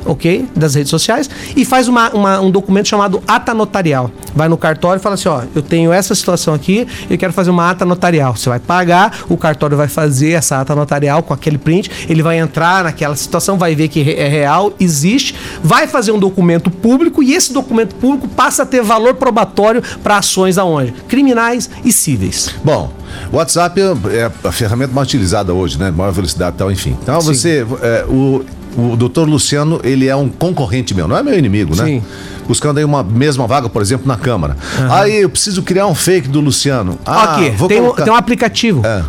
ok? 0.08 0.48
Das 0.56 0.74
redes 0.74 0.90
sociais, 0.90 1.30
e 1.54 1.64
faz 1.64 1.86
uma, 1.86 2.10
uma, 2.10 2.40
um 2.40 2.50
documento 2.50 2.88
chamado 2.88 3.22
ata 3.28 3.54
notarial. 3.54 4.10
Vai 4.34 4.48
no 4.48 4.56
cartório 4.56 4.98
e 4.98 5.02
fala 5.02 5.14
assim: 5.14 5.28
ó, 5.28 5.42
eu 5.54 5.62
tenho 5.62 5.92
essa 5.92 6.14
situação 6.14 6.54
aqui, 6.54 6.88
eu 7.08 7.18
quero 7.18 7.32
fazer 7.32 7.50
uma 7.50 7.70
ata 7.70 7.84
notarial. 7.84 8.34
Você 8.34 8.48
vai 8.48 8.58
pagar, 8.58 9.20
o 9.28 9.36
cartório 9.36 9.76
vai 9.76 9.88
fazer 9.88 10.32
essa 10.32 10.60
ata 10.60 10.74
notarial 10.74 11.22
com 11.22 11.34
aquele 11.34 11.58
print, 11.58 11.90
ele 12.08 12.22
vai 12.22 12.38
entrar 12.38 12.84
naquela 12.84 13.14
situação, 13.14 13.58
vai 13.58 13.74
ver 13.74 13.88
que 13.88 14.14
é 14.14 14.28
real, 14.28 14.72
existe, 14.80 15.34
vai 15.62 15.86
fazer 15.86 16.10
um 16.12 16.18
documento 16.18 16.70
público 16.70 17.22
e 17.22 17.34
esse 17.34 17.52
documento 17.52 17.94
público 17.96 18.26
passa 18.28 18.62
a 18.62 18.66
ter 18.66 18.82
valor 18.82 19.14
probatório 19.14 19.82
para 20.02 20.18
ações 20.18 20.56
aonde? 20.56 20.92
Criminais 21.06 21.68
e 21.84 21.92
cíveis. 21.92 22.54
Bom, 22.64 22.90
WhatsApp 23.32 23.80
é 24.10 24.30
a 24.44 24.52
ferramenta 24.52 24.92
mais 24.92 25.08
utilizada 25.08 25.52
hoje, 25.52 25.78
né? 25.78 25.90
Maior 25.90 26.12
velocidade 26.12 26.56
e 26.56 26.58
tal, 26.58 26.70
enfim. 26.70 26.96
Então 27.02 27.20
Sim. 27.20 27.26
você. 27.26 27.66
É, 27.82 28.04
o, 28.08 28.44
o 28.78 28.96
doutor 28.96 29.28
Luciano, 29.28 29.80
ele 29.82 30.06
é 30.06 30.14
um 30.14 30.28
concorrente 30.28 30.94
meu, 30.94 31.08
não 31.08 31.16
é 31.16 31.22
meu 31.22 31.36
inimigo, 31.36 31.74
né? 31.74 31.84
Sim. 31.84 32.02
Buscando 32.46 32.78
aí 32.78 32.84
uma 32.84 33.02
mesma 33.02 33.46
vaga, 33.46 33.68
por 33.68 33.82
exemplo, 33.82 34.06
na 34.06 34.16
Câmara. 34.16 34.56
Uhum. 34.78 34.92
Aí 34.92 35.16
eu 35.16 35.28
preciso 35.28 35.62
criar 35.62 35.86
um 35.88 35.94
fake 35.94 36.28
do 36.28 36.40
Luciano. 36.40 36.98
Ah, 37.04 37.34
Aqui, 37.34 37.50
tem, 37.66 37.80
colocar... 37.80 38.02
um, 38.02 38.04
tem 38.04 38.12
um 38.14 38.16
aplicativo. 38.16 38.86
É. 38.86 39.02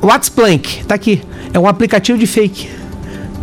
WhatsApp, 0.00 0.84
tá 0.88 0.94
aqui. 0.94 1.22
É 1.52 1.58
um 1.58 1.68
aplicativo 1.68 2.18
de 2.18 2.26
fake 2.26 2.70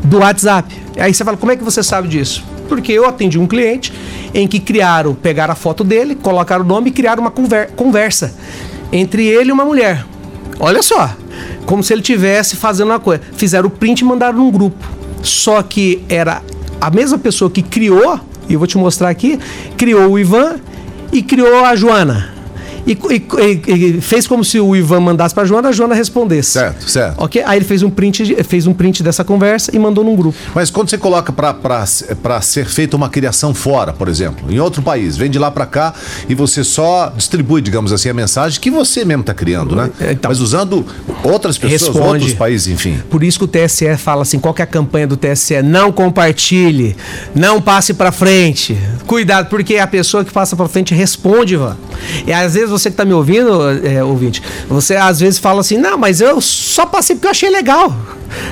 do 0.04 0.18
WhatsApp. 0.20 0.76
Aí 0.98 1.14
você 1.14 1.24
fala, 1.24 1.38
como 1.38 1.52
é 1.52 1.56
que 1.56 1.64
você 1.64 1.84
sabe 1.84 2.08
disso? 2.08 2.44
Porque 2.68 2.92
eu 2.92 3.06
atendi 3.06 3.38
um 3.38 3.46
cliente 3.46 3.94
em 4.34 4.48
que 4.48 4.60
criaram, 4.60 5.14
pegaram 5.14 5.54
a 5.54 5.56
foto 5.56 5.84
dele, 5.84 6.16
colocaram 6.16 6.64
o 6.64 6.68
nome 6.68 6.90
e 6.90 6.94
criaram 6.94 7.22
uma 7.22 7.32
conversa 7.76 8.34
entre 8.92 9.28
ele 9.28 9.50
e 9.50 9.54
uma 9.54 9.66
mulher. 9.66 10.06
Olha 10.60 10.82
só, 10.82 11.16
como 11.66 11.84
se 11.84 11.94
ele 11.94 12.02
tivesse 12.02 12.56
fazendo 12.56 12.90
uma 12.90 13.00
coisa. 13.00 13.22
Fizeram 13.34 13.68
o 13.68 13.70
print 13.70 14.00
e 14.00 14.04
mandaram 14.06 14.38
num 14.40 14.52
grupo. 14.52 15.01
Só 15.22 15.62
que 15.62 16.04
era 16.10 16.42
a 16.80 16.90
mesma 16.90 17.18
pessoa 17.18 17.50
que 17.50 17.62
criou, 17.62 18.20
e 18.50 18.54
eu 18.54 18.60
vou 18.60 18.68
te 18.68 18.78
mostrar 18.78 19.10
aqui, 19.10 19.40
criou 19.78 20.12
o 20.12 20.20
Ivan 20.20 20.56
e 21.12 21.22
criou 21.22 21.64
a 21.64 21.76
Joana. 21.76 22.41
E, 22.86 22.98
e, 23.10 23.98
e, 23.98 24.02
fez 24.02 24.28
como 24.28 24.44
se 24.44 24.60
o 24.60 24.76
Ivan 24.76 25.00
mandasse 25.00 25.34
para 25.34 25.46
Joana, 25.46 25.70
a 25.70 25.72
Joana 25.72 25.96
respondesse. 25.96 26.52
Certo, 26.52 26.90
certo. 26.90 27.16
Ok? 27.22 27.42
Aí 27.46 27.58
ele 27.58 27.66
fez 27.66 27.84
um 27.84 27.90
print, 27.90 28.44
fez 28.44 28.68
um 28.68 28.74
print 28.74 29.04
dessa 29.04 29.24
conversa 29.24 29.76
e 29.76 29.80
mandou 29.80 30.04
num 30.04 30.16
grupo. 30.16 30.38
Mas 30.56 30.70
quando 30.70 30.90
você 30.90 30.98
coloca 30.98 31.32
para 31.32 32.42
ser 32.42 32.66
feita 32.66 32.98
uma 32.98 33.10
criação 33.10 33.54
fora, 33.54 33.94
por 33.94 34.08
exemplo, 34.08 34.52
em 34.52 34.60
outro 34.60 34.82
país, 34.82 35.16
vem 35.16 35.30
de 35.30 35.38
lá 35.38 35.52
para 35.52 35.66
cá 35.66 35.94
e 36.28 36.36
você 36.36 36.64
só 36.64 37.12
distribui, 37.16 37.62
digamos 37.62 37.92
assim, 37.94 38.10
a 38.10 38.14
mensagem 38.14 38.60
que 38.60 38.72
você 38.72 39.06
mesmo 39.06 39.22
está 39.22 39.34
criando, 39.34 39.76
né? 39.76 39.90
Então, 40.12 40.30
Mas 40.30 40.40
usando 40.40 40.86
outras 41.24 41.58
pessoas, 41.58 41.82
responde. 41.82 42.08
outros 42.08 42.34
países, 42.34 42.68
enfim. 42.68 43.00
Por 43.10 43.24
isso 43.24 43.40
que 43.40 43.46
o 43.46 43.48
TSE 43.48 43.98
fala 43.98 44.24
assim, 44.24 44.40
qual 44.40 44.56
é 44.58 44.62
a 44.62 44.68
campanha 44.68 45.08
do 45.08 45.18
TSE? 45.18 45.62
Não 45.62 45.92
compartilhe, 45.92 46.96
não 47.36 47.62
passe 47.62 47.94
para 47.94 48.12
frente. 48.12 48.78
Cuidado, 49.06 49.50
porque 49.50 49.78
a 49.78 49.88
pessoa 49.88 50.26
que 50.26 50.32
passa 50.32 50.56
para 50.56 50.68
frente 50.68 50.94
responde, 50.94 51.54
Ivan. 51.54 51.78
E 52.26 52.34
às 52.34 52.54
vezes 52.54 52.71
você 52.72 52.90
que 52.90 52.94
está 52.94 53.06
me 53.06 53.14
ouvindo, 53.14 53.52
é, 53.86 54.04
ouvinte, 54.04 54.42
você 54.68 54.96
às 54.96 55.20
vezes 55.20 55.40
fala 55.40 55.62
assim, 55.62 55.78
não, 55.78 55.98
mas 55.98 56.22
eu 56.22 56.42
só 56.42 56.86
passei 56.86 57.16
porque 57.16 57.28
eu 57.28 57.32
achei 57.32 57.50
legal. 57.50 57.96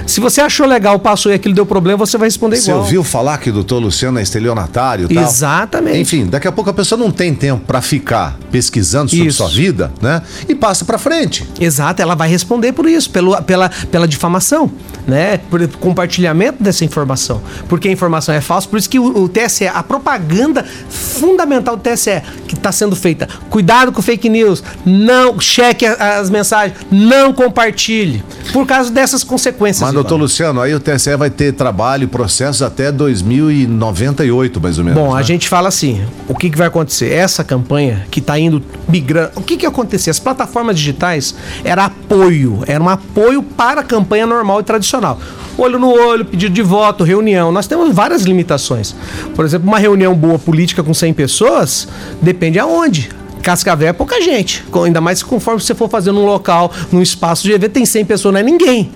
Se 0.06 0.20
você 0.20 0.42
achou 0.42 0.66
legal, 0.66 1.00
passou 1.00 1.32
e 1.32 1.36
aquilo 1.36 1.54
deu 1.54 1.66
problema, 1.66 1.98
você 1.98 2.18
vai 2.18 2.28
responder 2.28 2.58
você 2.58 2.70
igual. 2.70 2.84
Você 2.84 2.86
ouviu 2.88 3.04
falar 3.04 3.38
que 3.38 3.50
o 3.50 3.54
doutor 3.54 3.80
Luciano 3.80 4.20
é 4.20 4.22
estelionatário 4.22 5.08
e 5.10 5.14
tal? 5.14 5.24
Exatamente. 5.24 6.00
Enfim, 6.00 6.26
daqui 6.26 6.48
a 6.48 6.52
pouco 6.52 6.70
a 6.70 6.74
pessoa 6.74 7.00
não 7.00 7.12
tem 7.12 7.34
tempo 7.34 7.64
para 7.66 7.82
ficar 7.82 8.38
pesquisando 8.52 9.10
sobre 9.10 9.28
isso. 9.28 9.38
sua 9.38 9.48
vida, 9.48 9.92
né? 10.02 10.22
E 10.48 10.56
passa 10.56 10.84
para 10.84 10.98
frente. 10.98 11.48
Exato, 11.60 12.02
ela 12.02 12.16
vai 12.16 12.30
responder 12.30 12.74
por 12.74 12.88
isso, 12.88 13.10
pelo, 13.10 13.42
pela, 13.44 13.70
pela 13.92 14.08
difamação, 14.08 14.72
né? 15.08 15.38
Por 15.50 15.66
compartilhamento 15.78 16.62
dessa 16.62 16.84
informação. 16.84 17.42
Porque 17.68 17.88
a 17.88 17.92
informação 17.92 18.34
é 18.34 18.42
falsa, 18.42 18.68
por 18.68 18.78
isso 18.78 18.90
que 18.90 19.00
o, 19.00 19.24
o 19.24 19.30
TSE, 19.30 19.68
a 19.68 19.84
propaganda 19.84 20.66
fundamental 20.90 21.78
do 21.78 21.84
TSE 21.84 22.22
que 22.48 22.56
está 22.56 22.72
sendo 22.72 22.96
feita, 22.96 23.28
cuidado 23.50 23.92
com 23.92 24.02
fake 24.10 24.28
news, 24.28 24.64
não 24.84 25.40
cheque 25.40 25.86
as 25.86 26.32
mensagens, 26.32 26.76
não 26.90 27.32
compartilhe, 27.32 28.24
por 28.52 28.66
causa 28.66 28.90
dessas 28.90 29.24
consequências. 29.24 29.82
Mas, 29.82 29.94
doutor 29.94 30.18
Luciano, 30.18 30.60
aí 30.60 30.74
o 30.74 30.80
TSE 30.80 31.16
vai 31.16 31.30
ter 31.30 31.54
trabalho 31.54 32.06
e 32.06 32.08
processos 32.08 32.64
até 32.64 32.92
2098, 32.92 34.60
mais 34.60 34.80
ou 34.80 34.84
menos. 34.84 35.00
Bom, 35.00 35.14
né? 35.14 35.20
a 35.20 35.24
gente 35.24 35.48
fala 35.48 35.68
assim: 35.68 36.04
o 36.28 36.34
que, 36.34 36.50
que 36.50 36.58
vai 36.58 36.68
acontecer? 36.68 37.14
Essa 37.14 37.44
campanha 37.44 38.08
que 38.10 38.20
está 38.20 38.40
indo 38.40 38.64
migrando. 38.88 39.34
O 39.36 39.42
que, 39.42 39.58
que 39.58 39.66
acontecia? 39.66 40.10
As 40.10 40.20
plataformas 40.20 40.76
digitais 40.76 41.36
era 41.64 41.86
apoio, 41.86 42.64
era 42.66 42.84
um 42.84 42.90
apoio 42.90 43.44
para 43.44 43.82
a 43.82 43.84
campanha 43.84 44.26
normal 44.26 44.62
e 44.62 44.64
tradicional 44.64 45.20
olho 45.62 45.78
no 45.78 45.90
olho, 45.90 46.24
pedido 46.24 46.54
de 46.54 46.62
voto, 46.62 47.04
reunião. 47.04 47.52
Nós 47.52 47.68
temos 47.68 47.94
várias 47.94 48.24
limitações. 48.24 48.96
Por 49.36 49.44
exemplo, 49.44 49.68
uma 49.68 49.78
reunião 49.78 50.16
boa 50.16 50.40
política 50.40 50.82
com 50.82 50.94
100 50.94 51.14
pessoas 51.14 51.86
depende 52.22 52.58
aonde. 52.58 53.10
Cascavel 53.42 53.90
é 53.90 53.94
pouca 53.94 54.22
gente. 54.22 54.64
Ainda 54.84 55.02
mais 55.02 55.24
conforme 55.24 55.62
você 55.62 55.74
for 55.74 55.90
fazer 55.90 56.12
num 56.12 56.26
local, 56.26 56.72
num 56.92 57.02
espaço 57.02 57.44
de 57.44 57.52
evento, 57.52 57.74
tem 57.74 57.86
100 57.86 58.06
pessoas, 58.06 58.34
não 58.34 58.40
é 58.40 58.44
ninguém. 58.44 58.92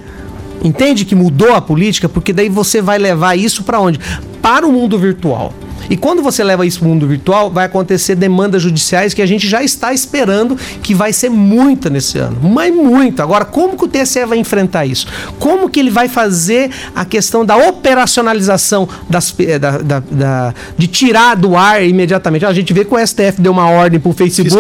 Entende 0.64 1.04
que 1.04 1.16
mudou 1.16 1.54
a 1.54 1.62
política? 1.62 2.08
Porque 2.08 2.32
daí 2.32 2.48
você 2.50 2.82
vai 2.82 2.98
levar 2.98 3.38
isso 3.38 3.64
para 3.64 3.80
onde? 3.80 4.00
Para 4.42 4.66
o 4.66 4.72
mundo 4.72 4.98
virtual. 4.98 5.54
E 5.90 5.98
quando 5.98 6.22
você 6.22 6.44
leva 6.44 6.66
isso 6.66 6.80
para 6.80 6.88
o 6.88 6.90
mundo 6.90 7.08
virtual, 7.08 7.50
vai 7.50 7.66
acontecer 7.66 8.16
demandas 8.16 8.62
judiciais 8.62 9.14
que 9.14 9.22
a 9.22 9.26
gente 9.26 9.48
já 9.48 9.64
está 9.64 9.94
esperando 9.94 10.58
que 10.82 10.94
vai 10.94 11.14
ser 11.14 11.30
muita 11.30 11.90
nesse 11.90 12.18
ano. 12.18 12.38
Mas 12.42 12.74
muito. 12.74 13.22
Agora, 13.22 13.46
como 13.46 13.78
que 13.78 13.86
o 13.86 13.88
TSE 13.88 14.26
vai 14.26 14.38
enfrentar 14.38 14.86
isso? 14.86 15.08
Como 15.40 15.70
que 15.70 15.80
ele 15.80 15.92
vai 15.92 16.08
fazer 16.08 16.70
a 16.96 17.06
questão 17.06 17.46
da 17.46 17.58
operacionalização 17.58 18.88
das, 19.10 19.34
eh, 19.40 19.60
da, 19.60 19.78
da, 19.78 20.00
da 20.00 20.54
de 20.78 20.88
tirar 20.88 21.36
do 21.36 21.56
ar 21.56 21.84
imediatamente? 21.84 22.46
A 22.46 22.54
gente 22.54 22.74
vê 22.74 22.86
que 22.86 22.94
o 22.94 23.08
STF 23.08 23.40
deu 23.40 23.52
uma 23.52 23.70
ordem 23.70 24.00
para 24.00 24.10
o 24.10 24.14
Facebook 24.14 24.60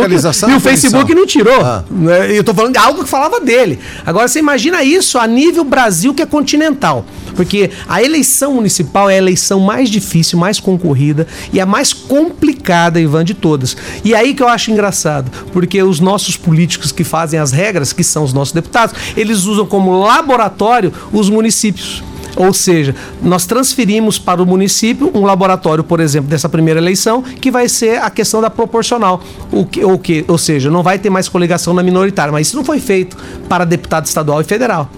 e 0.49 0.55
o 0.55 0.59
Facebook 0.59 1.13
não 1.13 1.25
tirou. 1.25 1.61
Ah. 1.61 1.83
Né? 1.89 2.31
Eu 2.31 2.41
estou 2.41 2.53
falando 2.53 2.73
de 2.73 2.79
algo 2.79 3.03
que 3.03 3.09
falava 3.09 3.39
dele. 3.39 3.79
Agora, 4.05 4.27
você 4.27 4.39
imagina 4.39 4.83
isso 4.83 5.17
a 5.17 5.27
nível 5.27 5.63
Brasil, 5.63 6.13
que 6.13 6.21
é 6.21 6.25
continental. 6.25 7.05
Porque 7.35 7.71
a 7.87 8.01
eleição 8.01 8.55
municipal 8.55 9.09
é 9.09 9.15
a 9.15 9.17
eleição 9.17 9.59
mais 9.59 9.89
difícil, 9.89 10.37
mais 10.37 10.59
concorrida 10.59 11.27
e 11.51 11.59
a 11.59 11.65
mais 11.65 11.93
complicada, 11.93 12.99
Ivan, 12.99 13.23
de 13.23 13.33
todas. 13.33 13.75
E 14.03 14.13
aí 14.15 14.33
que 14.33 14.43
eu 14.43 14.47
acho 14.47 14.71
engraçado, 14.71 15.31
porque 15.51 15.81
os 15.81 15.99
nossos 15.99 16.37
políticos 16.37 16.91
que 16.91 17.03
fazem 17.03 17.39
as 17.39 17.51
regras, 17.51 17.93
que 17.93 18.03
são 18.03 18.23
os 18.23 18.33
nossos 18.33 18.53
deputados, 18.53 18.95
eles 19.15 19.45
usam 19.45 19.65
como 19.65 19.99
laboratório 19.99 20.93
os 21.11 21.29
municípios. 21.29 22.03
Ou 22.35 22.51
seja, 22.51 22.95
nós 23.21 23.45
transferimos 23.45 24.17
para 24.17 24.41
o 24.41 24.45
município 24.45 25.11
um 25.13 25.23
laboratório, 25.23 25.83
por 25.83 25.99
exemplo, 25.99 26.29
dessa 26.29 26.49
primeira 26.49 26.79
eleição, 26.79 27.21
que 27.21 27.51
vai 27.51 27.69
ser 27.69 28.01
a 28.01 28.09
questão 28.09 28.41
da 28.41 28.49
proporcional. 28.49 29.21
O 29.51 29.65
que, 29.65 29.83
o 29.85 29.97
que, 29.99 30.25
ou 30.27 30.37
seja, 30.37 30.71
não 30.71 30.81
vai 30.81 30.97
ter 30.97 31.09
mais 31.09 31.29
coligação 31.29 31.73
na 31.73 31.83
minoritária, 31.83 32.31
mas 32.31 32.47
isso 32.47 32.55
não 32.55 32.63
foi 32.63 32.79
feito 32.79 33.15
para 33.47 33.65
deputado 33.65 34.05
estadual 34.05 34.41
e 34.41 34.43
federal 34.43 34.89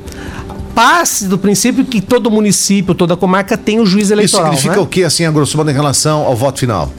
passe 0.76 1.28
do 1.28 1.38
princípio 1.38 1.86
que 1.86 2.02
todo 2.02 2.30
município, 2.30 2.94
toda 2.94 3.16
comarca 3.16 3.58
tem 3.58 3.80
um 3.80 3.86
juiz 3.86 4.12
eleitoral. 4.12 4.52
Isso 4.52 4.62
significa 4.62 4.76
né? 4.76 4.82
o 4.82 4.86
que, 4.86 5.04
assim, 5.04 5.26
a 5.26 5.32
grosso 5.32 5.58
modo, 5.58 5.72
em 5.72 5.74
relação 5.74 6.24
ao 6.26 6.36
voto 6.36 6.60
final? 6.60 6.92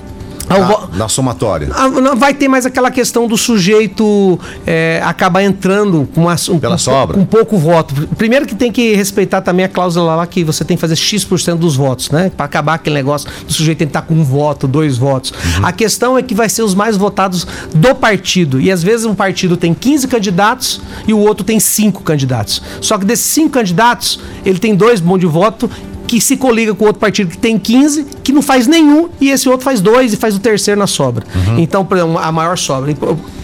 Na, 0.48 0.98
na, 0.98 1.08
somatória. 1.08 1.68
Ah, 1.72 1.88
vai 2.14 2.32
ter 2.32 2.46
mais 2.46 2.64
aquela 2.64 2.90
questão 2.90 3.26
do 3.26 3.36
sujeito 3.36 4.38
é, 4.66 5.00
acabar 5.04 5.42
entrando 5.42 6.08
com 6.14 6.22
uma, 6.22 6.36
um, 6.50 6.58
Pela 6.58 6.78
sobra. 6.78 7.16
com 7.16 7.24
pouco 7.24 7.58
voto. 7.58 7.94
Primeiro 8.16 8.46
que 8.46 8.54
tem 8.54 8.70
que 8.70 8.94
respeitar 8.94 9.40
também 9.40 9.64
a 9.64 9.68
cláusula 9.68 10.14
lá 10.14 10.26
que 10.26 10.44
você 10.44 10.64
tem 10.64 10.76
que 10.76 10.80
fazer 10.80 10.94
X% 10.94 11.56
dos 11.56 11.74
votos, 11.74 12.10
né? 12.10 12.30
Para 12.36 12.46
acabar 12.46 12.74
aquele 12.74 12.94
negócio 12.94 13.28
do 13.46 13.52
sujeito 13.52 13.78
tentar 13.78 14.02
com 14.02 14.14
um 14.14 14.24
voto, 14.24 14.68
dois 14.68 14.96
votos. 14.96 15.30
Uhum. 15.30 15.66
A 15.66 15.72
questão 15.72 16.16
é 16.16 16.22
que 16.22 16.34
vai 16.34 16.48
ser 16.48 16.62
os 16.62 16.74
mais 16.74 16.96
votados 16.96 17.46
do 17.74 17.94
partido. 17.94 18.60
E 18.60 18.70
às 18.70 18.82
vezes 18.82 19.06
um 19.06 19.14
partido 19.14 19.56
tem 19.56 19.74
15 19.74 20.08
candidatos 20.08 20.80
e 21.06 21.12
o 21.12 21.18
outro 21.18 21.44
tem 21.44 21.58
5 21.58 22.02
candidatos. 22.02 22.62
Só 22.80 22.98
que 22.98 23.04
desses 23.04 23.26
5 23.26 23.50
candidatos, 23.50 24.20
ele 24.44 24.58
tem 24.58 24.74
dois 24.74 25.00
bons 25.00 25.18
de 25.18 25.26
voto 25.26 25.70
que 26.06 26.20
se 26.20 26.36
coliga 26.36 26.74
com 26.74 26.84
outro 26.84 27.00
partido 27.00 27.30
que 27.30 27.38
tem 27.38 27.58
15, 27.58 28.06
que 28.26 28.32
não 28.32 28.42
faz 28.42 28.66
nenhum, 28.66 29.08
e 29.20 29.30
esse 29.30 29.48
outro 29.48 29.62
faz 29.62 29.80
dois 29.80 30.12
e 30.12 30.16
faz 30.16 30.34
o 30.34 30.40
terceiro 30.40 30.76
na 30.76 30.88
sobra. 30.88 31.24
Uhum. 31.32 31.60
Então, 31.60 31.86
a 32.20 32.32
maior 32.32 32.58
sobra. 32.58 32.92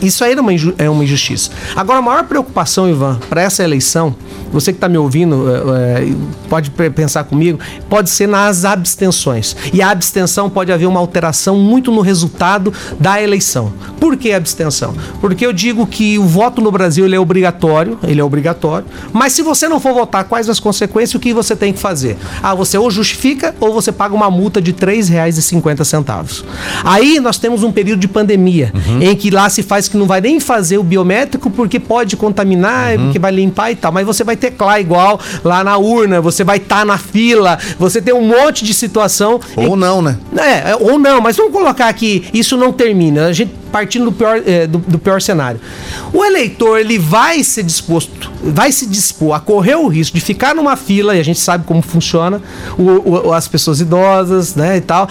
Isso 0.03 0.25
aí 0.25 0.33
é 0.33 0.41
uma, 0.41 0.53
é 0.77 0.91
uma 0.91 1.05
injustiça. 1.05 1.53
Agora, 1.77 2.01
a 2.01 2.03
maior 2.03 2.25
preocupação, 2.25 2.91
Ivan, 2.91 3.21
para 3.31 3.41
essa 3.41 3.63
eleição, 3.63 4.13
você 4.53 4.73
que 4.73 4.77
está 4.77 4.89
me 4.89 4.99
ouvindo, 4.99 5.47
é, 5.49 6.03
é, 6.03 6.15
pode 6.49 6.71
pensar 6.71 7.25
comigo, 7.25 7.59
pode 7.89 8.11
ser 8.11 8.27
nas 8.27 8.65
abstenções. 8.65 9.57
E 9.73 9.81
a 9.81 9.91
abstenção 9.91 10.51
pode 10.51 10.73
haver 10.73 10.87
uma 10.87 11.01
alteração 11.01 11.57
muito 11.57 11.93
no 11.93 12.01
resultado 12.01 12.73
da 12.99 13.23
eleição. 13.23 13.73
Por 13.99 14.17
que 14.17 14.33
abstenção? 14.33 14.95
Porque 15.21 15.47
eu 15.47 15.53
digo 15.53 15.87
que 15.87 16.19
o 16.19 16.25
voto 16.25 16.61
no 16.61 16.71
Brasil 16.71 17.07
ele 17.07 17.15
é 17.15 17.21
obrigatório, 17.21 17.99
ele 18.03 18.21
é 18.21 18.25
obrigatório, 18.25 18.87
mas 19.13 19.33
se 19.33 19.43
você 19.43 19.69
não 19.69 19.81
for 19.81 19.95
votar, 19.95 20.25
quais 20.25 20.49
as 20.49 20.61
consequências, 20.61 21.15
o 21.15 21.21
que 21.21 21.33
você 21.33 21.57
tem 21.57 21.73
que 21.73 21.79
fazer? 21.79 22.19
Ah, 22.43 22.55
você 22.55 22.77
ou 22.77 22.91
justifica 22.91 23.55
ou 23.61 23.73
você 23.73 23.91
paga 23.91 24.15
uma 24.15 24.31
multa 24.31 24.61
de 24.61 24.72
R$ 24.73 24.87
3,50. 24.87 26.45
Aí 26.85 27.21
nós 27.21 27.39
temos 27.39 27.63
um 27.63 27.71
período 27.73 28.01
de 28.01 28.09
pandemia, 28.09 28.73
uhum. 28.75 29.03
em 29.03 29.15
que 29.15 29.31
lá 29.31 29.49
se 29.49 29.63
faz 29.63 29.89
que 29.89 29.97
não 29.97 30.07
vai 30.07 30.21
nem 30.21 30.41
fazer 30.41 30.79
o 30.79 30.83
biométrico 30.83 31.51
porque 31.51 31.79
pode 31.79 32.17
contaminar, 32.17 32.97
uhum. 32.97 33.05
porque 33.05 33.19
vai 33.19 33.33
limpar 33.33 33.71
e 33.71 33.77
tal, 33.77 33.93
mas 33.93 34.07
você 34.07 34.25
vai 34.25 34.37
teclar 34.37 34.81
igual 34.81 35.21
lá 35.45 35.63
na 35.63 35.77
urna, 35.77 36.21
você 36.21 36.45
vai 36.45 36.57
estar 36.59 36.81
tá 36.81 36.85
na 36.85 36.99
fila, 36.99 37.59
você 37.79 38.01
tem 38.01 38.15
um 38.15 38.27
monte 38.27 38.65
de 38.65 38.75
situação. 38.75 39.41
Ou 39.57 39.77
em... 39.77 39.79
não, 39.79 40.03
né? 40.03 40.19
É, 40.37 40.77
ou 40.79 40.99
não, 40.99 41.21
mas 41.21 41.37
vamos 41.37 41.53
colocar 41.53 41.89
aqui, 41.89 42.25
isso 42.33 42.57
não 42.57 42.73
termina. 42.73 43.27
A 43.27 43.33
gente 43.33 43.63
partindo 43.73 44.05
do 44.05 44.13
pior, 44.13 44.43
é, 44.47 44.67
do, 44.67 44.79
do, 44.79 44.99
pior 44.99 45.21
cenário. 45.21 45.59
O 46.13 46.23
eleitor 46.23 46.79
ele 46.79 46.99
vai 46.99 47.43
ser 47.43 47.63
disposto, 47.63 48.31
vai 48.43 48.71
se 48.71 48.87
dispor 48.87 49.35
a 49.35 49.41
correr 49.41 49.77
o 49.77 49.89
risco 49.89 50.17
de 50.17 50.23
ficar 50.23 50.55
numa 50.55 50.77
fila, 50.77 51.17
e 51.17 51.21
a 51.21 51.25
gente 51.25 51.41
sabe 51.41 51.65
como 51.65 51.81
funciona, 51.81 52.41
o, 52.79 53.29
o, 53.29 53.33
as 53.33 53.49
pessoas 53.49 53.81
idosas, 53.81 54.55
né, 54.63 54.77
e 54.77 54.81
tal, 54.81 55.09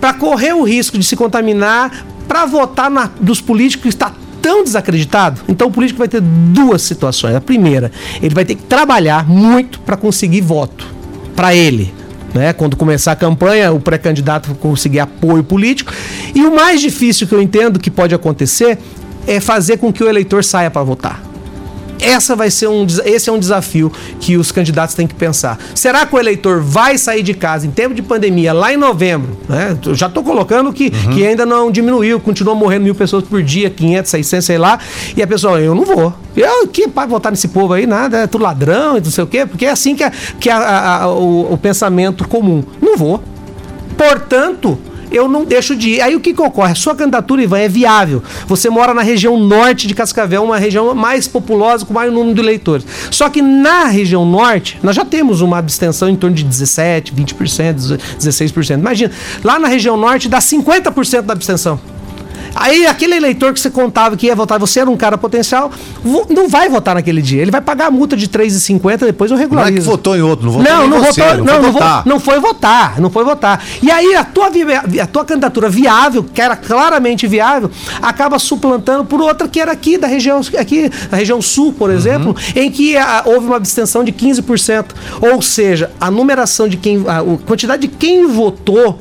para 0.00 0.14
correr 0.14 0.54
o 0.54 0.62
risco 0.62 0.96
de 0.98 1.04
se 1.04 1.16
contaminar, 1.16 2.06
para 2.26 2.46
votar 2.46 2.90
na, 2.90 3.10
dos 3.20 3.40
políticos 3.40 3.82
que 3.82 3.88
está 3.88 4.12
tão 4.40 4.64
desacreditado. 4.64 5.40
Então 5.48 5.68
o 5.68 5.70
político 5.70 5.98
vai 5.98 6.08
ter 6.08 6.20
duas 6.20 6.82
situações. 6.82 7.34
A 7.34 7.40
primeira, 7.40 7.92
ele 8.22 8.34
vai 8.34 8.44
ter 8.44 8.54
que 8.54 8.62
trabalhar 8.62 9.28
muito 9.28 9.80
para 9.80 9.96
conseguir 9.96 10.40
voto 10.40 10.86
para 11.36 11.54
ele 11.54 12.02
né? 12.34 12.52
Quando 12.52 12.76
começar 12.76 13.12
a 13.12 13.16
campanha, 13.16 13.72
o 13.72 13.80
pré-candidato 13.80 14.54
conseguir 14.54 15.00
apoio 15.00 15.44
político. 15.44 15.92
E 16.34 16.44
o 16.44 16.54
mais 16.54 16.80
difícil 16.80 17.26
que 17.26 17.34
eu 17.34 17.42
entendo 17.42 17.78
que 17.78 17.90
pode 17.90 18.14
acontecer 18.14 18.78
é 19.26 19.38
fazer 19.38 19.76
com 19.76 19.92
que 19.92 20.02
o 20.02 20.08
eleitor 20.08 20.42
saia 20.42 20.70
para 20.70 20.82
votar. 20.82 21.31
Essa 22.02 22.34
vai 22.36 22.50
ser 22.50 22.68
um, 22.68 22.86
esse 23.04 23.30
é 23.30 23.32
um 23.32 23.38
desafio 23.38 23.90
que 24.20 24.36
os 24.36 24.52
candidatos 24.52 24.94
têm 24.94 25.06
que 25.06 25.14
pensar. 25.14 25.58
Será 25.74 26.04
que 26.04 26.14
o 26.14 26.18
eleitor 26.18 26.60
vai 26.60 26.98
sair 26.98 27.22
de 27.22 27.34
casa 27.34 27.66
em 27.66 27.70
tempo 27.70 27.94
de 27.94 28.02
pandemia 28.02 28.52
lá 28.52 28.72
em 28.72 28.76
novembro? 28.76 29.36
Né? 29.48 29.76
Eu 29.84 29.94
já 29.94 30.06
estou 30.06 30.22
colocando 30.22 30.72
que, 30.72 30.92
uhum. 30.92 31.14
que 31.14 31.26
ainda 31.26 31.46
não 31.46 31.70
diminuiu, 31.70 32.20
continua 32.20 32.54
morrendo 32.54 32.84
mil 32.84 32.94
pessoas 32.94 33.24
por 33.24 33.42
dia, 33.42 33.70
500, 33.70 34.10
600, 34.10 34.44
sei 34.44 34.58
lá. 34.58 34.78
E 35.16 35.22
a 35.22 35.26
pessoa, 35.26 35.60
eu 35.60 35.74
não 35.74 35.84
vou. 35.84 36.12
Eu 36.36 36.66
que 36.68 36.88
para 36.88 37.06
votar 37.06 37.30
nesse 37.30 37.48
povo 37.48 37.72
aí, 37.72 37.86
nada, 37.86 38.18
é 38.18 38.26
tudo 38.26 38.42
ladrão 38.42 38.96
e 38.96 39.00
não 39.00 39.10
sei 39.10 39.24
o 39.24 39.26
quê, 39.26 39.46
porque 39.46 39.66
é 39.66 39.70
assim 39.70 39.94
que 39.94 40.02
é, 40.02 40.10
que 40.40 40.48
a, 40.48 41.02
a, 41.02 41.08
o, 41.08 41.52
o 41.52 41.58
pensamento 41.58 42.26
comum. 42.26 42.62
Não 42.80 42.96
vou. 42.96 43.22
Portanto, 43.96 44.78
eu 45.12 45.28
não 45.28 45.44
deixo 45.44 45.76
de 45.76 45.90
ir. 45.90 46.00
Aí 46.00 46.16
o 46.16 46.20
que, 46.20 46.32
que 46.32 46.42
ocorre? 46.42 46.72
A 46.72 46.74
sua 46.74 46.94
candidatura, 46.94 47.42
Ivan, 47.42 47.58
é 47.58 47.68
viável. 47.68 48.22
Você 48.46 48.68
mora 48.70 48.94
na 48.94 49.02
região 49.02 49.38
norte 49.38 49.86
de 49.86 49.94
Cascavel, 49.94 50.42
uma 50.42 50.58
região 50.58 50.94
mais 50.94 51.28
populosa, 51.28 51.84
com 51.84 51.94
maior 51.94 52.10
número 52.10 52.34
de 52.34 52.40
eleitores. 52.40 52.86
Só 53.10 53.28
que 53.28 53.42
na 53.42 53.84
região 53.84 54.24
norte, 54.24 54.78
nós 54.82 54.96
já 54.96 55.04
temos 55.04 55.40
uma 55.40 55.58
abstenção 55.58 56.08
em 56.08 56.16
torno 56.16 56.34
de 56.34 56.44
17%, 56.44 57.12
20%, 57.14 57.98
16%. 58.18 58.78
Imagina, 58.78 59.12
lá 59.44 59.58
na 59.58 59.68
região 59.68 59.96
norte 59.96 60.28
dá 60.28 60.38
50% 60.38 61.22
da 61.22 61.32
abstenção. 61.32 61.78
Aí 62.54 62.86
aquele 62.86 63.14
eleitor 63.14 63.52
que 63.52 63.60
você 63.60 63.70
contava 63.70 64.16
que 64.16 64.26
ia 64.26 64.34
votar, 64.34 64.58
você 64.58 64.80
era 64.80 64.90
um 64.90 64.96
cara 64.96 65.16
potencial, 65.16 65.70
não 66.28 66.48
vai 66.48 66.68
votar 66.68 66.94
naquele 66.94 67.22
dia. 67.22 67.42
Ele 67.42 67.50
vai 67.50 67.60
pagar 67.60 67.86
a 67.86 67.90
multa 67.90 68.16
de 68.16 68.28
3,50, 68.28 68.98
depois 68.98 69.30
eu 69.30 69.36
regularizo. 69.36 69.72
Não 69.72 69.78
é 69.78 69.82
que 69.82 69.88
votou 69.88 70.16
em 70.16 70.22
outro, 70.22 70.46
não 70.46 70.52
votou 70.52 70.72
não, 70.72 70.88
não 70.88 71.00
você, 71.00 71.22
votou, 71.22 71.36
não, 71.38 71.44
não, 71.44 71.62
não, 71.62 71.72
votar. 71.72 72.06
não 72.06 72.20
foi 72.20 72.40
votar, 72.40 73.00
não 73.00 73.10
foi 73.10 73.24
votar. 73.24 73.64
E 73.82 73.90
aí 73.90 74.14
a 74.14 74.24
tua, 74.24 74.48
a 75.02 75.06
tua 75.06 75.24
candidatura 75.24 75.68
viável, 75.68 76.24
que 76.24 76.40
era 76.40 76.56
claramente 76.56 77.26
viável, 77.26 77.70
acaba 78.00 78.38
suplantando 78.38 79.04
por 79.04 79.20
outra 79.20 79.48
que 79.48 79.60
era 79.60 79.72
aqui 79.72 79.96
da 79.98 80.06
região 80.06 80.40
aqui, 80.58 80.90
da 81.10 81.16
região 81.16 81.40
sul, 81.40 81.72
por 81.72 81.90
exemplo, 81.90 82.28
uhum. 82.28 82.62
em 82.62 82.70
que 82.70 82.96
a, 82.96 83.22
houve 83.24 83.46
uma 83.46 83.56
abstenção 83.56 84.04
de 84.04 84.12
15%. 84.12 84.86
Ou 85.20 85.42
seja, 85.42 85.90
a 86.00 86.10
numeração 86.10 86.68
de 86.68 86.76
quem 86.76 87.04
a, 87.06 87.20
a 87.20 87.38
quantidade 87.46 87.82
de 87.82 87.88
quem 87.88 88.26
votou 88.26 88.98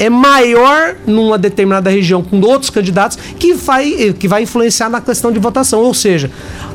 é 0.00 0.08
maior 0.08 0.96
numa 1.06 1.36
determinada 1.38 1.90
região 1.90 2.22
com 2.22 2.40
outros 2.40 2.70
candidatos 2.70 3.18
que 3.38 3.52
vai, 3.52 4.14
que 4.18 4.26
vai 4.26 4.42
influenciar 4.42 4.88
na 4.88 5.00
questão 5.00 5.30
de 5.30 5.38
votação. 5.38 5.80
Ou 5.80 5.92
seja, 5.92 6.30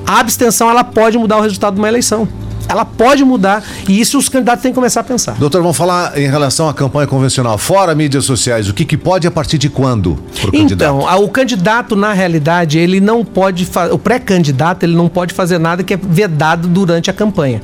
a 0.05 0.19
abstenção 0.19 0.69
ela 0.69 0.83
pode 0.83 1.17
mudar 1.17 1.37
o 1.37 1.41
resultado 1.41 1.73
de 1.73 1.81
uma 1.81 1.87
eleição 1.87 2.27
ela 2.67 2.83
pode 2.83 3.23
mudar 3.23 3.63
e 3.87 3.99
isso 3.99 4.17
os 4.17 4.27
candidatos 4.27 4.63
têm 4.63 4.71
que 4.71 4.75
começar 4.75 5.01
a 5.01 5.03
pensar. 5.03 5.35
Doutor, 5.35 5.61
vamos 5.61 5.77
falar 5.77 6.17
em 6.17 6.27
relação 6.27 6.67
à 6.67 6.73
campanha 6.73 7.05
convencional. 7.07 7.57
Fora 7.57 7.93
mídias 7.93 8.25
sociais, 8.25 8.67
o 8.67 8.73
que, 8.73 8.83
que 8.83 8.97
pode 8.97 9.27
a 9.27 9.31
partir 9.31 9.57
de 9.57 9.69
quando? 9.69 10.17
Então, 10.51 11.01
o 11.23 11.29
candidato, 11.29 11.95
na 11.95 12.11
realidade, 12.13 12.79
ele 12.79 12.99
não 12.99 13.23
pode. 13.23 13.67
O 13.91 13.99
pré-candidato, 13.99 14.83
ele 14.83 14.95
não 14.95 15.07
pode 15.07 15.33
fazer 15.33 15.59
nada 15.59 15.83
que 15.83 15.93
é 15.93 15.97
vedado 15.97 16.67
durante 16.67 17.09
a 17.09 17.13
campanha 17.13 17.61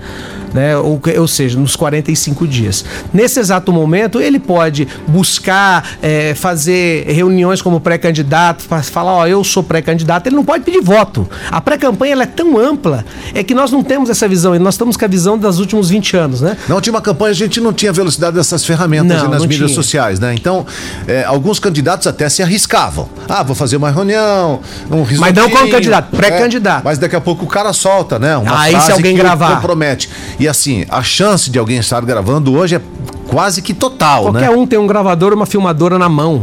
né? 0.54 0.78
Ou, 0.78 1.00
ou 1.20 1.28
seja, 1.28 1.60
nos 1.60 1.76
45 1.76 2.48
dias. 2.48 2.86
Nesse 3.14 3.40
exato 3.40 3.72
momento, 3.72 4.20
ele 4.20 4.40
pode 4.40 4.88
buscar 5.08 5.98
é, 6.02 6.34
fazer 6.36 7.06
reuniões 7.08 7.62
como 7.62 7.80
pré-candidato, 7.80 8.64
falar, 8.84 9.14
ó, 9.14 9.28
eu 9.28 9.44
sou 9.44 9.64
pré-candidato, 9.64 10.28
ele 10.28 10.36
não 10.36 10.46
pode 10.46 10.64
pedir 10.64 10.82
voto. 10.82 11.28
A 11.50 11.62
pré-campanha 11.62 12.22
é 12.22 12.26
tão 12.26 12.58
ampla, 12.58 13.06
é 13.34 13.44
que 13.44 13.54
nós 13.54 13.72
não 13.72 13.84
temos 13.84 14.10
essa 14.10 14.28
visão, 14.28 14.58
nós 14.60 14.76
estamos 14.76 14.98
com 14.98 15.06
a 15.06 15.08
visão 15.08 15.38
dos 15.38 15.60
últimos 15.60 15.90
20 15.90 16.18
anos, 16.18 16.42
né? 16.42 16.58
Na 16.68 16.76
última 16.76 17.02
campanha 17.02 17.32
a 17.32 17.36
gente 17.36 17.60
não 17.60 17.74
tinha 17.74 17.92
velocidade 17.92 18.36
dessas 18.36 18.66
ferramentas 18.66 19.24
não, 19.24 19.30
nas 19.30 19.42
mídias 19.44 19.72
tinha. 19.72 19.76
sociais, 19.76 20.20
né? 20.20 20.34
Então, 20.34 20.66
é, 21.08 21.24
alguns 21.24 21.60
candidatos 21.60 22.08
até 22.08 22.28
se 22.30 22.44
arriscavam. 22.44 23.10
Ah, 23.28 23.44
vou 23.44 23.56
fazer 23.56 23.78
uma 23.78 23.90
reunião, 23.90 24.60
um 24.90 25.06
Mas 25.18 25.34
não 25.34 25.50
como 25.50 25.70
candidato, 25.70 26.16
pré-candidato. 26.16 26.82
É, 26.82 26.84
mas 26.84 26.98
daqui 26.98 27.16
a 27.16 27.22
pouco 27.22 27.46
o 27.46 27.48
cara 27.48 27.74
solta, 27.74 28.20
né? 28.20 28.36
Uma 28.38 28.60
Aí 28.60 28.80
se 28.82 28.92
alguém 28.92 29.16
gravar. 29.16 29.56
compromete. 29.56 30.10
E 30.42 30.48
assim, 30.48 30.86
a 30.90 31.04
chance 31.04 31.52
de 31.52 31.60
alguém 31.60 31.78
estar 31.78 32.04
gravando 32.04 32.52
hoje 32.52 32.76
é 32.76 32.82
quase 33.28 33.62
que 33.62 33.76
total, 33.76 34.24
Qualquer 34.24 34.40
né? 34.40 34.48
Qualquer 34.48 34.60
um 34.60 34.66
tem 34.66 34.80
um 34.80 34.88
gravador, 34.88 35.34
uma 35.34 35.46
filmadora 35.46 36.00
na 36.00 36.10
mão. 36.10 36.42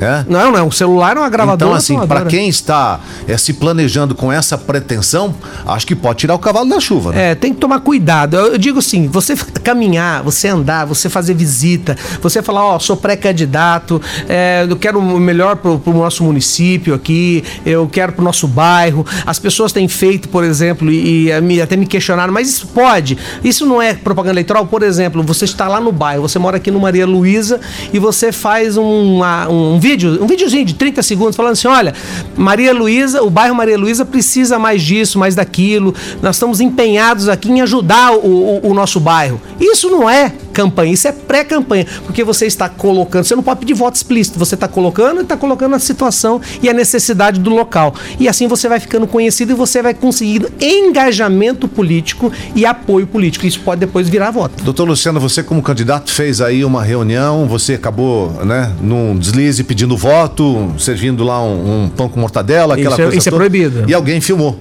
É? 0.00 0.24
Não, 0.28 0.50
não, 0.50 0.68
o 0.68 0.72
celular 0.72 1.16
é 1.16 1.20
uma 1.20 1.28
gravadora. 1.28 1.70
Então, 1.70 1.74
assim, 1.74 2.06
para 2.06 2.24
quem 2.24 2.48
está 2.48 3.00
é, 3.28 3.36
se 3.36 3.52
planejando 3.52 4.14
com 4.14 4.32
essa 4.32 4.58
pretensão, 4.58 5.34
acho 5.66 5.86
que 5.86 5.94
pode 5.94 6.18
tirar 6.18 6.34
o 6.34 6.38
cavalo 6.38 6.68
da 6.68 6.80
chuva, 6.80 7.12
né? 7.12 7.30
É, 7.30 7.34
tem 7.34 7.54
que 7.54 7.60
tomar 7.60 7.80
cuidado. 7.80 8.36
Eu, 8.36 8.52
eu 8.52 8.58
digo 8.58 8.78
assim: 8.78 9.06
você 9.06 9.36
caminhar, 9.62 10.22
você 10.22 10.48
andar, 10.48 10.84
você 10.84 11.08
fazer 11.08 11.34
visita, 11.34 11.96
você 12.20 12.42
falar, 12.42 12.64
ó, 12.64 12.76
oh, 12.76 12.80
sou 12.80 12.96
pré-candidato, 12.96 14.00
é, 14.28 14.66
eu 14.68 14.76
quero 14.76 14.98
o 14.98 15.20
melhor 15.20 15.56
para 15.56 15.70
o 15.70 15.92
nosso 15.92 16.24
município 16.24 16.94
aqui, 16.94 17.44
eu 17.64 17.88
quero 17.88 18.12
para 18.12 18.22
o 18.22 18.24
nosso 18.24 18.48
bairro. 18.48 19.06
As 19.24 19.38
pessoas 19.38 19.72
têm 19.72 19.88
feito, 19.88 20.28
por 20.28 20.44
exemplo, 20.44 20.90
e, 20.90 21.28
e 21.28 21.62
até 21.62 21.76
me 21.76 21.86
questionaram, 21.86 22.32
mas 22.32 22.48
isso 22.48 22.66
pode. 22.68 23.16
Isso 23.42 23.64
não 23.64 23.80
é 23.80 23.94
propaganda 23.94 24.34
eleitoral? 24.34 24.66
Por 24.66 24.82
exemplo, 24.82 25.22
você 25.22 25.44
está 25.44 25.68
lá 25.68 25.80
no 25.80 25.92
bairro, 25.92 26.22
você 26.22 26.38
mora 26.38 26.56
aqui 26.56 26.70
no 26.70 26.80
Maria 26.80 27.06
Luísa 27.06 27.60
e 27.92 27.98
você 27.98 28.32
faz 28.32 28.76
um, 28.76 29.22
um 29.22 29.78
vídeo, 29.84 30.18
um 30.22 30.26
videozinho 30.26 30.64
de 30.64 30.74
30 30.74 31.02
segundos 31.02 31.36
falando 31.36 31.52
assim: 31.52 31.68
olha, 31.68 31.92
Maria 32.34 32.72
Luísa, 32.72 33.22
o 33.22 33.28
bairro 33.28 33.54
Maria 33.54 33.76
Luísa 33.76 34.02
precisa 34.04 34.58
mais 34.58 34.82
disso, 34.82 35.18
mais 35.18 35.34
daquilo. 35.34 35.94
Nós 36.22 36.36
estamos 36.36 36.58
empenhados 36.58 37.28
aqui 37.28 37.50
em 37.50 37.60
ajudar 37.60 38.12
o, 38.12 38.26
o, 38.26 38.70
o 38.70 38.74
nosso 38.74 38.98
bairro. 38.98 39.38
Isso 39.60 39.90
não 39.90 40.08
é 40.08 40.32
campanha, 40.54 40.92
isso 40.92 41.08
é 41.08 41.12
pré-campanha, 41.12 41.84
porque 42.06 42.22
você 42.22 42.46
está 42.46 42.68
colocando, 42.68 43.24
você 43.24 43.34
não 43.34 43.42
pode 43.42 43.60
pedir 43.60 43.74
voto 43.74 43.96
explícito, 43.96 44.38
você 44.38 44.54
está 44.54 44.68
colocando 44.68 45.18
e 45.18 45.22
está 45.22 45.36
colocando 45.36 45.74
a 45.74 45.78
situação 45.78 46.40
e 46.62 46.68
a 46.68 46.72
necessidade 46.72 47.40
do 47.40 47.50
local. 47.50 47.94
E 48.18 48.28
assim 48.28 48.46
você 48.46 48.68
vai 48.68 48.78
ficando 48.78 49.06
conhecido 49.06 49.52
e 49.52 49.54
você 49.54 49.82
vai 49.82 49.92
conseguindo 49.92 50.50
engajamento 50.60 51.66
político 51.66 52.32
e 52.54 52.64
apoio 52.64 53.06
político. 53.06 53.46
Isso 53.46 53.60
pode 53.60 53.80
depois 53.80 54.08
virar 54.08 54.30
voto. 54.30 54.62
Doutor 54.62 54.84
Luciano, 54.84 55.18
você 55.18 55.42
como 55.42 55.60
candidato 55.62 56.10
fez 56.10 56.40
aí 56.40 56.64
uma 56.64 56.82
reunião, 56.82 57.46
você 57.46 57.74
acabou, 57.74 58.30
né, 58.44 58.72
num 58.80 59.16
deslize 59.16 59.64
pedindo 59.64 59.96
voto, 59.96 60.72
servindo 60.78 61.24
lá 61.24 61.42
um, 61.42 61.84
um 61.84 61.88
pão 61.88 62.08
com 62.08 62.20
mortadela, 62.20 62.74
aquela 62.74 62.94
isso 62.94 63.00
é, 63.00 63.04
coisa 63.04 63.18
Isso 63.18 63.28
é 63.28 63.30
toda, 63.30 63.44
é 63.44 63.48
proibido. 63.48 63.90
E 63.90 63.94
alguém 63.94 64.20
filmou. 64.20 64.58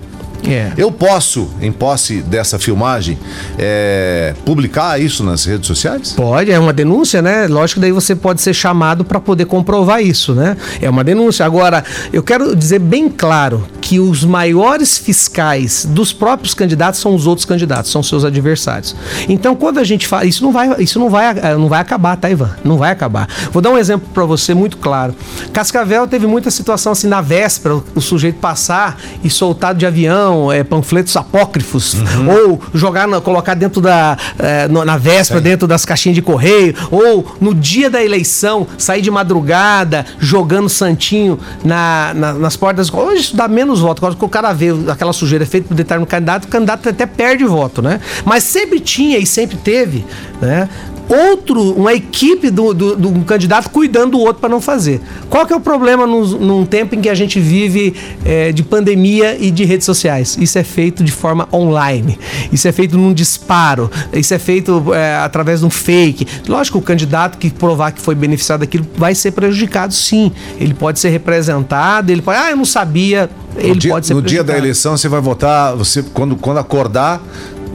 É. 0.47 0.71
Eu 0.77 0.91
posso, 0.91 1.49
em 1.61 1.71
posse 1.71 2.21
dessa 2.21 2.59
filmagem, 2.59 3.17
é, 3.57 4.33
publicar 4.45 4.99
isso 4.99 5.23
nas 5.23 5.45
redes 5.45 5.67
sociais? 5.67 6.13
Pode, 6.13 6.51
é 6.51 6.59
uma 6.59 6.73
denúncia, 6.73 7.21
né? 7.21 7.47
Lógico 7.47 7.79
que 7.79 7.81
daí 7.81 7.91
você 7.91 8.15
pode 8.15 8.41
ser 8.41 8.53
chamado 8.53 9.05
para 9.05 9.19
poder 9.19 9.45
comprovar 9.45 10.01
isso, 10.01 10.33
né? 10.33 10.57
É 10.81 10.89
uma 10.89 11.03
denúncia. 11.03 11.45
Agora, 11.45 11.83
eu 12.11 12.21
quero 12.21 12.55
dizer 12.55 12.79
bem 12.79 13.09
claro 13.09 13.65
que 13.81 13.99
os 13.99 14.23
maiores 14.23 14.97
fiscais 14.97 15.85
dos 15.85 16.11
próprios 16.11 16.53
candidatos 16.53 16.99
são 16.99 17.15
os 17.15 17.27
outros 17.27 17.45
candidatos, 17.45 17.91
são 17.91 18.03
seus 18.03 18.25
adversários. 18.25 18.95
Então, 19.29 19.55
quando 19.55 19.79
a 19.79 19.83
gente 19.83 20.07
fala, 20.07 20.25
isso 20.25 20.43
não 20.43 20.51
vai, 20.51 20.75
isso 20.79 20.99
não 20.99 21.09
vai, 21.09 21.33
não 21.55 21.67
vai 21.67 21.81
acabar, 21.81 22.15
tá, 22.17 22.29
Ivan? 22.29 22.51
Não 22.63 22.77
vai 22.77 22.91
acabar. 22.91 23.27
Vou 23.51 23.61
dar 23.61 23.71
um 23.71 23.77
exemplo 23.77 24.07
para 24.13 24.25
você 24.25 24.53
muito 24.53 24.77
claro. 24.77 25.15
Cascavel 25.51 26.07
teve 26.07 26.27
muita 26.27 26.51
situação 26.51 26.91
assim 26.91 27.07
na 27.07 27.21
véspera, 27.21 27.81
o 27.95 28.01
sujeito 28.01 28.39
passar 28.39 28.99
e 29.23 29.29
soltado 29.29 29.79
de 29.79 29.85
avião 29.85 30.32
é, 30.51 30.63
panfletos 30.63 31.15
apócrifos, 31.15 31.93
uhum. 31.93 32.29
ou 32.29 32.61
jogar, 32.73 33.07
na, 33.07 33.21
colocar 33.21 33.53
dentro 33.53 33.81
da. 33.81 34.17
É, 34.37 34.67
na 34.67 34.97
véspera, 34.97 35.39
Sim. 35.39 35.43
dentro 35.43 35.67
das 35.67 35.85
caixinhas 35.85 36.15
de 36.15 36.21
correio, 36.21 36.75
ou 36.91 37.35
no 37.39 37.53
dia 37.53 37.89
da 37.89 38.03
eleição, 38.03 38.67
sair 38.77 39.01
de 39.01 39.11
madrugada 39.11 40.05
jogando 40.19 40.69
santinho 40.69 41.39
na, 41.63 42.13
na, 42.13 42.33
nas 42.33 42.55
portas. 42.55 42.91
Hoje 42.91 43.21
isso 43.21 43.35
dá 43.35 43.47
menos 43.47 43.79
voto. 43.79 44.01
Quando 44.01 44.21
o 44.21 44.29
cara 44.29 44.53
vê 44.53 44.69
aquela 44.89 45.13
sujeira 45.13 45.45
feita 45.45 45.67
por 45.67 45.75
determinado 45.75 46.09
candidato, 46.09 46.45
o 46.45 46.47
candidato 46.47 46.89
até 46.89 47.05
perde 47.05 47.43
voto, 47.45 47.81
né? 47.81 47.99
Mas 48.25 48.43
sempre 48.43 48.79
tinha 48.79 49.17
e 49.17 49.25
sempre 49.25 49.57
teve, 49.57 50.05
né? 50.41 50.69
Outro, 51.09 51.73
uma 51.73 51.93
equipe 51.93 52.49
do, 52.49 52.73
do, 52.73 52.95
do 52.95 53.09
um 53.09 53.23
candidato 53.23 53.69
cuidando 53.69 54.11
do 54.11 54.19
outro 54.19 54.39
para 54.39 54.49
não 54.49 54.61
fazer. 54.61 55.01
Qual 55.29 55.45
que 55.45 55.53
é 55.53 55.55
o 55.55 55.59
problema 55.59 56.05
num, 56.05 56.25
num 56.25 56.65
tempo 56.65 56.95
em 56.95 57.01
que 57.01 57.09
a 57.09 57.15
gente 57.15 57.39
vive 57.39 57.95
é, 58.23 58.51
de 58.51 58.63
pandemia 58.63 59.37
e 59.39 59.49
de 59.51 59.63
redes 59.65 59.85
sociais? 59.85 60.37
Isso 60.39 60.57
é 60.57 60.63
feito 60.63 61.03
de 61.03 61.11
forma 61.11 61.47
online, 61.51 62.17
isso 62.51 62.67
é 62.67 62.71
feito 62.71 62.97
num 62.97 63.13
disparo, 63.13 63.89
isso 64.13 64.33
é 64.33 64.39
feito 64.39 64.93
é, 64.93 65.15
através 65.17 65.61
de 65.61 65.65
um 65.65 65.69
fake. 65.69 66.27
Lógico, 66.47 66.77
o 66.77 66.81
candidato 66.81 67.37
que 67.37 67.49
provar 67.49 67.91
que 67.91 68.01
foi 68.01 68.15
beneficiado 68.15 68.61
daquilo 68.61 68.85
vai 68.95 69.15
ser 69.15 69.31
prejudicado, 69.31 69.93
sim. 69.93 70.31
Ele 70.59 70.73
pode 70.73 70.99
ser 70.99 71.09
representado, 71.09 72.11
ele 72.11 72.21
pode, 72.21 72.37
ah, 72.37 72.51
eu 72.51 72.57
não 72.57 72.65
sabia. 72.65 73.29
Ele 73.55 73.69
no 73.69 73.75
dia, 73.75 73.91
pode 73.91 74.07
ser 74.07 74.13
No 74.15 74.21
dia 74.21 74.43
da 74.43 74.57
eleição, 74.57 74.97
você 74.97 75.07
vai 75.07 75.21
votar, 75.21 75.75
você 75.75 76.03
quando, 76.13 76.35
quando 76.35 76.57
acordar, 76.57 77.21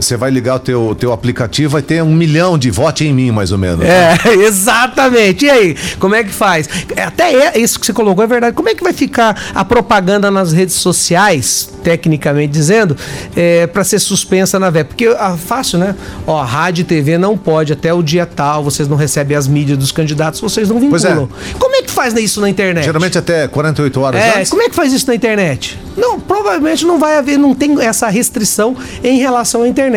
você 0.00 0.16
vai 0.16 0.30
ligar 0.30 0.56
o 0.56 0.58
teu, 0.58 0.96
teu 0.98 1.12
aplicativo, 1.12 1.72
vai 1.72 1.82
ter 1.82 2.02
um 2.02 2.12
milhão 2.12 2.56
de 2.56 2.70
votos 2.70 3.02
em 3.02 3.12
mim, 3.12 3.30
mais 3.30 3.52
ou 3.52 3.58
menos. 3.58 3.84
É, 3.84 4.16
exatamente. 4.44 5.46
E 5.46 5.50
aí, 5.50 5.76
como 5.98 6.14
é 6.14 6.24
que 6.24 6.30
faz? 6.30 6.68
É, 6.94 7.02
até 7.02 7.32
é, 7.32 7.58
isso 7.58 7.78
que 7.78 7.86
você 7.86 7.92
colocou 7.92 8.22
é 8.22 8.26
verdade. 8.26 8.54
Como 8.54 8.68
é 8.68 8.74
que 8.74 8.82
vai 8.82 8.92
ficar 8.92 9.50
a 9.54 9.64
propaganda 9.64 10.30
nas 10.30 10.52
redes 10.52 10.76
sociais, 10.76 11.70
tecnicamente 11.82 12.52
dizendo, 12.52 12.96
é, 13.36 13.66
para 13.66 13.84
ser 13.84 13.98
suspensa 13.98 14.58
na 14.58 14.70
VEP? 14.70 14.88
Porque 14.88 15.06
ah, 15.18 15.36
fácil, 15.36 15.78
né? 15.78 15.94
Ó, 16.26 16.42
rádio 16.42 16.82
e 16.82 16.84
TV 16.84 17.18
não 17.18 17.36
pode 17.36 17.72
até 17.72 17.92
o 17.92 18.02
dia 18.02 18.26
tal, 18.26 18.62
vocês 18.62 18.88
não 18.88 18.96
recebem 18.96 19.36
as 19.36 19.46
mídias 19.46 19.78
dos 19.78 19.92
candidatos, 19.92 20.40
vocês 20.40 20.68
não 20.68 20.78
vinculam. 20.78 21.28
Pois 21.28 21.52
é. 21.52 21.54
Como 21.58 21.76
é 21.76 21.82
que 21.82 21.90
faz 21.90 22.14
isso 22.14 22.40
na 22.40 22.48
internet? 22.48 22.84
Geralmente 22.84 23.18
até 23.18 23.48
48 23.48 24.00
horas 24.00 24.20
é, 24.20 24.38
antes. 24.38 24.50
Como 24.50 24.62
é 24.62 24.68
que 24.68 24.74
faz 24.74 24.92
isso 24.92 25.06
na 25.06 25.14
internet? 25.14 25.78
Não, 25.96 26.20
provavelmente 26.20 26.84
não 26.86 26.98
vai 26.98 27.16
haver, 27.16 27.38
não 27.38 27.54
tem 27.54 27.80
essa 27.82 28.08
restrição 28.08 28.76
em 29.02 29.18
relação 29.18 29.62
à 29.62 29.68
internet. 29.68 29.87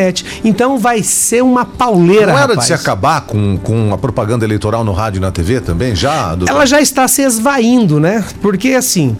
Então 0.44 0.78
vai 0.78 1.04
ser 1.04 1.42
uma 1.44 1.66
pauleira. 1.66 2.28
Não 2.28 2.34
era 2.34 2.42
rapaz. 2.54 2.60
de 2.60 2.66
se 2.68 2.74
acabar 2.74 3.22
com, 3.22 3.58
com 3.58 3.94
a 3.94 3.98
propaganda 3.98 4.46
eleitoral 4.46 4.84
no 4.84 4.92
rádio 4.94 5.18
e 5.20 5.22
na 5.22 5.32
TV 5.32 5.60
também, 5.62 5.96
já? 5.96 6.36
doutor? 6.36 6.54
Ela 6.54 6.66
já 6.66 6.80
está 6.82 7.08
se 7.08 7.22
esvaindo, 7.22 8.00
né? 8.00 8.24
Porque 8.42 8.70
assim, 8.70 9.16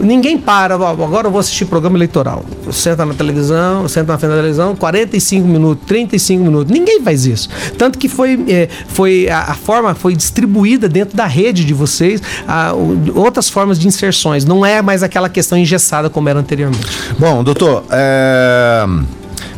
ninguém 0.00 0.38
para. 0.38 0.74
Agora 0.74 1.26
eu 1.26 1.30
vou 1.30 1.40
assistir 1.40 1.64
programa 1.66 1.96
eleitoral. 1.96 2.44
Senta 2.72 3.04
na 3.04 3.14
televisão, 3.14 3.88
senta 3.88 4.12
na 4.12 4.18
frente 4.18 4.30
da 4.30 4.36
televisão, 4.38 4.74
45 4.74 5.46
minutos, 5.46 5.86
35 5.86 6.42
minutos. 6.44 6.72
Ninguém 6.72 7.00
faz 7.02 7.26
isso. 7.26 7.48
Tanto 7.78 7.98
que 7.98 8.08
foi, 8.08 8.44
eh, 8.48 8.68
foi 8.88 9.28
a, 9.28 9.40
a 9.42 9.54
forma 9.54 9.94
foi 9.94 10.14
distribuída 10.16 10.88
dentro 10.88 11.16
da 11.16 11.26
rede 11.26 11.64
de 11.64 11.72
vocês, 11.74 12.20
a, 12.46 12.72
o- 12.74 13.12
outras 13.14 13.48
formas 13.48 13.78
de 13.78 13.86
inserções. 13.86 14.44
Não 14.44 14.64
é 14.66 14.82
mais 14.82 15.02
aquela 15.02 15.28
questão 15.28 15.56
engessada 15.58 16.10
como 16.10 16.28
era 16.28 16.38
anteriormente. 16.40 16.86
Bom, 17.18 17.42
doutor, 17.44 17.84
é... 17.90 18.84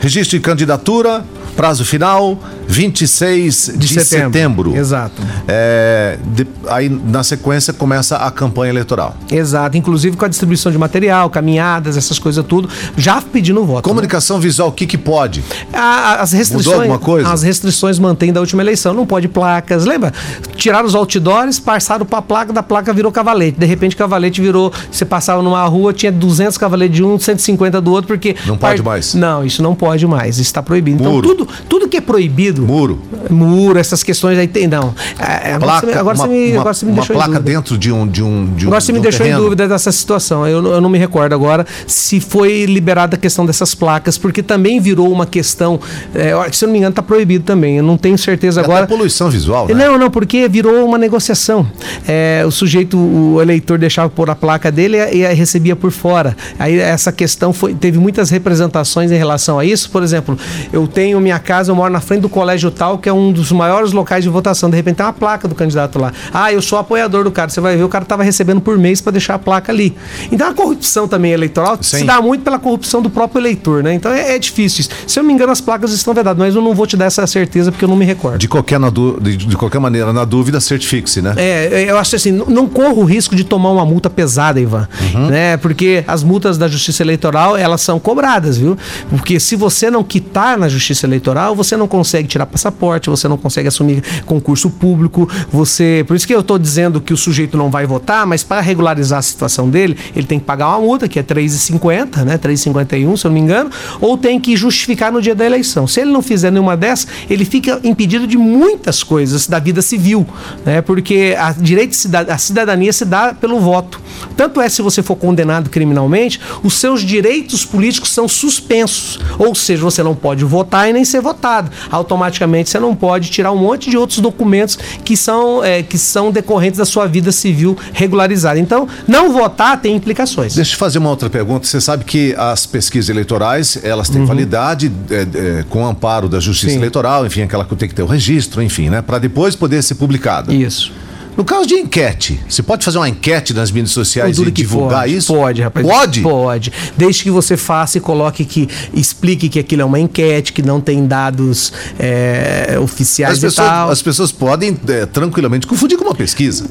registro 0.00 0.38
de 0.38 0.44
candidatura, 0.44 1.24
prazo 1.58 1.84
final, 1.84 2.38
26 2.68 3.72
de, 3.76 3.88
setembro. 4.00 4.76
Exato. 4.76 5.20
É, 5.48 6.16
de- 6.24 6.46
aí, 6.68 6.88
na 6.88 7.24
sequência, 7.24 7.72
começa 7.72 8.16
a 8.16 8.30
campanha 8.30 8.70
eleitoral. 8.70 9.16
Exato. 9.28 9.76
Inclusive 9.76 10.16
com 10.16 10.24
a 10.24 10.28
distribuição 10.28 10.70
de 10.70 10.78
material, 10.78 11.28
caminhadas, 11.28 11.96
essas 11.96 12.16
coisas 12.16 12.44
tudo, 12.46 12.68
já 12.96 13.20
pedindo 13.20 13.64
voto. 13.64 13.78
né? 13.78 13.82
Comunicação 13.82 14.38
visual, 14.38 14.68
o 14.68 14.72
que, 14.72 14.86
que 14.86 14.96
pode? 14.96 15.42
A- 15.72 16.22
as 16.22 16.30
restrições, 16.30 16.76
alguma 16.78 16.98
coisa? 17.00 17.28
As 17.28 17.42
restrições 17.42 17.98
mantêm 17.98 18.32
da 18.32 18.38
última 18.38 18.62
eleição. 18.62 18.94
Não 18.94 19.04
pode 19.04 19.26
placas. 19.26 19.84
Lembra? 19.84 20.12
Tiraram 20.54 20.86
os 20.86 20.94
outdoors, 20.94 21.58
passaram 21.58 22.06
para 22.06 22.20
a 22.20 22.22
placa, 22.22 22.52
da 22.52 22.62
placa 22.62 22.92
virou 22.92 23.10
cavalete. 23.10 23.58
De 23.58 23.66
repente, 23.66 23.96
cavalete 23.96 24.40
virou. 24.40 24.72
Você 24.92 25.04
passava 25.04 25.42
numa 25.42 25.64
rua, 25.66 25.92
tinha 25.92 26.12
200 26.12 26.56
cavaletes 26.56 26.94
de 26.94 27.02
um, 27.02 27.18
150 27.18 27.80
do 27.80 27.90
outro, 27.90 28.06
porque. 28.06 28.36
Não 28.46 28.56
pode 28.56 28.80
mais? 28.80 29.12
Não, 29.14 29.44
isso 29.44 29.60
não 29.60 29.74
pode 29.74 30.06
mais. 30.06 30.38
Está 30.38 30.62
proibido. 30.62 31.00
Então, 31.02 31.20
tudo, 31.20 31.47
tudo 31.68 31.88
que 31.88 31.96
é 31.96 32.00
proibido. 32.00 32.62
Muro. 32.62 33.00
Muro, 33.30 33.78
essas 33.78 34.02
questões 34.02 34.38
aí 34.38 34.46
tem. 34.48 34.66
Não. 34.66 34.94
É, 35.18 35.52
agora 35.54 35.80
Placa, 35.80 35.80
você 35.80 35.86
me- 35.86 35.98
agora 35.98 36.16
uma, 36.16 36.24
você 36.26 36.28
me, 36.32 36.50
uma- 36.52 36.60
agora 36.60 36.74
você 36.74 36.86
me 36.86 36.92
uma 36.92 36.96
deixou 36.98 37.14
em 37.14 37.18
placa 37.18 37.32
dúvida. 37.32 37.50
dentro 37.52 37.78
de 37.78 37.92
um 37.92 38.06
de 38.06 38.22
um 38.22 38.46
de 38.54 38.64
um, 38.64 38.68
Agora 38.68 38.80
você 38.80 38.92
me 38.92 38.98
um 38.98 39.02
deixou 39.02 39.20
terreno. 39.24 39.40
em 39.40 39.44
dúvida 39.44 39.68
dessa 39.68 39.90
situação. 39.92 40.46
Eu, 40.46 40.60
não- 40.62 40.70
eu 40.72 40.80
não 40.80 40.88
me 40.88 40.98
recordo 40.98 41.32
agora 41.34 41.66
se 41.86 42.20
foi 42.20 42.64
liberada 42.66 43.16
a 43.16 43.18
questão 43.18 43.44
dessas 43.46 43.74
placas, 43.74 44.16
porque 44.18 44.42
também 44.42 44.80
virou 44.80 45.10
uma 45.12 45.26
questão. 45.26 45.80
é, 46.14 46.32
se 46.52 46.64
eu 46.64 46.66
não 46.68 46.72
me 46.72 46.78
engano, 46.78 46.90
está 46.92 47.02
proibido 47.02 47.44
também. 47.44 47.76
Eu 47.78 47.82
não 47.84 47.96
tenho 47.96 48.16
certeza 48.18 48.60
Até 48.60 48.70
agora. 48.70 48.86
poluição 48.86 49.30
visual, 49.30 49.68
né? 49.68 49.74
Não, 49.74 49.98
não, 49.98 50.10
porque 50.10 50.48
virou 50.48 50.84
uma 50.84 50.98
negociação. 50.98 51.66
É, 52.06 52.42
o 52.46 52.50
sujeito, 52.50 52.96
o 52.98 53.40
eleitor 53.40 53.78
deixava 53.78 54.08
pôr 54.08 54.30
a 54.30 54.34
placa 54.34 54.70
dele 54.70 54.96
e, 55.12 55.22
e 55.24 55.34
recebia 55.34 55.76
por 55.76 55.90
fora. 55.90 56.36
Aí 56.58 56.78
essa 56.78 57.12
questão 57.12 57.52
foi, 57.52 57.74
teve 57.74 57.98
muitas 57.98 58.30
representações 58.30 59.10
em 59.10 59.16
relação 59.16 59.58
a 59.58 59.64
isso. 59.64 59.90
Por 59.90 60.02
exemplo, 60.02 60.38
eu 60.72 60.86
tenho 60.86 61.20
minha 61.20 61.37
casa, 61.38 61.70
eu 61.70 61.76
moro 61.76 61.92
na 61.92 62.00
frente 62.00 62.20
do 62.22 62.28
colégio 62.28 62.70
tal, 62.70 62.98
que 62.98 63.08
é 63.08 63.12
um 63.12 63.32
dos 63.32 63.50
maiores 63.52 63.92
locais 63.92 64.22
de 64.24 64.30
votação. 64.30 64.70
De 64.70 64.76
repente 64.76 64.96
tem 64.96 65.06
uma 65.06 65.12
placa 65.12 65.46
do 65.48 65.54
candidato 65.54 65.98
lá. 65.98 66.12
Ah, 66.32 66.52
eu 66.52 66.60
sou 66.62 66.78
apoiador 66.78 67.24
do 67.24 67.30
cara. 67.30 67.48
Você 67.50 67.60
vai 67.60 67.76
ver, 67.76 67.82
o 67.84 67.88
cara 67.88 68.02
estava 68.04 68.22
recebendo 68.22 68.60
por 68.60 68.76
mês 68.78 69.00
para 69.00 69.12
deixar 69.12 69.34
a 69.34 69.38
placa 69.38 69.72
ali. 69.72 69.96
Então 70.30 70.48
a 70.48 70.54
corrupção 70.54 71.06
também 71.08 71.32
eleitoral 71.32 71.78
Sim. 71.80 71.98
se 71.98 72.04
dá 72.04 72.20
muito 72.20 72.42
pela 72.42 72.58
corrupção 72.58 73.00
do 73.02 73.10
próprio 73.10 73.40
eleitor, 73.40 73.82
né? 73.82 73.94
Então 73.94 74.12
é, 74.12 74.34
é 74.34 74.38
difícil. 74.38 74.80
isso. 74.80 74.90
Se 75.06 75.18
eu 75.18 75.24
me 75.24 75.32
engano, 75.32 75.52
as 75.52 75.60
placas 75.60 75.92
estão 75.92 76.12
vedadas, 76.14 76.38
mas 76.38 76.54
eu 76.54 76.62
não 76.62 76.74
vou 76.74 76.86
te 76.86 76.96
dar 76.96 77.06
essa 77.06 77.26
certeza 77.26 77.70
porque 77.70 77.84
eu 77.84 77.88
não 77.88 77.96
me 77.96 78.04
recordo. 78.04 78.38
De 78.38 78.48
qualquer, 78.48 78.78
de, 79.20 79.36
de 79.36 79.56
qualquer 79.56 79.78
maneira, 79.78 80.12
na 80.12 80.24
dúvida, 80.24 80.60
certifique-se, 80.60 81.20
né? 81.22 81.34
É, 81.36 81.86
eu 81.88 81.98
acho 81.98 82.16
assim, 82.16 82.32
não- 82.32 82.46
não 82.46 82.68
corro 82.68 83.02
o 83.02 83.04
risco 83.04 83.34
de 83.36 83.44
tomar 83.44 83.70
uma 83.70 83.84
multa 83.84 84.08
pesada, 84.10 84.60
Ivan, 84.60 84.88
né? 85.30 85.56
Porque 85.56 86.04
as 86.06 86.22
multas 86.22 86.58
da 86.58 86.68
Justiça 86.68 87.02
Eleitoral, 87.02 87.56
elas 87.56 87.80
são 87.80 87.98
cobradas, 87.98 88.58
viu? 88.58 88.76
Porque 89.10 89.38
se 89.40 89.56
você 89.56 89.90
não 89.90 90.02
quitar 90.04 90.58
na 90.58 90.68
Justiça 90.68 91.06
Eleitoral, 91.06 91.17
você 91.54 91.76
não 91.76 91.88
consegue 91.88 92.28
tirar 92.28 92.46
passaporte, 92.46 93.10
você 93.10 93.28
não 93.28 93.36
consegue 93.36 93.68
assumir 93.68 94.02
concurso 94.24 94.70
público, 94.70 95.28
você... 95.50 96.04
Por 96.06 96.16
isso 96.16 96.26
que 96.26 96.34
eu 96.34 96.40
estou 96.40 96.58
dizendo 96.58 97.00
que 97.00 97.12
o 97.12 97.16
sujeito 97.16 97.56
não 97.56 97.70
vai 97.70 97.86
votar, 97.86 98.26
mas 98.26 98.42
para 98.42 98.60
regularizar 98.60 99.18
a 99.18 99.22
situação 99.22 99.68
dele, 99.68 99.96
ele 100.14 100.26
tem 100.26 100.38
que 100.38 100.44
pagar 100.44 100.68
uma 100.68 100.80
multa, 100.80 101.08
que 101.08 101.18
é 101.18 101.22
R$ 101.22 101.34
3,50, 101.34 102.24
né? 102.24 102.38
3,51, 102.38 103.16
se 103.16 103.26
eu 103.26 103.30
não 103.30 103.34
me 103.34 103.40
engano, 103.40 103.70
ou 104.00 104.16
tem 104.16 104.40
que 104.40 104.56
justificar 104.56 105.12
no 105.12 105.20
dia 105.20 105.34
da 105.34 105.44
eleição. 105.44 105.86
Se 105.86 106.00
ele 106.00 106.10
não 106.10 106.22
fizer 106.22 106.50
nenhuma 106.50 106.76
dessas, 106.76 107.08
ele 107.28 107.44
fica 107.44 107.80
impedido 107.84 108.26
de 108.26 108.36
muitas 108.36 109.02
coisas 109.02 109.46
da 109.46 109.58
vida 109.58 109.82
civil, 109.82 110.26
né? 110.64 110.80
Porque 110.82 111.34
a 111.38 111.52
direito 111.52 111.96
a 112.28 112.38
cidadania 112.38 112.92
se 112.92 113.04
dá 113.04 113.34
pelo 113.34 113.60
voto. 113.60 114.00
Tanto 114.36 114.60
é 114.60 114.68
se 114.68 114.82
você 114.82 115.02
for 115.02 115.16
condenado 115.16 115.70
criminalmente, 115.70 116.40
os 116.62 116.74
seus 116.74 117.02
direitos 117.02 117.64
políticos 117.64 118.10
são 118.10 118.28
suspensos. 118.28 119.18
Ou 119.38 119.54
seja, 119.54 119.82
você 119.82 120.02
não 120.02 120.14
pode 120.14 120.44
votar 120.44 120.88
e 120.88 120.92
nem 120.92 121.04
ser 121.08 121.20
votado. 121.20 121.70
Automaticamente 121.90 122.70
você 122.70 122.78
não 122.78 122.94
pode 122.94 123.30
tirar 123.30 123.52
um 123.52 123.56
monte 123.56 123.90
de 123.90 123.96
outros 123.96 124.20
documentos 124.20 124.78
que 125.04 125.16
são, 125.16 125.64
é, 125.64 125.82
que 125.82 125.98
são 125.98 126.30
decorrentes 126.30 126.78
da 126.78 126.84
sua 126.84 127.06
vida 127.06 127.32
civil 127.32 127.76
regularizada. 127.92 128.58
Então, 128.58 128.86
não 129.06 129.32
votar 129.32 129.80
tem 129.80 129.96
implicações. 129.96 130.54
Deixa 130.54 130.74
eu 130.74 130.78
fazer 130.78 130.98
uma 130.98 131.10
outra 131.10 131.28
pergunta. 131.28 131.66
Você 131.66 131.80
sabe 131.80 132.04
que 132.04 132.34
as 132.36 132.66
pesquisas 132.66 133.08
eleitorais, 133.08 133.78
elas 133.82 134.08
têm 134.08 134.24
validade 134.24 134.92
é, 135.10 135.60
é, 135.60 135.64
com 135.68 135.86
amparo 135.86 136.28
da 136.28 136.38
Justiça 136.38 136.68
Uhum. 136.68 136.72
Sim. 136.72 136.78
Eleitoral, 136.78 137.26
enfim, 137.26 137.42
aquela 137.42 137.64
que 137.64 137.74
tem 137.76 137.88
que 137.88 137.94
ter 137.94 138.02
o 138.02 138.06
registro, 138.06 138.62
enfim, 138.62 138.88
né? 138.88 139.02
Para 139.02 139.18
depois 139.18 139.56
poder 139.56 139.82
ser 139.82 139.94
publicada. 139.94 140.52
Isso. 140.52 140.92
No 141.38 141.44
caso 141.44 141.68
de 141.68 141.76
enquete, 141.76 142.40
você 142.48 142.64
pode 142.64 142.84
fazer 142.84 142.98
uma 142.98 143.08
enquete 143.08 143.54
nas 143.54 143.70
mídias 143.70 143.92
sociais 143.92 144.40
e 144.40 144.50
divulgar 144.50 145.02
pode, 145.02 145.16
isso? 145.16 145.32
Pode, 145.32 145.62
rapaz. 145.62 145.86
Pode? 145.86 146.20
Pode. 146.20 146.72
Desde 146.96 147.22
que 147.22 147.30
você 147.30 147.56
faça 147.56 147.96
e 147.96 148.00
coloque 148.00 148.44
que. 148.44 148.68
explique 148.92 149.48
que 149.48 149.60
aquilo 149.60 149.82
é 149.82 149.84
uma 149.84 150.00
enquete, 150.00 150.52
que 150.52 150.62
não 150.62 150.80
tem 150.80 151.06
dados 151.06 151.72
é, 151.96 152.76
oficiais 152.82 153.34
As 153.34 153.38
e 153.38 153.42
pessoas, 153.42 153.68
tal. 153.68 153.88
as 153.88 154.02
pessoas 154.02 154.32
podem 154.32 154.76
é, 154.88 155.06
tranquilamente 155.06 155.64
confundir 155.64 155.96
com 155.96 156.06
uma 156.06 156.14
pesquisa. 156.14 156.64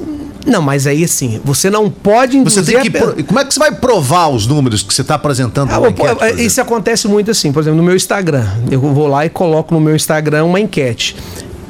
Não, 0.45 0.61
mas 0.61 0.85
aí 0.85 1.03
assim, 1.03 1.39
você 1.45 1.69
não 1.69 1.89
pode 1.89 2.37
Você 2.43 2.59
induzir 2.59 2.81
tem 2.81 2.91
que. 2.91 2.97
a 2.97 3.23
Como 3.23 3.39
é 3.39 3.45
que 3.45 3.53
você 3.53 3.59
vai 3.59 3.71
provar 3.71 4.27
os 4.27 4.47
números 4.47 4.83
que 4.83 4.93
você 4.93 5.01
está 5.01 5.15
apresentando 5.15 5.71
Ah, 5.71 5.89
enquete, 5.89 6.43
isso 6.43 6.59
acontece 6.59 7.07
muito 7.07 7.31
assim, 7.31 7.53
por 7.53 7.61
exemplo, 7.61 7.77
no 7.77 7.83
meu 7.83 7.95
Instagram. 7.95 8.45
Eu 8.69 8.81
vou 8.81 9.07
lá 9.07 9.25
e 9.25 9.29
coloco 9.29 9.73
no 9.73 9.79
meu 9.79 9.95
Instagram 9.95 10.43
uma 10.43 10.59
enquete. 10.59 11.15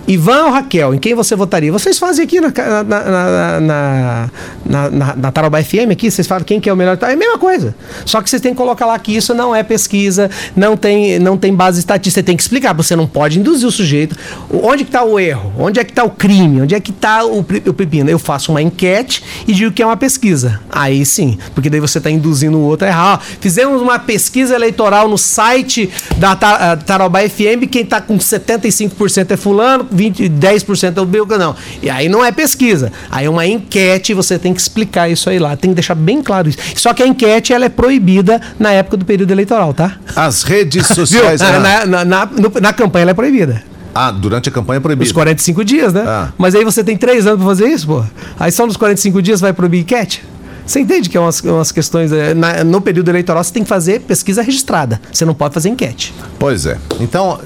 Ivan 0.08 0.46
ou 0.46 0.52
Raquel, 0.52 0.94
em 0.94 0.98
quem 0.98 1.14
você 1.14 1.36
votaria? 1.36 1.72
Vocês 1.72 2.00
fazem 2.00 2.24
aqui 2.24 2.40
na, 2.40 2.54
na, 2.84 3.60
na, 3.60 4.30
na, 4.66 5.16
na, 5.16 5.64
FM 5.64 5.92
aqui, 5.92 6.10
vocês 6.10 6.26
falam 6.26 6.46
quem 6.46 6.60
que 6.62 6.70
é 6.70 6.74
o 6.74 6.78
melhor. 6.78 6.98
É 7.02 7.14
a 7.14 7.16
mesma 7.16 7.38
coisa. 7.38 7.76
Só 8.06 8.22
que 8.22 8.30
vocês 8.30 8.42
têm 8.42 8.52
que 8.54 8.58
colocar 8.58 8.86
lá 8.86 8.98
que 8.98 9.16
isso 9.16 9.34
não 9.34 9.54
é 9.54 9.64
pesquisa, 9.64 10.30
não 10.56 10.78
tem, 10.78 11.20
não 11.20 11.38
tem 11.38 11.54
base 11.54 11.80
estatística. 11.80 12.08
Você 12.22 12.24
tem 12.24 12.38
que 12.38 12.42
explicar, 12.42 12.74
você 12.74 12.96
não 12.96 13.06
pode 13.06 13.40
induzir 13.40 13.68
o 13.68 13.72
sujeito. 13.72 14.16
Onde 14.50 14.84
que 14.84 14.90
está 14.90 15.04
o 15.04 15.20
erro? 15.20 15.52
Onde 15.58 15.80
é 15.80 15.84
que 15.84 15.92
está 15.92 16.04
o 16.04 16.10
crime? 16.10 16.62
Onde 16.62 16.74
é 16.74 16.80
que 16.80 16.92
está 16.92 17.26
o, 17.26 17.40
o 17.40 17.74
pepino? 17.74 18.10
Eu 18.10 18.18
faço 18.18 18.52
uma 18.52 18.62
enquete 18.62 19.24
e 19.46 19.54
digo 19.54 19.72
que 19.72 19.82
é 19.82 19.86
uma 19.86 19.98
pesquisa. 19.98 20.62
Aí 20.72 21.06
sim, 21.06 21.38
porque 21.54 21.70
daí 21.70 21.80
você 21.80 21.98
está 21.98 22.10
induzindo 22.10 22.58
o 22.58 22.62
outro 22.62 22.88
a 22.88 22.90
errar. 22.90 23.22
Fizemos 23.42 23.82
uma 23.82 24.00
pesquisa 24.00 24.56
eleitoral 24.56 25.10
no 25.10 25.18
site 25.18 25.90
da 26.18 26.36
Ta- 26.36 26.72
ah, 26.72 26.78
Tarobá 26.78 27.28
FM, 27.28 27.68
quem 27.70 27.84
está 27.84 28.00
com 28.00 28.18
75% 28.18 29.32
é 29.32 29.38
fulano, 29.38 29.88
20, 29.98 30.30
10% 30.30 30.98
é 30.98 31.02
o 31.02 31.06
Belga, 31.06 31.38
não. 31.38 31.56
E 31.82 31.90
aí 31.90 32.08
não 32.08 32.24
é 32.24 32.32
pesquisa. 32.32 32.92
Aí 33.12 33.26
é 33.26 33.30
uma 33.30 33.46
enquete, 33.46 34.14
você 34.14 34.38
tem 34.40 34.54
que 34.54 34.62
explicar 34.62 35.10
isso 35.10 35.30
aí 35.30 35.40
lá. 35.40 35.56
Tem 35.58 35.72
que 35.72 35.76
deixar 35.76 35.96
bem 35.96 36.22
claro 36.22 36.48
isso. 36.48 36.60
Só 36.76 36.94
que 36.94 37.02
a 37.04 37.08
enquete, 37.08 37.52
ela 37.52 37.66
é 37.66 37.70
proibida 37.70 38.40
na 38.60 38.72
época 38.72 38.98
do 38.98 39.04
período 39.06 39.32
eleitoral, 39.32 39.74
tá? 39.74 39.98
As 40.16 40.44
redes 40.44 40.86
sociais. 40.94 41.42
ah, 41.42 41.60
Na, 41.60 41.86
na, 41.86 42.06
na, 42.06 42.26
no- 42.26 42.62
na 42.62 42.72
campanha 42.72 43.02
ela 43.04 43.12
é 43.12 43.14
proibida. 43.16 43.64
ah, 43.96 44.12
durante 44.12 44.48
a 44.48 44.52
campanha 44.52 44.78
é 44.78 44.80
Os 44.80 44.84
proibido. 44.84 45.14
45 45.14 45.66
dias, 45.66 45.92
né? 45.94 46.04
Ah. 46.08 46.30
Mas 46.38 46.54
aí 46.54 46.64
você 46.64 46.84
tem 46.84 46.96
três 46.96 47.26
anos 47.26 47.40
pra 47.40 47.48
fazer 47.48 47.68
isso, 47.68 47.88
pô. 47.88 48.04
Aí 48.40 48.52
só 48.52 48.66
nos 48.68 48.78
45 48.78 49.22
dias 49.22 49.42
vai 49.42 49.52
proibir 49.54 49.80
enquete? 49.82 50.24
Você 50.68 50.82
entende 50.82 51.10
que 51.10 51.18
é 51.18 51.20
umas, 51.20 51.40
umas 51.42 51.72
questões. 51.72 52.12
é, 52.12 52.34
na- 52.34 52.64
no 52.64 52.82
período 52.82 53.10
eleitoral 53.10 53.42
você 53.44 53.54
tem 53.54 53.64
que 53.64 53.70
fazer 53.70 54.02
pesquisa 54.02 54.42
registrada. 54.42 55.00
Você 55.12 55.24
não 55.26 55.34
pode 55.34 55.54
fazer 55.54 55.70
enquete. 55.70 56.14
Pois 56.38 56.66
é. 56.66 56.78
Então, 57.00 57.40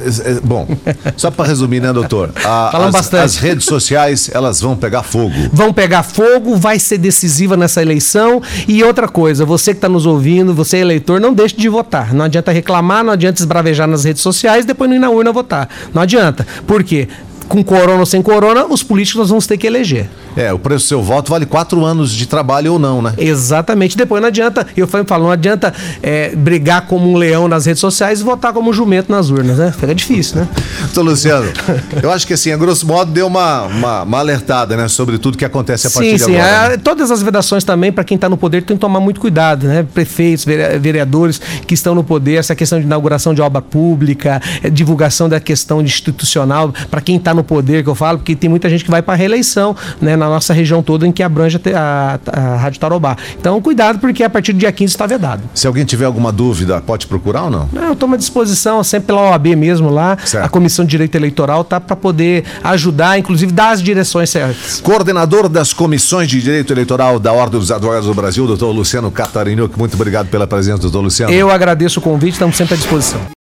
bom, 0.44 0.68
só 1.16 1.30
para 1.30 1.48
resumir, 1.48 1.80
né, 1.82 1.94
doutor? 1.94 2.32
A- 2.44 2.70
Falamos 2.72 2.96
as, 2.96 3.02
bastante. 3.02 3.24
as 3.24 3.36
redes 3.38 3.66
sociais, 3.66 4.30
elas 4.34 4.60
vão 4.60 4.76
pegar 4.76 5.04
fogo. 5.04 5.34
Vão 5.54 5.72
pegar 5.72 6.04
fogo, 6.04 6.56
vai 6.58 6.80
ser 6.80 6.98
decisiva 6.98 7.56
nessa 7.56 7.82
eleição. 7.82 8.42
E 8.68 8.84
outra 8.84 9.08
coisa, 9.08 9.46
você 9.46 9.72
que 9.72 9.78
está 9.78 9.88
nos 9.90 10.06
ouvindo, 10.08 10.54
você 10.54 10.78
é 10.78 10.80
eleitor, 10.80 11.22
não 11.22 11.34
deixe 11.34 11.56
de 11.56 11.70
votar. 11.70 12.14
Não 12.14 12.26
adianta 12.26 12.52
reclamar, 12.52 13.04
não 13.04 13.14
adianta 13.14 13.40
esbravejar 13.42 13.88
nas 13.88 14.04
redes 14.04 14.22
sociais, 14.24 14.66
depois 14.66 14.90
não 14.90 14.98
ir 14.98 15.00
na 15.00 15.10
urna 15.12 15.32
votar. 15.32 15.70
Não 15.94 16.02
adianta. 16.02 16.46
Por 16.66 16.84
quê? 16.84 17.08
Com 17.48 17.64
corona 17.64 18.00
ou 18.00 18.06
sem 18.06 18.22
corona, 18.22 18.66
os 18.66 18.82
políticos 18.82 19.20
nós 19.20 19.30
vamos 19.30 19.46
ter 19.46 19.58
que 19.58 19.68
eleger. 19.68 20.10
É, 20.36 20.52
o 20.54 20.60
preço 20.60 20.86
do 20.86 20.88
seu 20.88 21.02
voto 21.02 21.30
vale 21.30 21.46
quatro 21.46 21.84
anos 21.84 22.12
de 22.12 22.26
trabalho 22.26 22.74
ou 22.74 22.80
não, 22.80 23.02
né? 23.02 23.14
Exatamente. 23.18 23.98
Depois 23.98 24.22
não 24.22 24.28
adianta, 24.30 24.66
eu 24.76 24.88
falo, 24.88 25.24
não 25.26 25.32
adianta 25.32 25.74
é, 26.02 26.36
brigar 26.36 26.88
como 26.88 27.10
um 27.10 27.16
leão 27.18 27.48
nas 27.48 27.66
redes 27.66 27.80
sociais 27.82 28.22
e 28.22 28.24
votar 28.24 28.54
como 28.54 28.70
um 28.70 28.74
jumento 28.74 29.12
nas 29.12 29.30
urnas, 29.30 29.58
né? 29.58 29.72
Fica 29.78 29.94
difícil, 29.94 30.38
né? 30.38 30.48
Então, 30.92 31.04
Luciano, 31.04 31.48
eu 32.04 32.12
acho 32.12 32.28
que 32.28 32.34
assim, 32.34 32.52
a 32.52 32.58
grosso 32.58 32.86
modo, 32.86 33.12
deu 33.12 33.26
uma, 33.28 33.62
uma, 33.64 34.04
uma 34.04 34.20
alertada, 34.20 34.76
né, 34.76 34.88
sobre 34.90 35.18
tudo 35.18 35.38
que 35.38 35.46
acontece 35.46 35.88
a 35.88 35.90
sim, 35.90 35.96
partir 36.00 36.20
sim. 36.20 36.32
de 36.32 36.38
agora. 36.38 36.68
né? 36.70 36.74
É, 36.74 36.78
todas 36.78 37.12
as 37.12 37.22
vedações 37.22 37.64
também, 37.64 37.92
para 37.94 38.04
quem 38.04 38.16
está 38.16 38.28
no 38.28 38.36
poder, 38.36 38.62
tem 38.64 38.76
que 38.76 38.82
tomar 38.82 39.00
muito 39.00 39.20
cuidado, 39.22 39.68
né? 39.68 39.86
Prefeitos, 39.94 40.44
vere- 40.44 40.78
vereadores 40.80 41.40
que 41.66 41.74
estão 41.74 41.96
no 41.96 42.04
poder, 42.04 42.36
essa 42.36 42.54
questão 42.56 42.78
de 42.80 42.86
inauguração 42.86 43.34
de 43.34 43.42
obra 43.42 43.62
pública, 43.62 44.42
é, 44.62 44.70
divulgação 44.70 45.30
da 45.30 45.40
questão 45.40 45.82
institucional, 45.82 46.74
para 46.90 47.00
quem 47.00 47.16
está 47.16 47.34
no 47.34 47.44
poder, 47.44 47.84
que 47.84 47.90
eu 47.90 47.96
falo, 47.96 48.18
porque 48.18 48.36
tem 48.36 48.50
muita 48.50 48.70
gente 48.70 48.84
que 48.84 48.92
vai 48.92 49.02
para 49.02 49.16
reeleição, 49.16 49.76
né, 50.02 50.16
na 50.22 50.30
nossa 50.30 50.54
região 50.54 50.82
toda 50.84 51.06
em 51.08 51.12
que 51.12 51.24
abrange 51.24 51.60
a, 51.76 52.20
a, 52.32 52.40
a 52.40 52.58
Rádio 52.58 52.80
Tarobá. 52.80 53.18
Então, 53.40 53.60
cuidado, 53.62 54.00
porque 54.00 54.24
a 54.24 54.30
partir 54.30 54.54
do 54.54 54.60
dia 54.60 54.72
15 54.72 54.94
está 54.94 55.06
vedado. 55.06 55.42
Se 55.54 55.68
alguém 55.68 55.84
tiver 55.84 56.06
alguma 56.06 56.32
dúvida, 56.32 56.82
pode 56.82 57.08
procurar 57.08 57.44
ou 57.44 57.50
não? 57.52 57.70
Não, 57.72 57.84
eu 57.84 57.96
tomo 57.96 58.16
à 58.16 58.18
disposição, 58.18 58.84
sempre 58.84 59.08
pela 59.08 59.32
OAB 59.32 59.48
mesmo 59.56 59.90
lá, 59.90 60.18
Certo. 60.24 60.46
a 60.46 60.50
Comissão 60.50 60.86
de 60.86 60.92
Direito 60.92 61.16
Eleitoral 61.16 61.64
tá 61.64 61.80
para 61.80 61.96
poder 61.96 62.44
ajudar, 62.64 63.18
inclusive 63.18 63.52
dar 63.52 63.72
as 63.72 63.82
direções 63.82 64.30
certas. 64.30 64.80
Coordenador 64.82 65.50
das 65.50 65.74
comissões 65.74 66.28
de 66.28 66.42
direito 66.42 66.72
eleitoral 66.72 67.20
da 67.20 67.32
Ordem 67.34 67.60
dos 67.60 67.72
Advogados 67.72 68.08
do 68.08 68.14
Brasil, 68.14 68.46
doutor 68.46 68.72
Luciano 68.72 69.10
Catarinho, 69.12 69.70
muito 69.78 69.94
obrigado 69.96 70.28
pela 70.28 70.46
presença, 70.46 70.80
doutor 70.80 71.02
Luciano. 71.02 71.34
Eu 71.34 71.50
agradeço 71.50 72.00
o 72.00 72.04
convite, 72.04 72.34
estamos 72.34 72.56
sempre 72.56 72.76
à 72.76 72.78
disposição. 72.78 73.32